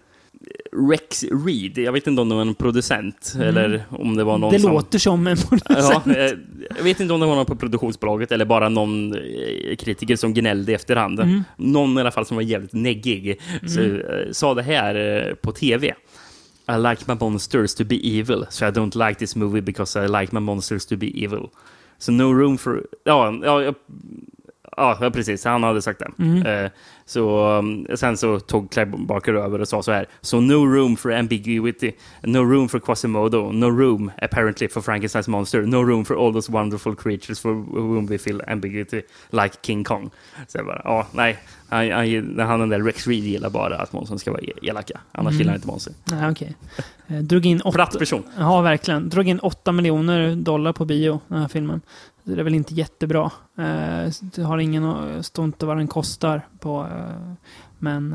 [0.91, 1.79] Rex Reed.
[1.79, 4.53] Jag vet inte om det var en producent eller om det var någon Mm.
[4.53, 4.73] det som...
[4.73, 6.07] låter som en Ja, producent.
[6.07, 6.39] eh,
[6.77, 10.35] jag vet inte om det var någon på produktionsbolaget eller bara någon eh, kritiker som
[10.35, 11.21] gnällde i efterhand.
[11.21, 11.45] Mm.
[11.57, 13.41] Någon i alla fall som var jävligt neggig.
[13.67, 13.97] Så, eh,
[14.33, 15.95] sa det här på tv.
[16.69, 20.07] I like my monsters to be evil, so I don't like this movie because I
[20.07, 21.53] like my monsters to be evil.
[21.99, 22.83] So no room for...
[23.05, 23.73] Ja, ja,
[24.77, 25.45] ja, precis.
[25.45, 26.11] Han hade sagt det.
[26.25, 26.47] Mm.
[26.65, 26.71] Eh,
[27.05, 30.07] så, um, sen så tog Clive Barker över och sa så här.
[30.21, 31.93] So no room for ambiguity,
[32.23, 36.53] no room for Quasimodo, no room apparently for Frankenstein's monster, no room for all those
[36.53, 40.11] wonderful creatures for whom we feel ambiguity like King Kong.
[40.49, 41.39] Så jag bara, ja, nej.
[41.69, 45.01] Han, han, han den där Rex Reed gillar bara att monstren ska vara e- elaka.
[45.13, 45.39] Annars Mm.
[45.39, 45.95] gillar han inte monster.
[46.05, 46.57] Nej, okej.
[47.09, 47.73] Eh, Drog in åtta...
[47.75, 48.23] Platt person.
[48.39, 49.09] Ja, verkligen.
[49.09, 51.81] Drog in 8 miljoner dollar på bio, den här filmen.
[52.25, 53.31] Det är väl inte jättebra.
[53.59, 55.23] Eh, Det har ingen...
[55.25, 56.81] Står inte vad den kostar på...
[56.83, 57.33] eh,
[57.79, 58.13] Men...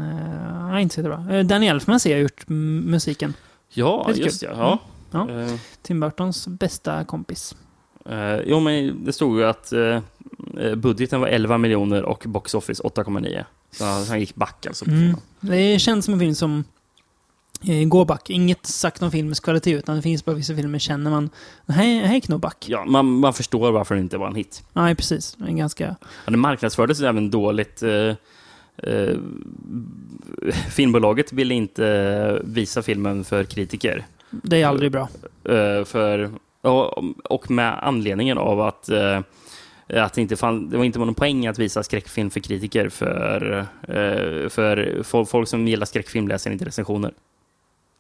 [0.74, 1.36] eh, inte så jättebra.
[1.38, 3.34] Eh, Danny Elfman ser jag gjort mm, musiken.
[3.74, 4.50] Ja, just kul.
[4.58, 4.80] ja.
[5.12, 5.30] Ja.
[5.32, 7.56] Eh, Tim Burtons bästa kompis.
[8.10, 10.00] Eh, jo, men det stod ju att eh,
[10.76, 13.44] budgeten var 11 miljoner och box office 8,9.
[13.72, 14.88] Så han gick back alltså.
[14.88, 15.16] Mm.
[15.40, 16.64] Det känns som en film som
[17.64, 18.30] eh, går back.
[18.30, 21.30] Inget sagt om filmens kvalitet, utan det finns bara vissa filmer känner man...
[21.68, 22.66] Här, här gick nog back.
[22.70, 24.64] Ja, man, man förstår varför det inte var en hit.
[24.74, 25.38] Nej, precis.
[25.48, 25.96] Är ganska...
[26.26, 27.84] Ja, det marknadsfördes även dåligt.
[27.84, 28.16] Eh,
[28.84, 29.16] eh,
[30.70, 34.06] filmbolaget ville inte eh, visa filmen för kritiker.
[34.30, 35.10] Det är aldrig bra.
[35.44, 36.32] Eh, för,
[37.24, 38.90] och, med anledningen av att,
[39.90, 42.90] att det, inte fann, det var inte någon poäng att visa skräckfilm för kritiker.
[42.90, 43.66] För,
[44.50, 47.14] för fol- folk som gillar skräckfilm läser inte recensioner.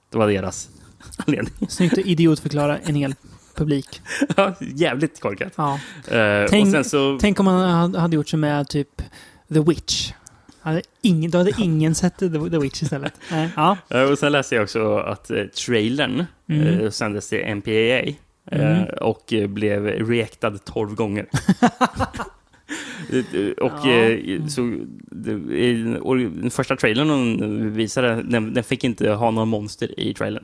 [0.09, 0.69] Det var deras
[1.25, 1.53] anledning.
[1.69, 3.15] Snyggt att idiotförklara en hel
[3.55, 4.01] publik.
[4.37, 5.53] Ja, Jävligt korkat.
[5.55, 5.79] Ja.
[6.07, 9.01] Eh, Tänk- och sen så, Tänk om man hade- gjort så med typ
[9.53, 10.11] The Witch.
[10.61, 13.13] Hade ingen, då hade ingen sett The, Witch istället.
[13.31, 13.49] Nej.
[13.55, 13.77] Ja.
[13.89, 16.91] eh, och sen läste jag också att eh, trailern Mm.
[16.91, 18.13] sändes till MPAA.
[18.51, 21.25] eh, och blev reactad 12 gånger.
[23.61, 23.89] och Ja.
[23.89, 24.61] eh, så,
[25.51, 30.13] i- och den första trailern hon visade, den, den fick inte ha några monster i
[30.13, 30.43] trailern.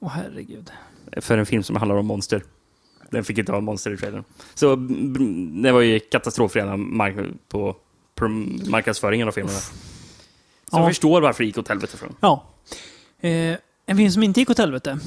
[0.00, 0.70] Åh herregud.
[1.16, 2.42] För en film som handlar om monster.
[3.10, 4.24] Den fick inte ha monster i trailern.
[4.54, 7.16] Så mm, det var ju katastrof redan mark
[7.48, 7.76] på
[8.16, 9.58] prom- marknadsföringen av filmerna.
[9.58, 9.72] Så
[10.72, 10.78] Ja.
[10.78, 12.16] jag förstår varför det gick åt helvete för dem.
[12.20, 12.44] Ja.
[13.20, 14.98] Eh, en film som inte gick åt helvete.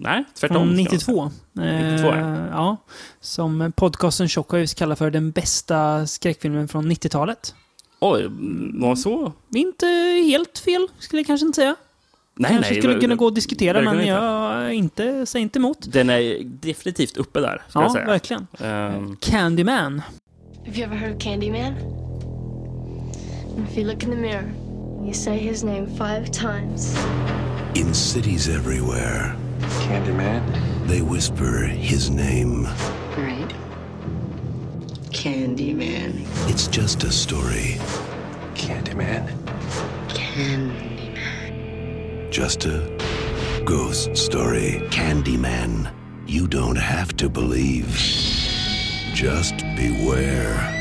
[0.00, 0.56] Nej, tvärtom.
[0.56, 1.30] Från ska man 92.
[1.56, 1.90] säga.
[1.92, 2.76] 92, Eh, ja.
[3.20, 7.54] Som podcasten Shockwave kallar för den bästa skräckfilmen från 90-talet.
[8.00, 8.26] Oj,
[8.80, 9.32] var så?
[9.54, 9.86] Inte
[10.28, 11.76] helt fel, skulle jag kanske inte säga.
[12.34, 12.80] Nej, kanske nej.
[12.80, 15.78] skulle det- kunna gå och diskutera, men jag inte, säger inte emot.
[15.92, 18.06] Den är definitivt uppe där, ska Ja, jag säga.
[18.06, 18.46] verkligen.
[18.60, 20.02] Ehm, Candyman.
[20.66, 21.74] Have you ever heard of Candyman?
[23.70, 24.44] If you look in the mirror,
[25.04, 26.96] you say his name five times.
[27.78, 29.36] In cities everywhere,
[29.86, 30.42] Candyman.
[30.88, 32.64] they whisper his name.
[33.16, 33.54] Right.
[35.12, 36.26] Candyman.
[36.48, 37.78] It's just a story,
[38.56, 39.30] Candyman.
[40.08, 41.18] Candyman.
[42.32, 42.82] just a
[43.64, 44.82] ghost story.
[44.90, 45.88] Candyman.
[46.26, 47.96] You don't have to believe.
[49.14, 50.74] Just beware.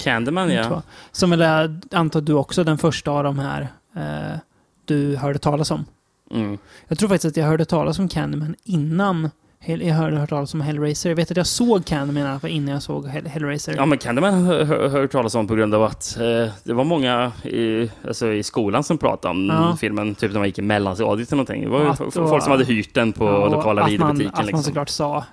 [0.00, 0.82] Candyman, ja.
[1.12, 4.38] Som väl är, antar du också, den första av de här eh,
[4.84, 5.84] du hörde talas om.
[6.30, 6.58] Mm.
[6.88, 9.30] Jag tror faktiskt att jag hörde talas om Candyman innan
[9.66, 11.10] jag hörde hört talas om Hellraiser.
[11.10, 13.74] Jag vet att jag såg Candyman i alla fall innan jag såg Hell- Hellraiser.
[13.76, 16.84] Ja, men Candyman har jag hört talas om på grund av att eh, det var
[16.84, 19.76] många i, alltså, i skolan som pratade om Ja.
[19.80, 21.62] filmen, typ när man gick i mellanstadiet eller någonting.
[21.62, 24.28] Det var Att- folk som hade hyrt den på Ja, och lokala videobutiken.
[24.30, 24.62] Att man Liksom.
[24.62, 25.24] såklart sa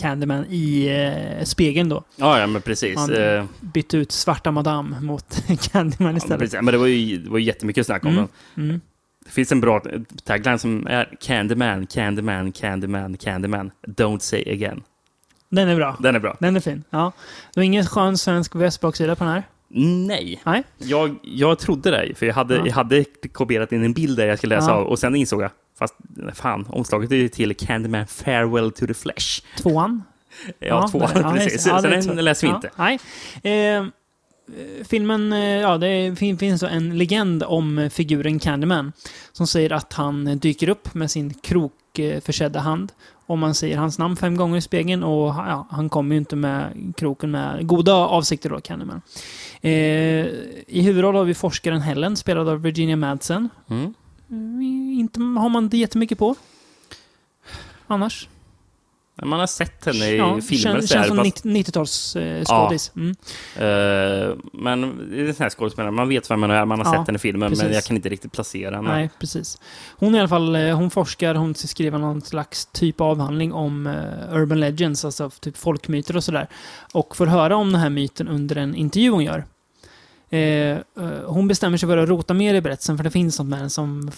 [0.00, 0.88] Candyman i
[1.38, 2.02] eh, spegeln då.
[2.16, 2.96] Ja, ja, men precis.
[2.96, 6.38] Man Eh, bytte ut Svarta Madame mot Candyman ja, men, istället.
[6.38, 6.58] precis.
[6.62, 8.26] men det var ju det var jättemycket snack om Mm.
[8.54, 8.64] den.
[8.70, 8.80] Mm.
[9.28, 9.82] Det finns en bra
[10.24, 13.70] tagline som är Candyman, Candyman, Candyman, Candyman.
[13.86, 14.82] Don't say again.
[15.48, 15.96] Den är bra.
[16.00, 16.36] Den är bra.
[16.40, 16.84] Den är fin.
[16.90, 17.12] Ja.
[17.54, 19.42] Det var ingen skön svensk västbaksida på den här.
[20.06, 20.40] Nej.
[20.44, 20.62] Nej.
[20.78, 22.62] Jag, jag trodde det, för jag hade, Ja.
[22.66, 24.74] jag hade kopierat in en bild där jag skulle läsa Ja.
[24.74, 25.94] av och sen insåg jag, fast
[26.34, 29.42] fan, omslaget är ju till Candyman Farewell to the Flesh.
[29.56, 30.02] Tvåan.
[30.58, 31.62] Ja, ja, precis.
[31.62, 31.94] Så, det.
[31.94, 32.70] Ja, så den läser vi inte.
[32.76, 32.98] Nej.
[33.76, 33.84] Eh,
[34.84, 38.92] filmen, eh, ja, det fin, finns en legend om figuren Candyman.
[39.32, 42.92] Som säger att han dyker upp med sin krokförsedda hand.
[43.26, 46.36] Och man säger hans namn fem gånger i spegeln och ja, han kommer ju inte
[46.36, 49.02] med kroken med goda avsikter då, Candyman.
[49.60, 49.70] Eh,
[50.66, 53.48] I huvudroll har vi forskaren Helen, spelad av Virginia Madsen.
[53.70, 53.94] Mm.
[54.30, 56.34] Mm, Inte har man inte jättemycket på.
[57.86, 58.28] Annars.
[59.22, 60.62] Man har sett henne i Ja, filmer.
[60.74, 62.92] känns, känns som fast- 90-tals eh, skådis.
[62.96, 63.10] Mm.
[63.56, 66.86] Eh, men det är en sån här skådespelare, man vet vem man är, man har
[66.94, 67.64] Ja, sett henne i filmen, precis.
[67.64, 68.88] men jag kan inte riktigt placera henne.
[68.92, 69.58] Nej, precis.
[69.96, 73.52] Hon i alla fall, eh, hon forskar, hhon ska skriva någon slags typ av avhandling
[73.52, 76.46] om eh, urban legends, alltså typ folkmyter och sådär.
[76.92, 79.44] Och får höra om den här myten under en intervju hon gör.
[80.30, 80.78] Eh,
[81.26, 83.70] hon bestämmer sig för att rota mer i berättelsen, för det finns något med den
[83.70, 84.10] som,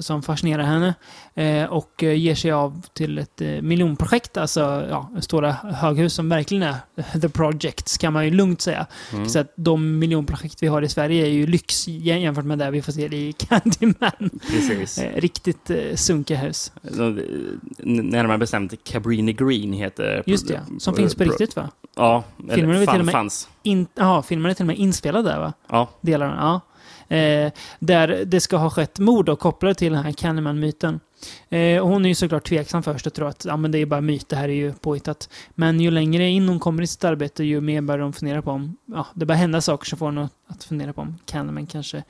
[0.00, 0.94] som fascinerar henne.
[1.34, 6.28] Eh, och eh, ger sig av till ett eh, miljonprojekt, alltså ja, stora höghus som
[6.28, 6.76] verkligen är
[7.20, 8.86] the projects, kan man ju lugnt säga.
[9.12, 9.28] Mm.
[9.28, 12.70] Så att de miljonprojekt vi har i Sverige är ju lyx jä- jämfört med det
[12.70, 14.30] vi får se i Candyman.
[14.50, 14.98] Precis.
[14.98, 16.72] Eh, riktigt eh, sunkiga hus.
[16.84, 20.22] N- Närmare bestämt Cabrini Green heter...
[20.26, 21.70] Just det, som finns på riktigt va?
[21.96, 23.48] Ja, Filmen är eller väl till och fan, med- fanns.
[23.62, 25.52] In, aha, filmen är till och med inspelad där va?
[25.68, 26.60] Ja, Delarna, ja.
[27.08, 31.00] Eh, där det ska ha skett mord och kopplade till den här Candyman-myten.
[31.48, 34.00] Eh, hon är ju såklart tveksam först och tror att ja, men det är bara
[34.00, 35.28] myt, det här är ju påhittat.
[35.54, 38.50] Men ju längre in hon kommer i sitt arbete, ju mer börjar hon fundera på
[38.50, 42.02] om ja, det börjar hända saker som får henne att fundera på om Candyman kanske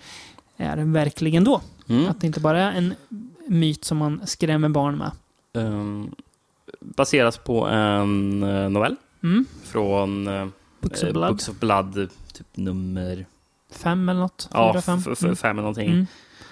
[0.57, 1.61] är verklig ändå.
[1.88, 2.09] Mm.
[2.09, 2.95] Att det inte bara är en
[3.47, 5.11] myt som man skrämmer barn med.
[5.53, 6.14] Um,
[6.80, 9.45] baseras på en eh, novell Mm.
[9.64, 10.49] från uh,
[10.80, 11.28] Books of Blood.
[11.28, 13.26] Books of Blood, typ nummer
[13.75, 14.49] Fem eller något?
[14.53, 15.03] ja, Fyra, fem?
[15.12, 15.37] f- Mm.
[15.37, 15.89] fem eller någonting.
[15.93, 16.07] Mm.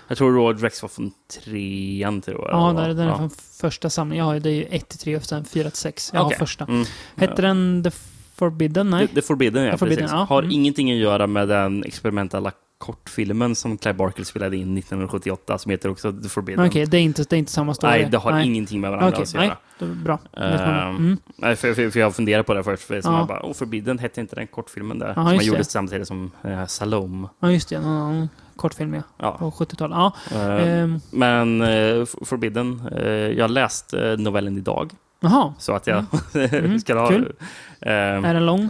[0.09, 1.12] Jag tror Road Rex var från
[1.45, 2.77] trean, tror jag.
[2.77, 3.16] Ja, det den är Ja.
[3.16, 4.27] från första samlingen.
[4.27, 6.11] Jag har det är ju 1 till 3 och sen 4 till 6.
[6.14, 6.37] Jag Okej.
[6.39, 6.64] har första.
[6.64, 6.85] Mm.
[7.16, 7.91] Hette den The
[8.35, 8.91] Forbidden?
[8.91, 9.09] Nej.
[9.09, 9.73] The, The Forbidden, ja.
[9.73, 10.12] The Forbidden, precis.
[10.12, 10.25] ja.
[10.25, 10.53] Har Mm.
[10.55, 12.53] ingenting att göra med den experimentella
[12.83, 16.66] kortfilmen som Clive Barker spelade in 1978 som heter också The Forbidden.
[16.66, 17.91] Okej, det, är inte, det är inte samma story.
[17.93, 19.57] Nej, det har ingenting med varandra Okej, att göra.
[19.78, 19.89] nej.
[20.05, 20.18] Bra.
[20.37, 21.18] Ehm, Mm.
[21.37, 22.83] Nej, för, för, för jag funderade på det först.
[22.83, 23.18] För Ja.
[23.18, 25.09] jag bara, oh, Forbidden hette inte den kortfilmen där.
[25.09, 27.28] Ja, som man gjorde samtidigt som eh, Salome.
[27.41, 27.76] Ja, just det.
[27.76, 29.03] Annan kortfilm, ja.
[29.18, 29.37] Ja.
[29.39, 29.97] På 70-talet.
[30.30, 30.39] Ja.
[30.59, 34.91] Ehm, Men F- Forbidden, eh, jag läste novellen idag.
[35.20, 35.55] Jaha.
[35.59, 36.05] Så att jag
[36.35, 37.09] Mm, ska ha...
[37.09, 37.33] kul.
[37.80, 38.68] Är den lång?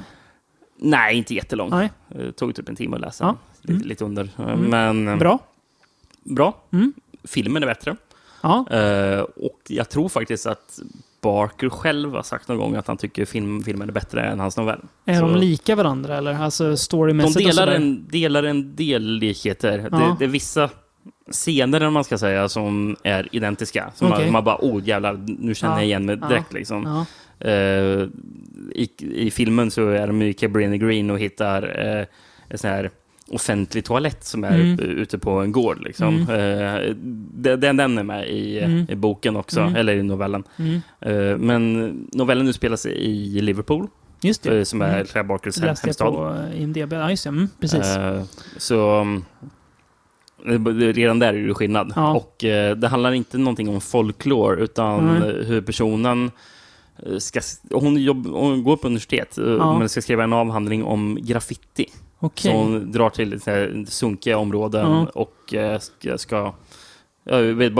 [0.82, 1.70] Nej, inte jättelång.
[1.70, 1.90] Nej.
[2.10, 3.24] Eh, tog typ en timme att läsa.
[3.24, 3.36] Ja.
[3.62, 3.88] Lite, Mm.
[3.88, 4.24] lite under.
[4.38, 4.60] Eh, Mm.
[4.70, 5.38] Men eh, Bra.
[6.22, 6.56] bra.
[6.72, 6.92] Mm.
[7.24, 7.96] Filmen är bättre.
[8.42, 10.78] Ja, Eh, och jag tror faktiskt att
[11.20, 14.56] Barker själv har sagt någon gång att han tycker film, filmen är bättre än hans
[14.56, 14.80] novell.
[15.04, 16.34] är Så- de lika varandra eller?
[16.34, 19.88] Alltså De storymässigt och delar en, delar en del likheter.
[19.92, 19.98] Ja.
[19.98, 20.70] Det, det är vissa
[21.30, 23.92] scener, om man ska säga, som är identiska.
[23.94, 24.24] Som Okej.
[24.24, 25.78] man, man bara, oh jävlar, nu känner Ja.
[25.78, 26.28] jag igen mig Ja.
[26.28, 26.52] direkt.
[26.52, 26.82] Liksom.
[27.38, 27.48] Ja.
[27.48, 28.08] Eh,
[28.74, 31.62] i, I filmen så är de i Cabrini Green och hittar
[31.98, 32.06] eh,
[32.48, 32.90] en sån här
[33.30, 34.78] offentlig toalett som är Mm.
[34.80, 35.82] ute på en gård.
[35.82, 36.14] Liksom.
[36.20, 36.94] Eh,
[37.34, 38.86] den, den den är med i, Mm.
[38.88, 39.76] i boken också, Mm.
[39.76, 40.44] eller i novellen.
[40.58, 41.46] Mm.
[41.46, 43.88] Men novellen utspelar sig i Liverpool,
[44.20, 44.64] Just det.
[44.64, 45.06] som är Mm.
[45.06, 46.12] Claire Barkers Det hem, läste jag hemstad.
[46.14, 46.92] på IMDB.
[46.92, 47.28] Ja, just det.
[47.28, 47.86] Mm, precis.
[48.56, 49.24] Så mm,
[50.94, 51.92] redan där är det skillnad.
[51.96, 52.12] Ja.
[52.14, 56.30] Och eh, det handlar inte någonting om folklore, utan eh, hur personen
[57.06, 57.40] eh, ska...
[57.70, 59.78] Hon, jobb, hon går på universitet, eh, Ja.
[59.78, 61.86] men ska skriva en avhandling om graffiti.
[62.18, 62.52] Okej.
[62.52, 65.06] Så hon drar till här, sunkiga områden Ja.
[65.14, 66.18] och eh, ska...
[66.18, 66.52] ska
[67.24, 67.72] jag vet,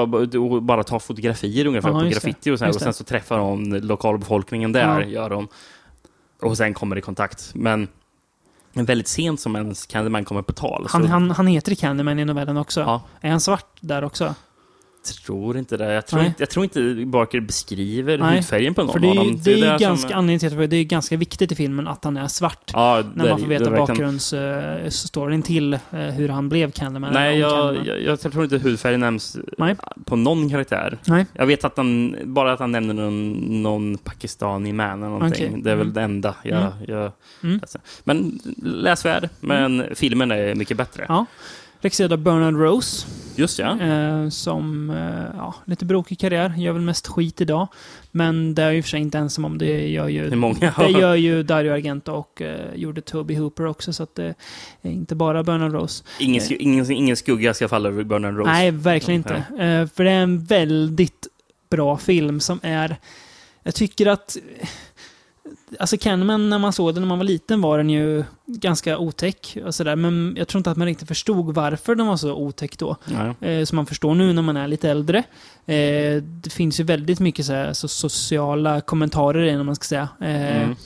[0.62, 4.72] bara, ta fotografier ungefär Ja, på graffiti och, så och sen så träffar hon lokalbefolkningen
[4.72, 5.00] där.
[5.00, 5.06] Ja.
[5.06, 5.48] Gör hon.
[6.42, 7.50] Och sen kommer det kontakt.
[7.54, 7.88] Men
[8.72, 10.86] väldigt sent som ens Candyman kommer på tal.
[10.88, 12.80] Han, så han, han heter Candyman i novellen också.
[12.80, 13.02] Ja.
[13.20, 14.34] Är han svart där också?
[15.02, 15.92] Tror inte det.
[15.92, 19.10] Jag tror, inte, jag tror inte Barker beskriver Nej, hudfärgen på någon För det är,
[19.10, 19.40] av dem.
[19.44, 21.88] det är ju där som- ganska, anledningen till att det är ganska viktigt i filmen
[21.88, 22.70] att han är svart.
[22.72, 27.12] Ja, När det- man får det är veta bakgrundsstoryn till eh, hur han blev Candyman.
[27.12, 29.76] Nej, jag, jag, jag tror inte hudfärg nämns Nej.
[30.04, 30.98] på någon karaktär.
[31.06, 31.26] Nej.
[31.32, 33.32] Jag vet att han, bara att han nämner någon,
[33.62, 35.48] någon pakistani man eller någonting.
[35.48, 35.62] Okej.
[35.62, 35.94] Det är väl Mm.
[35.94, 36.58] det enda jag...
[36.62, 36.72] Mm.
[36.86, 37.60] jag Mm.
[38.04, 41.04] Men läsvärd, men filmen är mycket bättre.
[41.08, 41.26] Ja.
[41.82, 43.06] Regisserad av Bernard Rose.
[43.36, 43.80] Just ja.
[43.80, 46.54] Eh, som, eh, ja, lite brokig karriär.
[46.56, 47.68] Gör väl mest skit idag.
[48.10, 49.58] Men det är ju i och för sig inte ensam om.
[49.58, 50.74] Det gör ju, Det många.
[50.78, 53.92] det gör ju Dario Argento och eh, gjorde Toby Hooper också.
[53.92, 54.34] Så att det
[54.82, 56.04] är inte bara Bernard Rose.
[56.20, 58.50] Ingen, sk- ingen, ingen skugga ska falla över Bernard Rose.
[58.50, 59.34] Nej, verkligen inte.
[59.34, 61.26] Eh, för det är en väldigt
[61.70, 62.96] bra film som är...
[63.62, 64.36] Jag tycker att...
[65.78, 69.56] Alltså Candyman, när man såg den när man var liten var den ju ganska otäck
[69.64, 69.96] och sådär.
[69.96, 72.96] Men jag tror inte att man riktigt förstod varför den var så otäck då.
[73.40, 75.18] Eh, som man förstår nu när man är lite äldre.
[75.66, 80.08] Eh, det finns ju väldigt mycket så här, så sociala kommentarer om man ska säga.
[80.20, 80.76] Eh, Mm.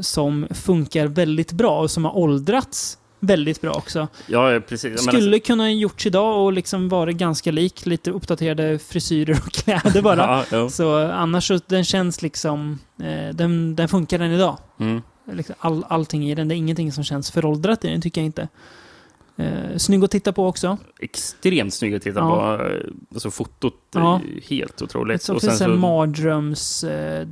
[0.00, 4.08] Som funkar väldigt bra och som har åldrats väldigt bra också.
[4.26, 5.02] Ja, precis.
[5.02, 7.86] Skulle kunna ha gjorts idag och liksom vara ganska lik.
[7.86, 10.20] Lite uppdaterade frisyrer och kläder bara.
[10.20, 10.68] Ja, ja.
[10.68, 12.78] Så annars så den känns liksom...
[13.02, 14.58] Eh, den, den funkar den idag.
[14.80, 15.02] Mm.
[15.32, 16.48] Liksom all, allting i den.
[16.48, 18.48] Det är ingenting som känns föråldrat i den, tycker jag inte.
[19.36, 20.78] Eh, snygg att titta på också.
[21.00, 22.58] Extremt snygg att titta Ja.
[22.58, 22.70] på.
[23.14, 24.20] Alltså fotot Ja.
[24.24, 25.22] är ju helt otroligt.
[25.22, 26.84] Så finns en mardröms...
[26.84, 27.28] Eh,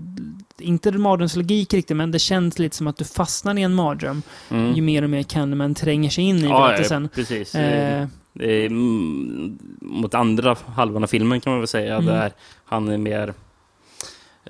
[0.58, 4.22] inte mardrömslogik riktigt, men det känns lite som att du fastnar i en mardröm.
[4.50, 4.72] Mm.
[4.74, 7.02] Ju mer och mer Candyman tränger sig in i Ja, berättelsen.
[7.02, 7.54] ja, precis.
[7.54, 8.06] Eh,
[8.40, 12.06] mm, mot andra halvan av filmen kan man väl säga, Mm.
[12.06, 12.32] där
[12.64, 13.34] han är mer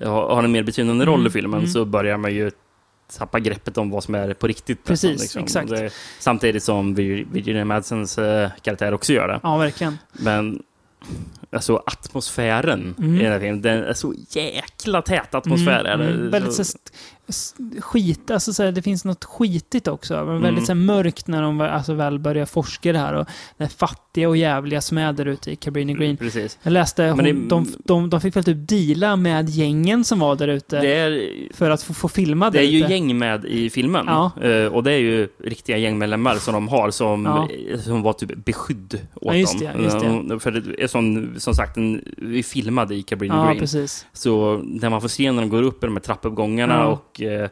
[0.03, 1.71] har en mer betydande roll Mm, i filmen, mm.
[1.71, 2.51] så börjar man ju
[3.17, 4.89] tappa greppet om vad som är på riktigt.
[4.89, 5.69] nästan, Precis, exakt.
[5.69, 5.89] Det,
[6.19, 9.39] samtidigt som Vir- Virginia Madsens eh, karaktär också gör det.
[9.43, 9.97] ja, verkligen.
[10.11, 10.63] Men
[11.51, 13.15] alltså atmosfären Mm.
[13.19, 15.83] i den här filmen, den är så jäkla tät atmosfär.
[15.83, 16.05] är det.
[16.05, 16.63] Mm, väldigt så,
[17.79, 20.13] skit, alltså så här, det finns något skitigt också.
[20.13, 20.41] Det Mm.
[20.41, 24.29] Väldigt så här, mörkt när de alltså, väl börjar forska det här och det fattiga
[24.29, 26.17] och jävliga som är där ute i Cabrini Green.
[26.17, 26.59] Precis.
[26.63, 30.19] Jag läste, hon, Men det- de, de, de fick väl typ deala med gängen som
[30.19, 33.17] var där ute Det är, för att få, få filma det där är ju gäng
[33.17, 34.05] med i filmen.
[34.07, 34.31] Ja.
[34.43, 37.77] Eh, och det är ju riktiga gängmedlemmar som de har som, Ja.
[37.83, 39.71] som var typ beskydd åt Ja, just dem.
[39.77, 39.99] det, just
[40.29, 40.39] det.
[40.39, 43.59] För det är som, som sagt, en, vi filmade i Cabrini Ja, Green.
[43.59, 44.05] precis.
[44.13, 47.01] Så när man får se när de går upp i de här trappuppgångarna Ja.
[47.15, 47.49] Och eh,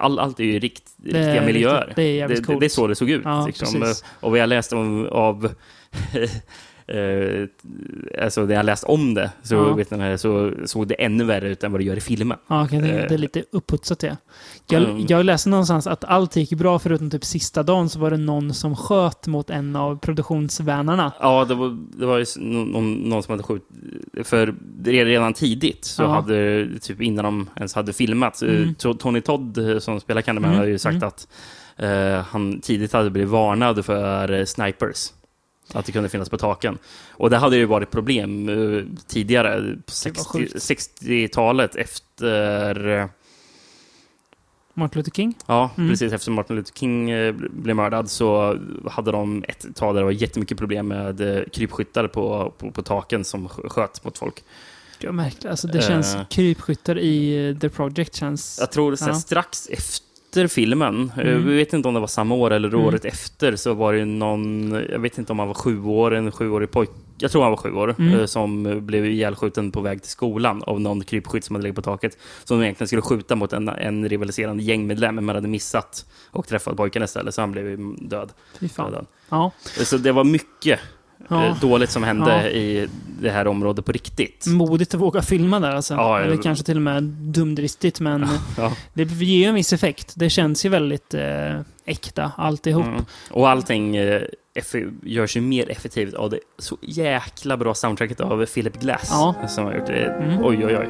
[0.00, 1.92] all, allt är ju rikt, Det riktiga miljöer.
[1.96, 2.60] det jävligt det, coolt.
[2.60, 3.22] det är så det såg ut.
[3.24, 3.94] Ja, liksom.
[4.20, 5.54] Och vad jag läste om, av
[6.88, 7.48] eh,
[8.24, 9.74] alltså när jag läst om det så, Ja.
[9.74, 12.38] vet ni, så såg det ännu värre ut än vad det gör i filmen.
[12.46, 13.08] Ja, okej, det, Eh.
[13.08, 14.16] det är lite uppputsat det.
[14.68, 15.04] Jag, Mm.
[15.08, 18.54] jag läste någonstans att allt gick bra förutom typ sista dagen så var det någon
[18.54, 21.12] som sköt mot en av produktionsvännerna.
[21.20, 23.68] Ja, det var, det var ju någon, någon som hade skjutit.
[24.22, 26.06] För redan tidigt, så Ja.
[26.08, 28.74] hade, typ innan de ens hade filmat, så Mm.
[28.78, 31.08] to- Tony Todd eh, som spelar Candyman Mm, hade ju sagt mm.
[31.08, 31.28] att
[31.76, 35.12] eh, han tidigt hade blivit varnad för eh, snipers.
[35.72, 36.78] Att det kunde finnas på taken.
[37.10, 40.54] Och det hade ju varit problem eh, tidigare, på var 60 sjukt.
[40.54, 43.06] 60-talet efter eh,
[44.74, 45.34] Martin Luther King.
[45.46, 45.90] Ja, Mm.
[45.90, 48.58] precis efter Martin Luther King eh, blev mördad så
[48.90, 53.24] hade de ett tag där det var jättemycket problem med krypskyttar på, på, på taken
[53.24, 54.44] som sk- sköt mot folk.
[55.00, 55.44] Det var märkligt.
[55.46, 56.26] Alltså det känns Eh.
[56.28, 58.56] krypskyttar i The Project känns...
[58.60, 59.14] Jag tror här, Ja.
[59.14, 60.05] strax efter
[60.48, 61.46] filmen, eh, Mm.
[61.48, 62.80] vi vet inte om det var samma år eller Mm.
[62.80, 66.32] året efter, så var det någon, jag vet inte om han var sju år, en
[66.32, 68.18] sjuårig pojke jag tror han var sju år, Mm.
[68.20, 71.82] eh, som blev ihjälskjuten på väg till skolan av någon krypskytt som hade legat på
[71.82, 72.18] taket.
[72.44, 77.02] Som egentligen skulle skjuta mot en, en rivaliserande gängmedlem, men hade missat och träffat pojken
[77.02, 77.78] istället, så han blev
[78.08, 78.32] död.
[78.60, 79.06] Fy fan.
[79.28, 79.52] Ja.
[79.84, 80.80] Så det var mycket
[81.28, 81.46] Ja.
[81.46, 82.48] eh, dåligt som hände Ja.
[82.48, 82.88] i
[83.20, 84.46] det här området på riktigt.
[84.46, 85.94] Modigt att våga filma där alltså.
[85.94, 88.26] Ja, Eller jag- kanske till och med dumdristigt, men
[88.94, 90.12] det ger ju en viss effekt.
[90.16, 92.86] Det känns ju väldigt eh, äkta alltihop.
[92.86, 93.04] Mm.
[93.30, 94.22] Och allting eh,
[95.02, 99.12] görs ju mer effektivt av det så jäkla bra soundtracket av Philip Glass.
[99.48, 100.04] Som har gjort det.
[100.22, 100.44] Mm.
[100.44, 100.88] Oj, oj, oj.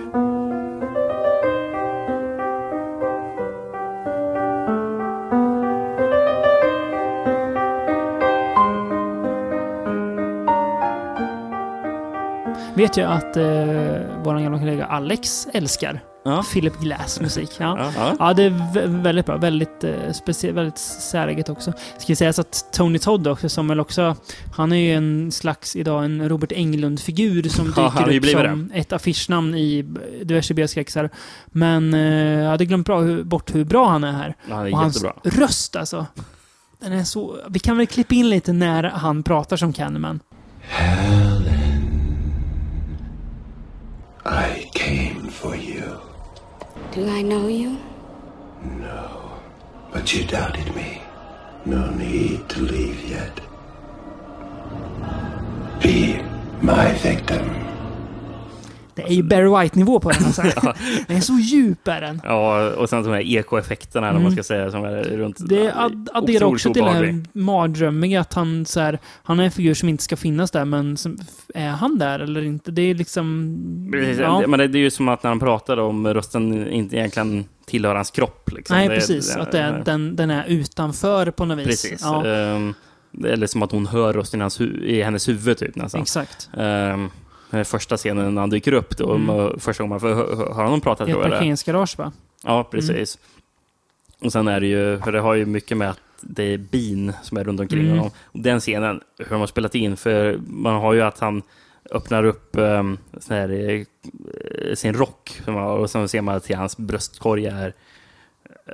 [12.77, 13.45] Vet jag att eh,
[14.25, 16.45] vår gamla kollega Alex älskar Ja.
[16.53, 17.51] Philip Glass musik.
[17.59, 17.91] Ja.
[17.97, 18.35] Ja, ja.
[18.35, 19.37] Det är vä- väldigt bra.
[19.37, 21.73] Väldigt, eh, specie- väldigt säreget också.
[21.73, 24.17] Ska vi säga så att Tony Todd också, som väl också...
[24.57, 28.93] Han är ju en slags, idag, en Robert Englund-figur som han dyker upp som ett
[28.93, 29.83] affischnamn i
[30.25, 31.11] diverse B-skräcksar.
[31.47, 32.01] Men eh,
[32.43, 34.35] jag hade glömt bra, hur, bort hur bra han är här.
[34.51, 35.45] Ja, det är Och hans jättebra.
[35.47, 36.07] röst alltså.
[36.81, 37.37] Den är så...
[37.49, 40.21] Vi kan väl klippa in lite när han pratar som Candyman.
[44.29, 46.01] I came for you.
[46.91, 47.79] Do I know you?
[48.61, 49.39] No.
[49.93, 51.01] But you doubted me.
[51.65, 53.41] No need to leave yet.
[55.81, 56.21] Be
[56.61, 57.47] my victim.
[58.97, 60.25] Det är ju Barry White-nivå på den.
[60.25, 60.43] Alltså.
[61.07, 62.21] Den är så djup är den.
[62.25, 65.39] Ja, och sen de här ekoeffekterna, vad man ska säga, som är runt.
[65.41, 65.49] Mm.
[65.49, 67.27] Det ad adderar också till det här obehaglig.
[67.33, 70.97] mardrömmiga att han så här, han är en figur som inte ska finnas där, men
[70.97, 71.19] som,
[71.55, 72.71] är han där eller inte?
[72.71, 73.89] Det är liksom...
[73.93, 74.47] Precis, Ja.
[74.47, 77.95] Men det det är ju som att när han pratar om rösten inte egentligen tillhör
[77.95, 78.51] hans kropp.
[78.53, 78.77] Liksom.
[78.77, 79.35] Nej, Det- precis.
[79.35, 81.67] det- att det den, den är utanför på något vis.
[81.67, 82.01] Precis.
[82.03, 82.75] Ja, Ehm,
[83.11, 86.01] det- eller som att hon hör rösten i, hans i hennes huvud, typ nästan.
[86.01, 86.49] exakt.
[86.59, 87.11] Ehm,
[87.51, 89.61] den första scenen när han dyker upp, då, Mm.
[89.61, 91.23] första gången man får hö- hö- höra honom prata, ett det är.
[91.23, 92.13] parkeringsgarage va?
[92.45, 93.19] Ja, precis.
[94.21, 97.13] Och sen är det ju, för det har ju mycket med att det är bin
[97.23, 97.91] som är runt omkring Mm.
[97.99, 98.11] honom.
[98.25, 101.43] Och den scenen, hur de har spelat in, för man har ju att han
[101.91, 105.41] öppnar upp um, här, eh, sin rock
[105.81, 107.73] och sen ser man att hans bröstkorg är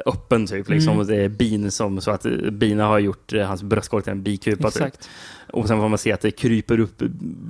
[0.07, 0.69] öppen typ.
[0.69, 0.91] Liksom.
[0.93, 1.01] Mm.
[1.01, 4.13] Och det är bin som, så att eh, bina har gjort eh, hans bröstkorg till
[4.13, 4.71] en bikupa.
[4.71, 4.83] Typ.
[4.83, 5.09] Exakt.
[5.53, 7.03] Och sen får man se att det kryper upp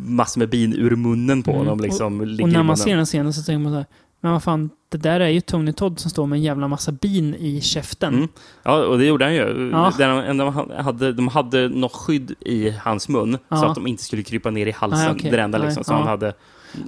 [0.05, 1.59] massor med bin ur munnen på Mm.
[1.61, 1.81] honom.
[1.81, 3.87] Liksom, Och i när man ser den scenen så tänker man så här,
[4.21, 6.93] men vad fan, det där är ju Tony Todd som står med en jävla massa
[6.93, 8.15] bin i käften.
[8.15, 8.29] Mm.
[8.63, 9.71] Ja, och det gjorde han ju.
[9.73, 9.93] Ja.
[9.99, 13.69] De, de, hade, de hade något skydd i hans mun så Ja.
[13.69, 15.01] att de inte skulle krypa ner i halsen.
[15.01, 15.31] Nej, okej.
[15.31, 15.85] Det enda liksom.
[15.85, 15.97] Så ja.
[15.97, 16.35] han hade...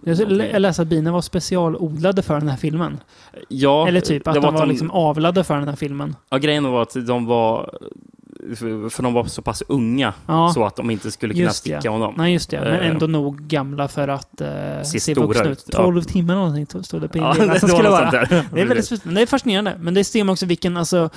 [0.05, 3.01] Jag läste att bina var specialodlade för den här filmen.
[3.49, 6.16] Ja, Eller typ att de var liksom avlade för den här filmen.
[6.30, 7.78] Ja, grejen var att de var...
[8.91, 10.51] För de var så pass unga Ja.
[10.55, 11.89] så att de inte skulle kunna Just sticka det.
[11.89, 12.15] honom.
[12.17, 12.61] Nej, just det.
[12.61, 12.87] Men Eh.
[12.91, 15.65] ändå nog gamla för att uh, Se se vuxna ut, ut.
[15.73, 15.79] ja.
[15.79, 18.11] 12 timmar eller någonting stod det på Ja, det var skulle vara.
[18.53, 19.05] Det är väldigt.
[19.05, 19.77] Det är fascinerande.
[19.81, 21.11] Men det ser man också vilken, alltså,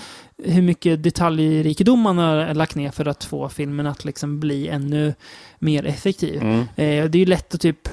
[0.44, 5.14] hur mycket detaljrikedom man har lagt ner för att få filmen att liksom bli ännu
[5.60, 6.42] mer effektiv.
[6.42, 6.60] Mm.
[6.60, 6.66] Eh,
[7.10, 7.90] det är ju lätt att typ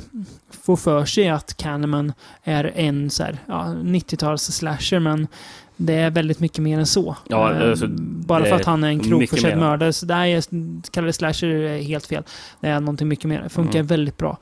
[0.64, 2.12] få för sig att Candyman
[2.44, 5.26] är en så här, ja, 90-tals slasher, men
[5.76, 7.16] det är väldigt mycket mer än så.
[7.28, 7.86] Ja, Eh, alltså,
[8.26, 9.00] bara för att han är en
[9.42, 9.56] mer.
[9.56, 9.92] mördare.
[9.92, 10.44] Så det här är,
[10.90, 12.22] kallar det slasher är helt fel.
[12.60, 13.42] Det är någonting mycket mer.
[13.42, 13.86] Det funkar Mm.
[13.86, 14.38] väldigt bra.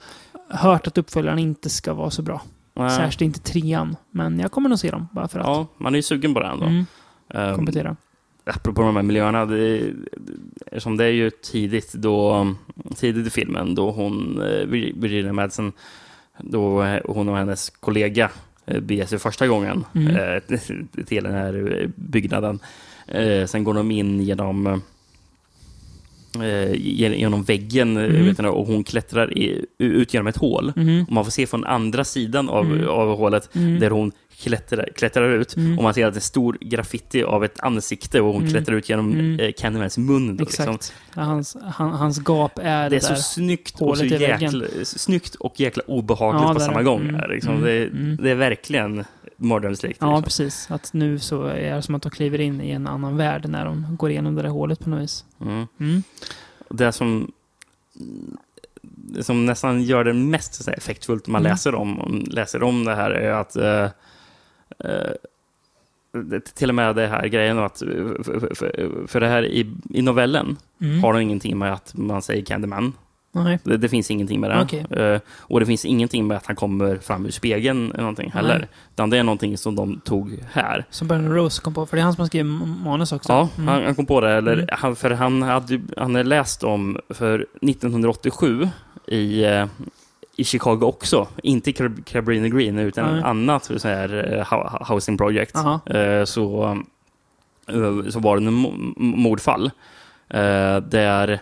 [0.49, 2.43] Hört att uppföljaren inte ska vara så bra.
[2.75, 2.91] Nej.
[2.91, 3.97] Särskilt inte trean.
[4.11, 5.47] Men jag kommer nog se dem, bara för att.
[5.47, 6.67] Ja, man är ju sugen på det ändå.
[6.67, 6.87] Mm,
[7.35, 7.97] Ehm, komplettera.
[8.45, 9.91] apropå de här miljöerna, det,
[10.73, 12.47] det, som det är ju tidigt, då,
[12.97, 15.73] tidigt i filmen då hon, eh, Vir- Virginia Madsen,
[16.39, 18.31] då hon och hennes kollega
[18.67, 20.17] eh, beger sig första gången Mm.
[20.17, 20.43] eh,
[21.07, 22.59] till den här byggnaden.
[23.09, 24.83] Eh, sen går de in genom gen-
[26.75, 28.25] genom väggen Mm.
[28.27, 30.73] vet du, och hon klättrar i, ut genom ett hål.
[30.77, 31.05] Mhm.
[31.09, 32.89] Och man får se från andra sidan av, Mm.
[32.89, 33.81] av hålet Mm.
[33.81, 34.13] där hon
[34.43, 35.57] klättrar, klättrar ut.
[35.57, 35.79] Mm.
[35.79, 38.53] Och man ser att det är stor graffiti av ett ansikte och hon Mm.
[38.53, 39.41] klättrar ut genom Mm.
[39.41, 40.37] eh, Candymans mun.
[40.37, 40.73] Då, Exakt.
[40.73, 40.95] liksom.
[41.23, 45.61] Hans, han, hans gap är Det det är så snyggt och, så jäkla, snyggt och
[45.61, 46.85] jäkla obehagligt Ja, på samma det.
[46.85, 47.01] gång.
[47.01, 47.15] Mm.
[47.15, 47.53] här, Liksom.
[47.53, 47.65] Mm.
[47.65, 48.17] Det, Mm.
[48.23, 49.05] det är verkligen
[49.43, 49.99] mardrömslikt.
[50.01, 50.23] Ja, liksom.
[50.23, 50.71] precis.
[50.71, 53.65] Att nu så är det som att de kliver in i en annan värld när
[53.65, 55.25] de går igenom det där hålet på något vis.
[55.41, 55.67] Mm.
[55.81, 56.03] Mm.
[56.69, 57.33] Det som,
[59.21, 61.53] som nästan gör det mest effektfullt man Mm.
[61.53, 63.85] läser, om, läser om det här är att eh,
[64.89, 65.13] eh,
[66.55, 70.57] till och med det här grejen att för, för, för det här i, i novellen
[70.81, 71.03] Mm.
[71.03, 72.93] har det ingenting med att man säger Candyman.
[73.35, 73.59] Nej.
[73.65, 74.63] Det, det finns ingenting med det.
[74.63, 74.87] Okej.
[75.05, 78.59] Eh, och det finns ingenting med att han kommer fram ur spegeln eller någonting heller.
[78.59, 78.69] Nej.
[78.95, 80.85] Utan det är någonting som de tog här.
[80.91, 82.53] Som Bernard Rose kom på, för det är han som har skrivit
[82.85, 83.33] manus också.
[83.33, 83.69] Ja, Mm.
[83.69, 84.31] han, han kom på det.
[84.33, 84.67] Eller, Mm.
[84.73, 88.69] han, för han hade han hade läst om, för 1987
[89.07, 89.67] i, eh,
[90.37, 91.29] i Chicago också.
[91.43, 91.73] Inte
[92.05, 95.57] Cabrini Green, utan ett annat så här, eh, hou- housing project.
[95.57, 95.81] Aha.
[95.87, 96.77] Eh, så,
[98.11, 99.71] så var det en mo- mordfall
[100.83, 101.41] där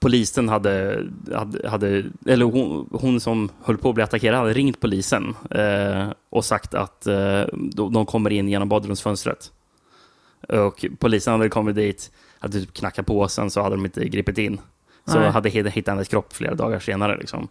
[0.00, 4.80] polisen hade, hade, hade eller hon, hon som höll på att bli attackerad hade ringt
[4.80, 9.52] polisen eh, och sagt att eh, de, de kommer in genom badrumsfönstret.
[10.48, 14.38] Och polisen hade kommit dit, hade typ knackat på sen så hade de inte gripit
[14.38, 14.60] in.
[15.06, 15.30] Så Nej.
[15.30, 17.16] hade hitt- hittat hennes kropp flera dagar senare.
[17.16, 17.48] Liksom.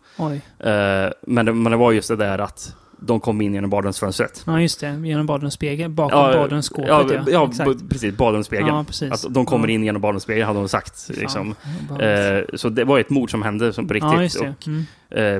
[0.59, 4.43] Eh, men, det, men det var just det där att de kom in genom badrumsfönstret.
[4.47, 4.99] Ja, just det.
[5.03, 5.95] Genom badrumsspegeln.
[5.95, 7.05] Bakom badrumsskåpet, ja.
[7.13, 7.23] ja.
[7.27, 7.89] ja, Exakt.
[7.89, 8.17] precis.
[8.17, 8.67] Badrumsspegeln.
[8.67, 9.11] Ja, precis.
[9.11, 9.73] Att de kommer Ja.
[9.73, 11.09] in genom badrumsspegeln hade de sagt.
[11.17, 11.55] Liksom.
[11.99, 14.35] Eh, så det var ett mord som hände som på riktigt.
[14.35, 14.49] Ja, det.
[14.49, 14.85] Och, Mm.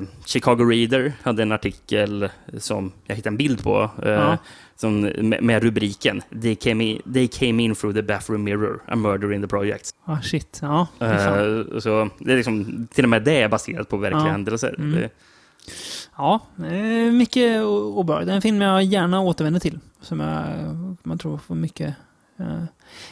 [0.03, 3.89] eh, Chicago Reader hade en artikel som jag hittade en bild på.
[4.03, 4.37] Eh, Ja.
[4.75, 8.95] som, med, med rubriken They came, in, They came in through the bathroom mirror, a
[8.95, 9.89] murder in the project.
[10.05, 10.59] Ah, shit.
[10.61, 11.09] Ja, fan.
[11.73, 14.31] Eh, så det är liksom, till och med det är baserat på verkliga Ja.
[14.31, 14.75] händelser.
[14.77, 15.09] Mm.
[16.17, 18.27] Ja, eh, mycket o- obehagligt.
[18.27, 19.79] Det är en film jag gärna återvänder till.
[20.01, 20.47] Som jag
[21.03, 21.95] man tror får mycket
[22.39, 22.63] eh,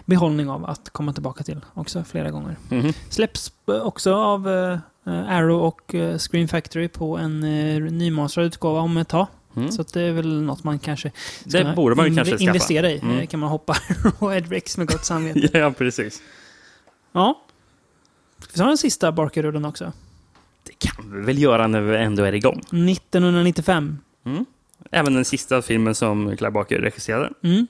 [0.06, 2.56] behållning av att komma tillbaka till också flera gånger.
[2.70, 2.94] Mhm.
[3.10, 5.96] Släpps eh, också av eh, Arrow och
[6.32, 7.40] Screen Factory på en
[7.98, 9.28] nymastrad utgåva om ett tag.
[9.56, 9.72] Mm.
[9.72, 11.12] Så det är väl något man kanske
[11.48, 12.44] ska Det borde man ju kanske skaffa.
[12.44, 13.00] investera i.
[13.00, 13.28] Mm.
[13.28, 13.76] Kan man hoppa
[14.20, 15.50] och Ed Rex med gott samvete.
[15.58, 16.22] ja, precis.
[17.12, 17.42] ja.
[18.54, 19.92] Vi ta den sista Barker-rullen också?
[20.66, 22.60] Det kan vi väl göra när vi ändå är igång.
[22.60, 23.98] 1995.
[24.26, 24.46] Mm.
[24.92, 27.30] Även den sista filmen som Clive Barker regisserade.
[27.44, 27.68] Mm.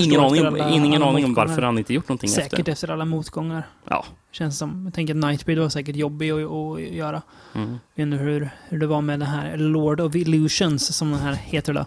[0.00, 2.72] Ingen aning, alla- ingen alla aning om varför han inte gjort någonting Säkert efter.
[2.72, 2.88] efter.
[2.88, 3.66] alla motgångar.
[3.88, 4.04] Ja.
[4.32, 4.84] Känns som.
[4.84, 7.22] Jag tänker att Nightbreed var säkert jobbig att, att göra.
[7.54, 7.68] Mm.
[7.94, 11.20] Jag vet inte hur, hur det var med den här Lord of Illusions som den
[11.20, 11.80] här heter då.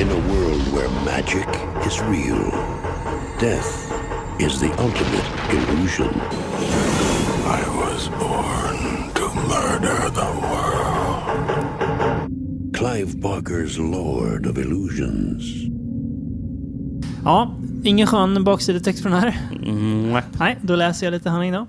[0.00, 1.46] In a world where magic
[1.86, 2.52] is real,
[3.40, 3.68] death
[4.38, 6.14] is the ultimate illusion.
[7.46, 8.65] I was born
[9.80, 11.26] murder the world.
[12.74, 15.44] Clive Barker's Lord of Illusions.
[17.24, 17.54] Ja,
[17.84, 19.48] ingen skön baksidetext från den här.
[19.52, 20.58] Mm, nej.
[20.62, 21.66] Då läser jag lite handling då.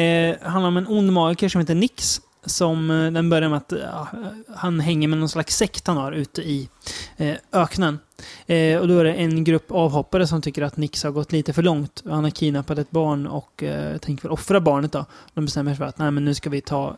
[0.00, 2.20] Eh, handlar om en ond magiker som heter Nix.
[2.46, 4.08] Som eh, den börjar med att ja,
[4.56, 6.68] han hänger med någon slags sekt han har ute i
[7.16, 7.98] eh, öknen.
[8.46, 11.52] Eh, och då är det en grupp avhoppare som tycker att Nix har gått lite
[11.52, 12.02] för långt.
[12.04, 15.04] Han har kidnappat ett barn och eh, tänker väl offra barnet då.
[15.34, 16.96] De bestämmer sig för att nej, men nu ska vi ta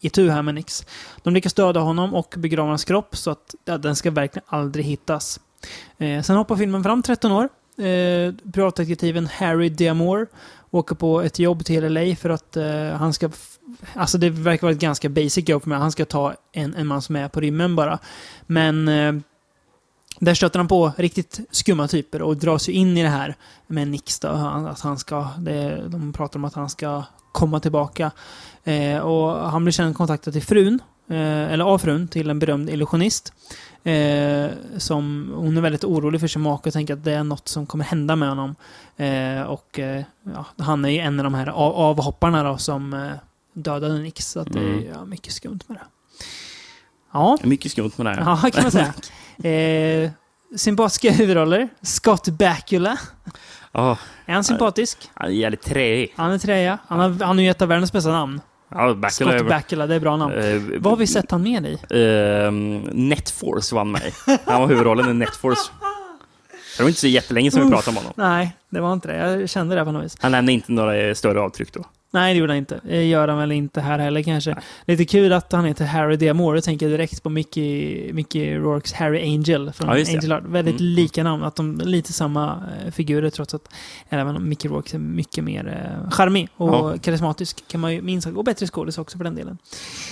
[0.00, 0.86] itu här med Nix.
[1.22, 4.84] De lyckas döda honom och begrava hans kropp så att ja, den ska verkligen aldrig
[4.84, 5.40] hittas.
[5.98, 7.48] Eh, sen hoppar filmen fram 13 år.
[7.84, 10.26] Eh, privatdetektiven Harry Diamore
[10.70, 13.30] åker på ett jobb till LA för att eh, han ska...
[13.94, 17.02] Alltså det verkar vara ett ganska basic jobb med Han ska ta en, en man
[17.02, 17.98] som är på rymmen bara.
[18.46, 19.12] Men eh,
[20.18, 23.34] där stöter han på riktigt skumma typer och dras ju in i det här
[23.66, 24.28] med Nix då.
[24.28, 25.28] Att han ska...
[25.38, 28.10] Det, de pratar om att han ska komma tillbaka.
[28.70, 32.70] Eh, och han blir sedan kontaktad till frun, eh, eller av frun, till en berömd
[32.70, 33.32] illusionist.
[33.84, 34.46] Eh,
[34.78, 37.66] som, hon är väldigt orolig för sin make och tänker att det är något som
[37.66, 38.54] kommer hända med honom.
[38.96, 40.02] Eh, och eh,
[40.34, 43.10] ja, han är ju en av de här av, avhopparna då som eh,
[43.52, 44.26] dödade Nix.
[44.30, 44.84] Så att det är Mm.
[44.94, 45.82] ja, mycket skumt med det.
[47.12, 48.20] Ja, Mycket skumt med det här.
[48.44, 48.94] ja kan man säga.
[49.50, 50.10] Eh,
[50.56, 51.68] sympatiska huvudroller.
[51.82, 52.98] Scott Bakula.
[53.72, 55.10] Ja, Är han sympatisk?
[55.14, 56.12] han är jävligt träig.
[56.16, 56.78] Han är träja.
[56.88, 58.40] Han har, han har ju ett av världens bästa namn.
[58.70, 60.34] Ja, Bakula Scott Bakula, det är bra namn.
[60.34, 61.78] Eh, Vad har vi sett han med i?
[61.90, 64.12] Ehm, Netforce vann mig.
[64.44, 65.70] Han var huvudrollen i Netforce.
[66.76, 68.12] Det var inte så jättelänge som vi pratade om honom.
[68.16, 69.16] Nej, det var inte det.
[69.40, 70.16] Jag kände det på något vis.
[70.20, 71.84] Han lämnade inte några större avtryck då.
[72.12, 72.80] Nej, det gjorde han inte.
[72.84, 74.54] Det gör han väl inte här heller kanske.
[74.84, 76.56] Lite kul att han heter Harry Diamore.
[76.56, 79.94] Jag tänker direkt på Mickey, Mickey Rourkes Harry Angel från Ja.
[80.14, 80.42] Angel Art.
[80.46, 80.92] Väldigt Mm.
[80.92, 81.42] lika namn.
[81.42, 83.68] Att de är lite samma eh, figurer trots att
[84.08, 85.66] även om Mickey Rourke är mycket mer
[86.04, 86.94] eh, charmig och Ja.
[87.02, 88.26] karismatisk kan man ju minst.
[88.28, 89.58] Och bättre skådis också för den delen.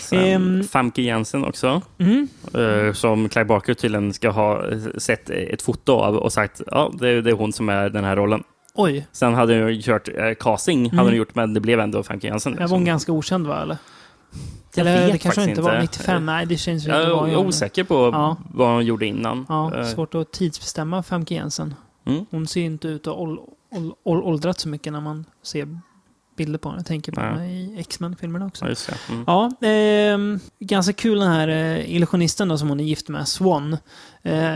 [0.01, 0.65] Sen Ehm.
[0.65, 1.83] Famke Jensen också.
[1.99, 2.29] Mm.
[2.55, 6.93] eh, som Clive Barker tydligen ska ha eh, sett ett foto av och sagt ja,
[6.99, 8.43] det, det är hon som är den här rollen.
[8.81, 10.99] Oj, Sen hade ju kört eh, casting, Mm.
[10.99, 12.57] hade hon gjort, men det blev ändå Famke Jensen.
[12.61, 13.63] jag var hon ganska okänd va?
[13.63, 13.77] Eller?
[14.75, 15.71] Jag eller vet det kanske inte var.
[15.71, 15.81] inte.
[15.83, 16.27] 95?
[16.27, 18.37] Nej, det känns Jag inte vara är osäker på Ja.
[18.55, 19.47] vad hon gjorde innan.
[19.49, 21.75] Ja, Eh, svårt att tidsbestämma Famke Jensen.
[22.07, 22.27] Mm.
[22.31, 23.41] Hon ser inte ut att ha ål-
[23.75, 25.79] ål- ål- åldrats så mycket när man ser
[26.39, 26.79] bilder på henne.
[26.79, 27.31] Jag tänker på Nej.
[27.31, 28.69] henne i X-Men-filmerna också.
[28.69, 28.95] Ja.
[29.09, 29.25] Mm.
[29.27, 33.77] Ja, ehm, ganska kul den här eh, illusionisten då som hon är gift med, Swan.
[34.23, 34.53] Eh,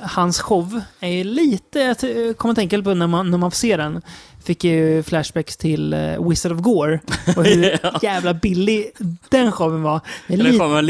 [0.00, 3.76] hans show är lite, jag kommer att tänka på när man, när man får se
[3.76, 4.02] den,
[4.44, 7.00] fick ju flashbacks till eh, Wizard of Gore.
[7.36, 7.98] Och hur Ja.
[8.02, 8.90] jävla billig
[9.28, 10.00] den showen var.
[10.26, 10.82] Lite, lite mer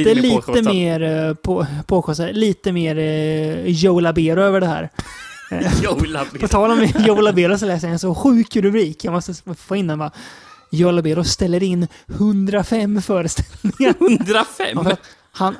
[0.54, 4.90] lite, mer eh, på, påkostad, lite mer eh, Joe Labero över det här.
[5.82, 6.40] Joe Labero.
[6.40, 9.04] på tal om Joe Labero så läser jag en så sjuk rubrik.
[9.04, 10.10] Jag måste få in den va.
[10.70, 13.94] Joe Labero ställer in 105 föreställningar.
[14.00, 14.66] 105?
[14.74, 15.00] Ja, för att
[15.32, 15.56] han,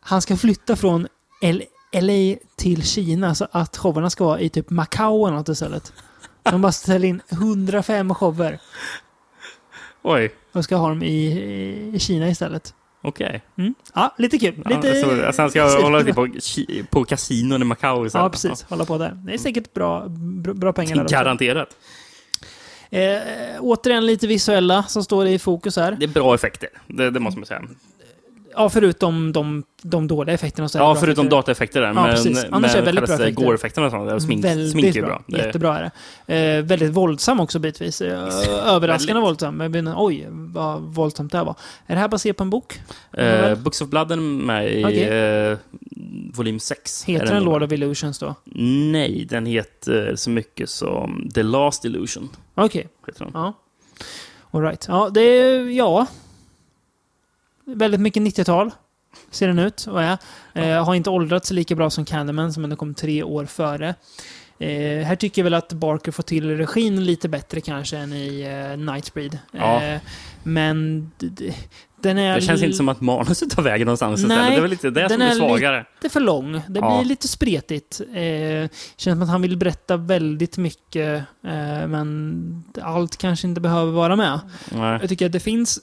[0.00, 1.06] han ska flytta från
[1.42, 5.92] L LA till Kina så att showerna ska vara i typ Macao eller något istället.
[6.42, 8.58] De bara ställer in 105 shower
[10.02, 11.26] Oj, och ska ha dem i,
[11.94, 12.74] i Kina istället.
[13.08, 13.42] Okej.
[13.58, 13.74] Mm.
[13.94, 14.54] Ja, lite kul.
[14.64, 15.00] Ja, Lite...
[15.00, 16.28] så, alltså han ska hålla till på,
[16.90, 18.24] på kasinon i Macao istället.
[18.24, 18.62] Ja, precis.
[18.62, 19.12] Hålla på där.
[19.14, 21.08] Det är säkert bra, bra, bra pengar där.
[21.08, 21.76] Garanterat.
[22.90, 23.18] Eh,
[23.60, 25.96] återigen lite visuella som står i fokus här.
[26.00, 27.62] Det är bra effekter, det, det måste man säga.
[28.56, 30.68] Ja, förutom de, de dåliga effekterna.
[30.68, 31.36] Så är Ja, förutom effekter.
[31.36, 31.86] dataeffekter där.
[31.88, 32.46] Ja, men precis.
[32.50, 33.42] Annars är det väldigt bra effekter.
[33.44, 35.22] Gore-effekterna och sånt, smink, väldigt smink är bra.
[35.28, 35.38] bra.
[35.38, 35.90] Jättebra är
[36.26, 36.56] det.
[36.56, 38.00] Eh, väldigt våldsam också bitvis.
[38.00, 38.28] Eh,
[38.74, 39.56] överraskande våldsam.
[39.56, 41.56] Menar, oj, vad våldsamt det här var.
[41.86, 42.80] Är det här baserat på en bok?
[43.12, 45.02] Eh, Books of Blood är med i Okej.
[45.08, 45.58] eh,
[46.34, 47.04] volym 6.
[47.04, 47.44] Heter Är den.
[47.44, 48.34] Lord of Illusions då?
[48.92, 52.28] Nej, den heter så mycket som The Last Illusion.
[52.54, 52.88] Okej.
[53.06, 53.30] Heter den.
[53.34, 53.52] Ja.
[54.50, 54.84] All right.
[54.88, 55.70] Ja, det är...
[55.70, 56.06] Ja.
[57.66, 58.70] Väldigt mycket 90-tal.
[59.30, 60.18] Ser den ut och är.
[60.54, 63.94] Eh, har inte åldrats lika bra som Candyman som ändå kom tre år före.
[64.58, 68.40] Eh, här tycker jag väl att Barker får till regin lite bättre kanske än i
[68.72, 69.38] eh, Nightbreed.
[69.52, 69.82] Ja.
[69.82, 70.00] Eh,
[70.42, 71.10] men
[72.02, 72.34] den är...
[72.34, 74.50] Det känns inte som att manuset tar vägen någonstans Nej, istället.
[74.52, 75.86] Det är väl lite det som är är svagare.
[76.02, 76.52] lite för lång.
[76.52, 76.96] Det Ja.
[76.98, 78.00] blir lite spretigt.
[78.14, 83.92] Eh, känns som att han vill berätta väldigt mycket, eh, men allt kanske inte behöver
[83.92, 84.40] vara med.
[84.74, 84.98] Nej.
[85.00, 85.78] Jag tycker att det finns...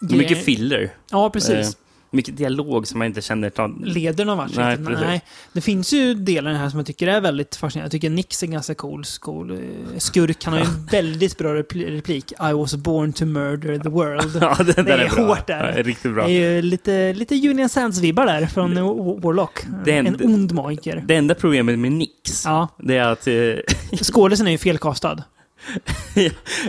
[0.00, 0.90] Det är mycket filler.
[1.10, 1.50] Ja, precis.
[1.52, 1.66] Eh,
[2.10, 3.84] mycket dialog som man inte känner tar...
[3.84, 4.78] Leder någon vart Nej.
[4.78, 5.22] Nej.
[5.52, 7.84] Det finns ju delar här som jag tycker är väldigt fascinerande.
[7.86, 9.04] Jag tycker Nix är ganska cool.
[9.20, 9.50] cool.
[9.50, 9.58] eh,
[9.98, 12.32] Skurk, han har ju en väldigt bra repli- replik.
[12.32, 14.36] I was born to murder the world.
[14.40, 15.26] Ja, det, Det är bra.
[15.26, 15.66] hårt där.
[15.66, 16.26] Ja, det är riktigt bra.
[16.26, 18.84] Det är ju lite, lite Julian Sands-vibbar där från eh,
[19.20, 19.60] Warlock.
[19.84, 21.04] Den- en ond magiker.
[21.06, 22.68] Det enda problemet med Nix, Ja.
[22.78, 23.26] det är att...
[23.26, 25.22] Eh, Skådisen är ju felkastad.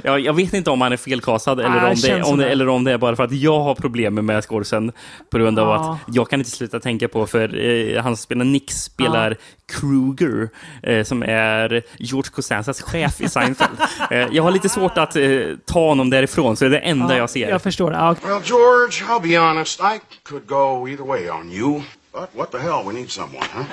[0.04, 2.84] Ja, jag vet inte om han är felkastad eller, Ah, om det om eller om
[2.84, 4.92] det är bara för att jag har problem med skådisen
[5.30, 5.94] på grund av Ja.
[6.08, 9.38] att jag kan inte sluta tänka på, för eh, han som spelar Nix spelar
[9.72, 10.50] Kruger,
[10.84, 13.78] eh, som är George Costanzas chef i Seinfeld.
[14.12, 17.14] eh, jag har lite svårt att eh, ta honom därifrån, så det är det enda
[17.14, 17.50] Ja, jag ser.
[17.50, 17.94] Jag förstår.
[17.94, 19.80] Ja, Well, George, I'll be honest.
[19.80, 21.82] I could go either way on you.
[22.14, 22.84] But what the hell?
[22.88, 23.64] We need someone, huh?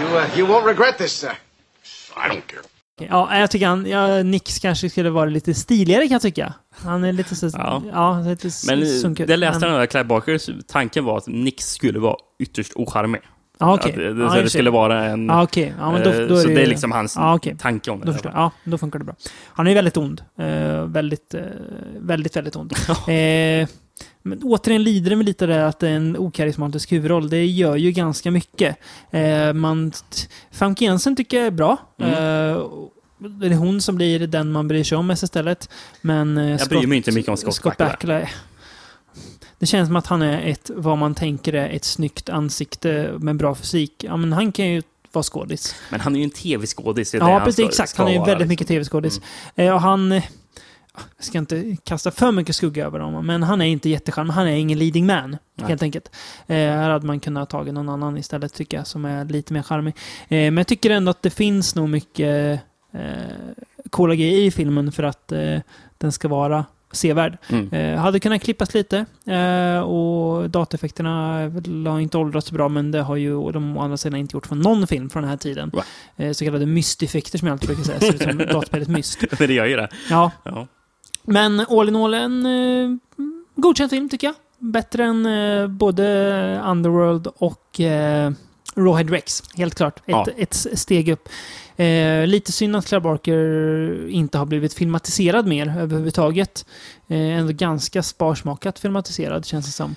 [0.00, 1.30] You, uh, you won't regret this, uh...
[2.16, 2.62] I don't care.
[3.00, 6.54] Ja, jag tycker han, ja, Nix kanske skulle vara lite stiligare kan jag tycka.
[6.70, 7.50] Han är lite så...
[7.52, 7.82] Ja.
[7.92, 9.26] Ja, lite Men eh, sunkig.
[9.26, 13.20] det läste Men- jag, Clive Barkers tanken var att Nix skulle vara ytterst ocharmig.
[13.58, 13.74] Ja.
[13.74, 15.26] Att det, det, för det skulle vara en...
[15.26, 15.74] Ja, okej.
[15.78, 17.56] Ja, men då, eh, då är så det, det är liksom hans ja, okej.
[17.58, 18.06] tanke om det.
[18.06, 18.32] Då förstår.
[18.34, 19.14] Ja, då funkar det bra.
[19.46, 20.22] Han är väldigt ond.
[20.38, 21.40] Eh, väldigt, eh,
[21.98, 22.72] väldigt, väldigt ond.
[22.88, 23.68] eh,
[24.26, 27.28] men återigen lider det med lite det att det är en okarismatisk huvudroll.
[27.28, 28.76] Det gör ju ganska mycket.
[29.10, 29.92] Eh, man,
[30.50, 31.76] Famke Jensen tycker jag är bra.
[31.98, 32.12] Mm.
[32.12, 32.64] Eh,
[33.18, 35.68] det är hon som blir den man bryr sig om mest istället.
[36.00, 37.90] Men eh, Jag bryr mig inte mycket om Scott Bakula.
[37.90, 38.28] Bakula.
[39.58, 43.36] Det känns som att han är ett, vad man tänker är ett snyggt ansikte med
[43.36, 44.04] bra fysik.
[44.04, 45.74] Ja, men han kan ju vara skådis.
[45.90, 47.14] Men han är ju en tv-skådis.
[47.14, 47.68] Ja, precis.
[47.68, 47.96] Exakt.
[47.96, 48.48] Han är ju väldigt liksom.
[48.48, 49.20] mycket tv-skådis.
[49.54, 50.20] Eh, och han...
[51.16, 54.32] Jag ska inte kasta för mycket skugga över honom, men han är inte jättecharmig.
[54.32, 55.68] Han är ingen leading man, Nej.
[55.68, 56.10] helt enkelt.
[56.46, 59.52] Eh, här hade man kunnat ha tagit någon annan istället, tycker jag, som är lite
[59.52, 59.94] mer charmig.
[60.28, 62.60] Eh, men jag tycker ändå att det finns nog mycket
[62.92, 63.00] eh,
[63.90, 65.58] coola grejer i filmen för att eh,
[65.98, 67.38] den ska vara sevärd.
[67.48, 67.72] Mm.
[67.72, 71.10] Eh, hade kunnat klippas lite eh, och dataeffekterna
[71.90, 74.60] har inte åldrats bra men det har ju de å andra sidan inte gjort från
[74.60, 75.72] någon film från den här tiden.
[76.16, 79.24] Eh, så kallade mysteffekter som jag alltid brukar säga, ser ut som dataspelet Myst.
[79.38, 79.88] Det gör ju det.
[80.10, 80.66] Ja, Ja.
[81.24, 82.96] Men all in all en eh,
[83.56, 84.34] godkänd film tycker jag.
[84.58, 86.04] Bättre än eh, både
[86.66, 88.32] Underworld och eh,
[88.76, 89.96] Rawhead Rex, helt klart.
[89.98, 90.26] Ett, Ja.
[90.36, 91.28] ett steg upp.
[91.76, 96.66] Eh, lite synd att Claire Barker inte har blivit filmatiserad mer överhuvudtaget.
[97.08, 99.94] Eh, ändå ganska sparsmakat filmatiserad känns det som.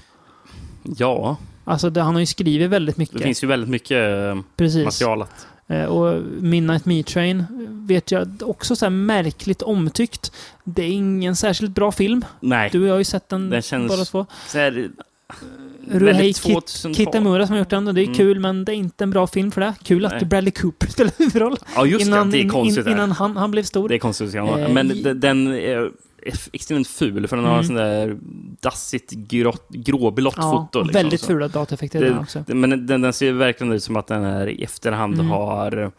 [0.98, 3.18] ja, Alltså det, han har ju skrivit väldigt mycket.
[3.18, 4.86] det finns ju väldigt mycket eh, Precis.
[4.86, 5.48] material att...
[5.68, 7.46] Eh, och Midnight Me Train
[7.88, 10.32] vet jag också så här märkligt omtyckt.
[10.64, 12.26] Det är ingen särskilt bra film.
[12.40, 14.26] Nej, Du och jag har ju sett den, Den känns- båda två.
[14.48, 14.90] så här,
[15.92, 16.94] Ruhei väldigt Kit, 2002.
[16.98, 18.16] Kitamura som har gjort den och det är Mm.
[18.18, 19.74] kul men det är inte en bra film för det.
[19.84, 20.26] Kul att Nej.
[20.26, 21.58] Bradley Cooper spelar huvudroll.
[21.76, 22.38] Ja, just innan, det.
[22.38, 22.86] Det är konstigt.
[22.86, 23.90] in, innan han, han blev stor.
[23.90, 24.36] Det är konstigt.
[24.36, 25.92] Eh, Men de- den eff-
[26.54, 27.60] extremt ful, för den har Mm.
[27.62, 28.18] en sån där
[28.62, 30.84] dassigt grått, gråblått ja, foto.
[30.84, 31.28] liksom, väldigt så.
[31.28, 32.44] fula dataeffekter Det, också.
[32.48, 35.28] men den, den ser verkligen ut som att den här i efterhand Mm.
[35.30, 35.92] har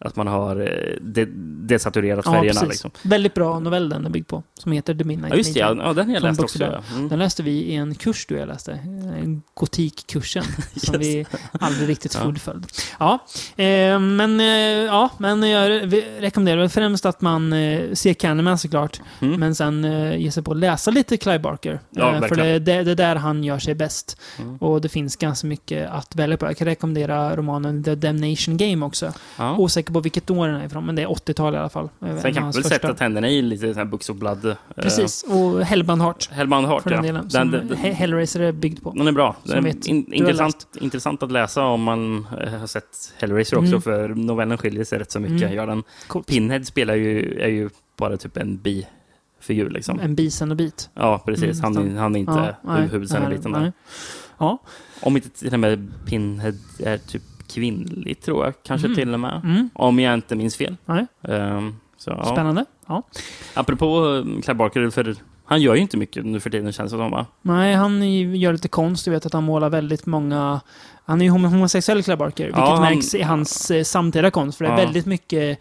[0.00, 1.24] att man har eh, de,
[1.66, 2.62] desaturerat Ja, färgerna.
[2.62, 2.90] liksom.
[3.02, 4.42] Väldigt bra novell den är byggd på.
[4.54, 5.60] Som heter The Midnight Ja, just det.
[5.60, 6.64] Ja, ja, den har jag Från läst Books också.
[6.64, 6.82] Ja.
[6.96, 7.08] Mm.
[7.08, 8.72] Den läste vi i en kurs du jag läste.
[8.72, 10.44] Eh, Gotikkursen.
[10.76, 11.26] Som vi
[11.60, 12.68] aldrig riktigt fullföljde.
[12.98, 13.18] Ja,
[13.56, 14.46] eh, men, eh,
[14.86, 19.00] ja, men jag re- rekommenderar främst att man eh, ser Candyman såklart.
[19.20, 19.40] Mm.
[19.40, 21.80] Men sen eh, ge sig på att läsa lite Clive Barker.
[21.96, 24.20] Eh, för det, det, det är där han gör sig bäst.
[24.38, 24.56] Mm.
[24.56, 26.46] Och det finns ganska mycket att välja på.
[26.46, 29.12] Jag kan rekommendera romanen The Damnation Game också.
[29.38, 29.56] Ja.
[29.56, 31.88] Osäker på vilket år den är ifrån, men det är 80-tal i alla fall.
[32.02, 32.74] Eh, en Sen av kan man väl första.
[32.74, 34.44] sätta tänderna i lite sån här Books of Blood.
[34.44, 36.30] eh, Precis, och Hellbound Heart.
[36.32, 37.02] Hellbound Heart, För den ja.
[37.12, 37.28] delen.
[37.32, 38.90] Den, den, He- Hellraiser är byggd på.
[38.92, 39.36] den är bra.
[39.44, 43.82] Den, vet, in, intressant, intressant att läsa om man eh, har sett Hellraiser också, Mm.
[43.82, 45.50] för novellen skiljer sig rätt så mycket.
[45.52, 45.66] Mm.
[45.68, 45.82] Den.
[46.06, 46.26] Coolt.
[46.26, 50.00] Pinhead spelar ju, är ju bara typ en bifigur liksom.
[50.00, 50.90] En bisen och bit.
[50.94, 51.58] Ja, precis.
[51.62, 53.60] Mm, han, är- han är inte Ja, nej, huvudsen i nej, biten nej.
[53.60, 53.72] där.
[54.38, 54.58] Ja.
[55.00, 58.54] Om inte till och med Pinhead är typ kvinnlig, tror jag.
[58.62, 58.96] Kanske Mm.
[58.96, 59.40] till och med.
[59.44, 59.70] Mm.
[59.74, 60.76] Om jag inte minns fel.
[61.28, 62.24] Ehm, så, ja.
[62.24, 62.64] Spännande.
[62.86, 63.02] Ja.
[63.54, 66.98] Apropå uh, Clive Barker, för han gör ju inte mycket nu för tiden känns det
[66.98, 67.26] som va?
[67.42, 69.04] Nej, han gör lite konst.
[69.04, 70.60] Du vet att han målar väldigt många...
[71.04, 72.44] Han är ju homo- homosexuell, Clive Barker.
[72.44, 74.58] Vilket Ja, han- märks i hans eh, samtida konst.
[74.58, 74.84] För det är Ja.
[74.84, 75.58] väldigt mycket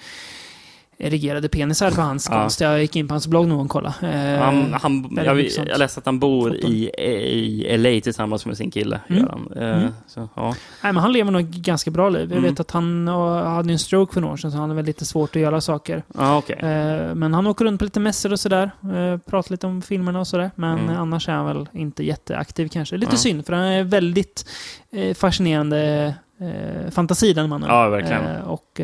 [0.99, 2.35] erigerade penisar på hans Ja.
[2.41, 2.61] konst.
[2.61, 3.95] Jag gick in på hans blogg någon och kollade.
[4.01, 8.71] Eh, Han, han, jag, jag läste att han bor i, i LA tillsammans med sin
[8.71, 8.99] kille.
[9.09, 9.21] Mm.
[9.21, 9.51] Gör han.
[9.63, 9.89] Eh, Mm.
[10.07, 10.43] Så, ja.
[10.83, 12.21] Nej, men han lever nog ganska bra liv.
[12.29, 12.43] Jag Mm.
[12.51, 15.05] vet att han hade en stroke för några år sedan, så han har väl lite
[15.05, 16.03] svårt att göra saker.
[16.17, 16.55] Ja, okej.
[16.59, 18.71] Eh, Men han åker runt på lite mässor och sådär.
[18.83, 20.51] Eh, Pratar lite om filmerna och sådär.
[20.55, 20.97] Men Mm.
[20.97, 22.97] annars är han väl inte jätteaktiv kanske.
[22.97, 23.17] Lite Ja.
[23.17, 24.45] synd, för han är väldigt
[24.91, 27.69] eh, fascinerande eh, fantasi den mannen.
[27.69, 28.25] Ja, verkligen.
[28.25, 28.81] Eh, Och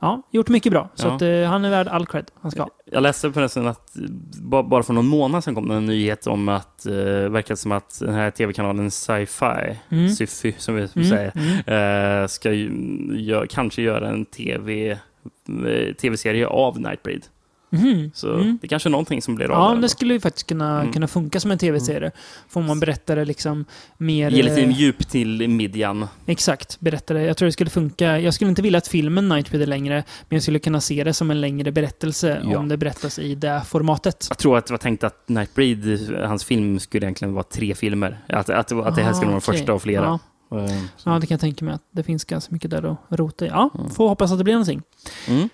[0.00, 0.88] ja, gjort mycket bra.
[0.94, 1.14] Så Ja.
[1.14, 2.70] att, eh, han är värd all cred han ska ha.
[2.84, 4.02] Jag läste förresten att eh,
[4.42, 7.72] ba- bara för någon månad sedan kom det en nyhet om att uh, verkar som
[7.72, 10.08] att den här tv-kanalen Sci-Fi, Mm.
[10.08, 11.32] Syfy som vi Mm, säger,
[11.66, 12.22] mm.
[12.22, 12.70] eh, ska ju,
[13.10, 17.22] gö- kanske göra en tv, eh, tv-serie av Nightbreed.
[17.70, 18.10] Mhm.
[18.14, 18.58] Så Mm.
[18.62, 20.92] det kanske är någonting som blir av Ja, det skulle ju faktiskt kunna, Mm.
[20.92, 22.10] kunna funka som en tv-serie.
[22.48, 23.64] Får man berätta det liksom
[23.98, 24.30] mer...
[24.30, 26.06] Ge lite eh, djup till midjan.
[26.26, 27.22] Exakt, berättare.
[27.26, 28.18] Jag tror det skulle funka.
[28.20, 29.94] Jag skulle inte vilja att filmen Nightbreed är längre,
[30.28, 32.58] men jag skulle kunna se det som en längre berättelse Ja.
[32.58, 34.26] om det berättas i det formatet.
[34.28, 38.18] Jag tror att det var tänkt att Nightbreed, hans film, skulle egentligen vara tre filmer.
[38.28, 39.40] Att, att, att det här skulle vara den Ah, okej.
[39.58, 40.04] första av flera.
[40.04, 40.18] Ja.
[40.58, 40.66] Eh,
[40.96, 41.10] så.
[41.10, 41.74] ja, det kan jag tänka mig.
[41.74, 43.48] att Det finns ganska mycket där att rota i.
[43.48, 43.90] Ja, Mm.
[43.90, 44.82] får hoppas att det blir någonting.
[45.28, 45.48] Mm.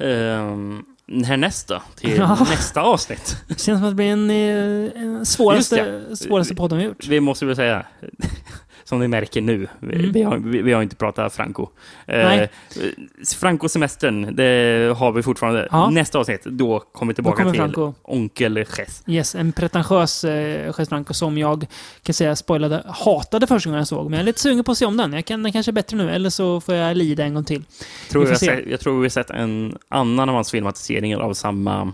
[0.00, 0.84] Ehm,
[1.24, 1.82] härnäst då?
[1.96, 2.36] Till Ja.
[2.50, 3.36] nästa avsnitt.
[3.48, 7.06] Det känns som att det blir en, eh, en svåraste, svåraste podden vi gjort.
[7.06, 7.86] Vi måste väl säga,
[8.90, 10.12] som ni märker nu, vi, Mm.
[10.12, 11.68] vi, har, vi, vi har inte pratat Franco.
[12.06, 12.48] Eh,
[13.36, 15.68] Franco-semestern, det har vi fortfarande.
[15.70, 15.90] Ja.
[15.90, 17.94] Nästa avsnitt, då kommer vi tillbaka kommer till Franco.
[18.02, 19.02] Onkel Ches.
[19.06, 21.66] Yes, en pretentiös eh, Jess Franco som jag
[22.02, 24.04] kan säga spoilade, hatade första gången jag såg.
[24.04, 25.12] Men jag är lite sugen på att se om den.
[25.12, 27.64] Jag kan, den kanske är bättre nu, eller så får jag lida en gång till.
[28.10, 28.64] Tror jag, se.
[28.70, 31.92] jag tror vi har sett en annan av hans filmatiseringar av samma...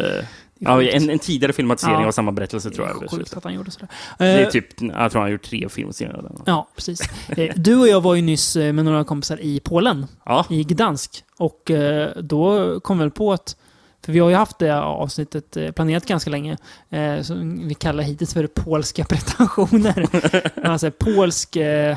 [0.00, 0.24] Eh,
[0.58, 2.06] ja, en, en tidigare filmatisering Ja.
[2.08, 3.00] av samma berättelse tror jag.
[3.00, 3.88] Det är sjukt att han gjorde sådär.
[4.18, 6.42] Det är Eh, typ, jag tror han har gjort tre filmatiseringar av den.
[6.46, 7.00] Ja, precis.
[7.28, 10.64] Eh, Du och jag var ju nyss eh, med några kompisar i Polen, Ja, i
[10.64, 11.24] Gdansk.
[11.38, 11.70] Och
[12.22, 13.56] då kom vi väl på att,
[14.04, 16.56] för vi har ju haft det avsnittet planerat ganska länge,
[16.90, 20.06] eh, som vi kallar hittills för polska pretensioner.
[20.68, 21.96] alltså polsk eh,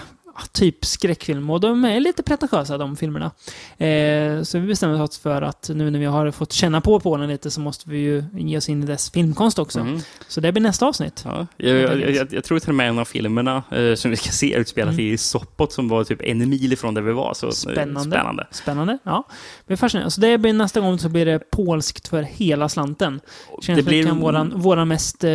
[0.51, 1.49] typ skräckfilm.
[1.49, 3.31] Och de är lite pretentiösa de filmerna.
[3.77, 7.29] Eh, så vi bestämde oss för att nu när vi har fått känna på Polen
[7.29, 9.79] lite så måste vi ju ge oss in i dess filmkonst också.
[9.83, 9.99] Mhm.
[10.27, 11.21] Så det blir nästa avsnitt.
[11.25, 14.17] Ja, jag, jag, jag, jag tror till och med en av filmerna eh, som vi
[14.17, 15.05] ska se utspelas Mm.
[15.13, 17.33] i Sopot som var typ en mil ifrån där vi var.
[17.33, 18.15] Så, eh, Spännande.
[18.15, 18.47] spännande.
[18.51, 18.97] Spännande.
[19.03, 19.23] Ja.
[19.27, 20.11] Det blir fascinerande.
[20.11, 23.19] Så det blir nästa gång så blir det polskt för hela slanten.
[23.61, 25.29] Känns Det det blir- kan våran, våran mest eh,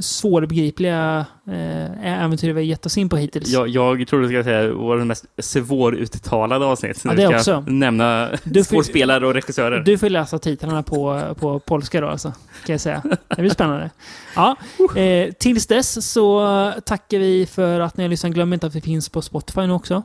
[0.00, 3.48] svårbegripliga eh, äventyr vi har gett oss in på hittills.
[3.48, 7.00] Jag, jag tror du ska säga vår mest svåruttalade avsnitt.
[7.04, 7.64] Ja, det ska också.
[7.66, 9.80] Nämna Du får- skådespelare och regissörer.
[9.80, 12.28] Du får läsa titlarna på, på polska då alltså,
[12.66, 13.02] kan jag säga.
[13.28, 13.90] Det blir spännande.
[14.36, 14.56] Ja,
[14.96, 18.32] eh, tills dess så tackar vi för att ni har lyssnat.
[18.32, 20.02] Glöm inte att vi finns på Spotify nu också.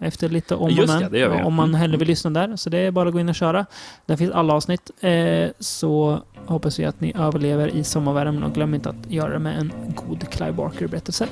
[0.00, 1.10] Efter lite om och men.
[1.10, 1.24] vi.
[1.42, 1.80] Om man Mm.
[1.80, 2.56] hellre vill lyssna där.
[2.56, 3.66] Så det är bara att gå in och köra.
[4.06, 4.90] Där finns alla avsnitt.
[5.00, 9.38] Eh, så hoppas vi att ni överlever i sommarvärmen och glöm inte att göra det
[9.38, 11.26] med en god Clive Barker-berättelse.